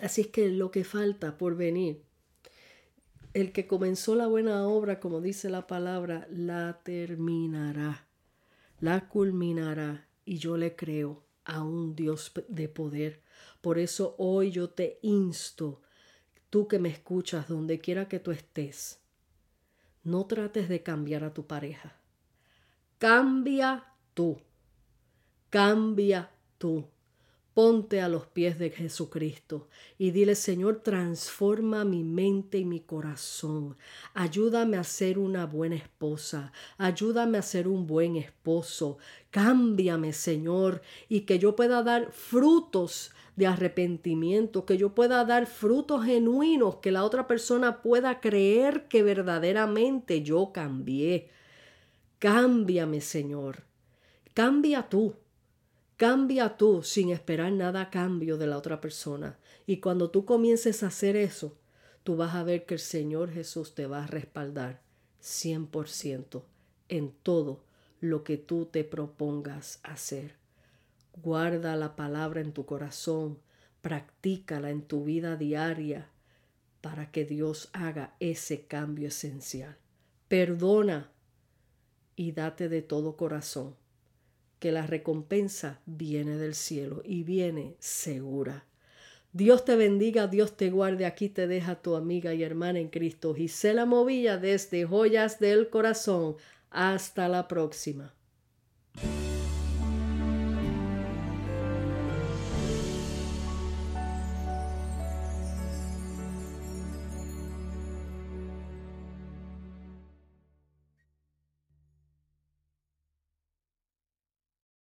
Así 0.00 0.20
es 0.20 0.26
que 0.28 0.48
lo 0.48 0.70
que 0.70 0.84
falta 0.84 1.36
por 1.36 1.56
venir, 1.56 2.00
el 3.34 3.50
que 3.50 3.66
comenzó 3.66 4.14
la 4.14 4.28
buena 4.28 4.68
obra, 4.68 5.00
como 5.00 5.20
dice 5.20 5.50
la 5.50 5.66
palabra, 5.66 6.28
la 6.30 6.80
terminará, 6.84 8.06
la 8.80 9.08
culminará. 9.08 10.06
Y 10.24 10.38
yo 10.38 10.56
le 10.56 10.76
creo 10.76 11.27
a 11.48 11.62
un 11.62 11.96
Dios 11.96 12.32
de 12.46 12.68
poder 12.68 13.28
por 13.60 13.78
eso 13.78 14.14
hoy 14.18 14.50
yo 14.50 14.70
te 14.70 14.98
insto, 15.02 15.82
tú 16.50 16.68
que 16.68 16.78
me 16.78 16.88
escuchas 16.88 17.48
donde 17.48 17.80
quiera 17.80 18.08
que 18.08 18.20
tú 18.20 18.30
estés, 18.30 19.00
no 20.04 20.26
trates 20.26 20.68
de 20.68 20.82
cambiar 20.82 21.24
a 21.24 21.34
tu 21.34 21.46
pareja. 21.46 21.96
Cambia 22.98 23.92
tú. 24.14 24.40
Cambia 25.50 26.30
tú. 26.58 26.88
Ponte 27.58 28.00
a 28.00 28.08
los 28.08 28.24
pies 28.24 28.56
de 28.60 28.70
Jesucristo 28.70 29.66
y 29.98 30.12
dile, 30.12 30.36
Señor, 30.36 30.80
transforma 30.84 31.84
mi 31.84 32.04
mente 32.04 32.58
y 32.58 32.64
mi 32.64 32.78
corazón. 32.78 33.76
Ayúdame 34.14 34.76
a 34.76 34.84
ser 34.84 35.18
una 35.18 35.44
buena 35.44 35.74
esposa. 35.74 36.52
Ayúdame 36.76 37.36
a 37.36 37.42
ser 37.42 37.66
un 37.66 37.88
buen 37.88 38.14
esposo. 38.14 38.98
Cámbiame, 39.32 40.12
Señor, 40.12 40.82
y 41.08 41.22
que 41.22 41.40
yo 41.40 41.56
pueda 41.56 41.82
dar 41.82 42.12
frutos 42.12 43.10
de 43.34 43.48
arrepentimiento, 43.48 44.64
que 44.64 44.76
yo 44.76 44.94
pueda 44.94 45.24
dar 45.24 45.48
frutos 45.48 46.04
genuinos, 46.04 46.76
que 46.76 46.92
la 46.92 47.02
otra 47.02 47.26
persona 47.26 47.82
pueda 47.82 48.20
creer 48.20 48.86
que 48.86 49.02
verdaderamente 49.02 50.22
yo 50.22 50.52
cambié. 50.52 51.28
Cámbiame, 52.20 53.00
Señor. 53.00 53.64
Cambia 54.32 54.88
tú. 54.88 55.16
Cambia 55.98 56.56
tú 56.56 56.84
sin 56.84 57.10
esperar 57.10 57.50
nada 57.50 57.80
a 57.80 57.90
cambio 57.90 58.38
de 58.38 58.46
la 58.46 58.56
otra 58.56 58.80
persona. 58.80 59.36
Y 59.66 59.80
cuando 59.80 60.12
tú 60.12 60.24
comiences 60.24 60.84
a 60.84 60.86
hacer 60.86 61.16
eso, 61.16 61.58
tú 62.04 62.14
vas 62.14 62.36
a 62.36 62.44
ver 62.44 62.66
que 62.66 62.74
el 62.74 62.80
Señor 62.80 63.32
Jesús 63.32 63.74
te 63.74 63.88
va 63.88 64.04
a 64.04 64.06
respaldar 64.06 64.80
100% 65.20 66.44
en 66.88 67.10
todo 67.24 67.64
lo 67.98 68.22
que 68.22 68.36
tú 68.36 68.66
te 68.66 68.84
propongas 68.84 69.80
hacer. 69.82 70.36
Guarda 71.20 71.74
la 71.74 71.96
palabra 71.96 72.42
en 72.42 72.52
tu 72.52 72.64
corazón, 72.64 73.40
practícala 73.82 74.70
en 74.70 74.82
tu 74.82 75.02
vida 75.02 75.34
diaria 75.34 76.10
para 76.80 77.10
que 77.10 77.24
Dios 77.24 77.70
haga 77.72 78.14
ese 78.20 78.66
cambio 78.66 79.08
esencial. 79.08 79.76
Perdona 80.28 81.10
y 82.14 82.30
date 82.30 82.68
de 82.68 82.82
todo 82.82 83.16
corazón 83.16 83.74
que 84.58 84.72
la 84.72 84.86
recompensa 84.86 85.80
viene 85.86 86.36
del 86.36 86.54
cielo 86.54 87.02
y 87.04 87.22
viene 87.22 87.76
segura. 87.78 88.64
Dios 89.32 89.64
te 89.64 89.76
bendiga, 89.76 90.26
Dios 90.26 90.56
te 90.56 90.70
guarde. 90.70 91.06
Aquí 91.06 91.28
te 91.28 91.46
deja 91.46 91.76
tu 91.76 91.96
amiga 91.96 92.34
y 92.34 92.42
hermana 92.42 92.78
en 92.78 92.88
Cristo, 92.88 93.34
Gisela 93.34 93.84
Movilla, 93.84 94.38
desde 94.38 94.84
Joyas 94.84 95.38
del 95.38 95.68
Corazón. 95.68 96.36
Hasta 96.70 97.28
la 97.28 97.46
próxima. 97.46 98.14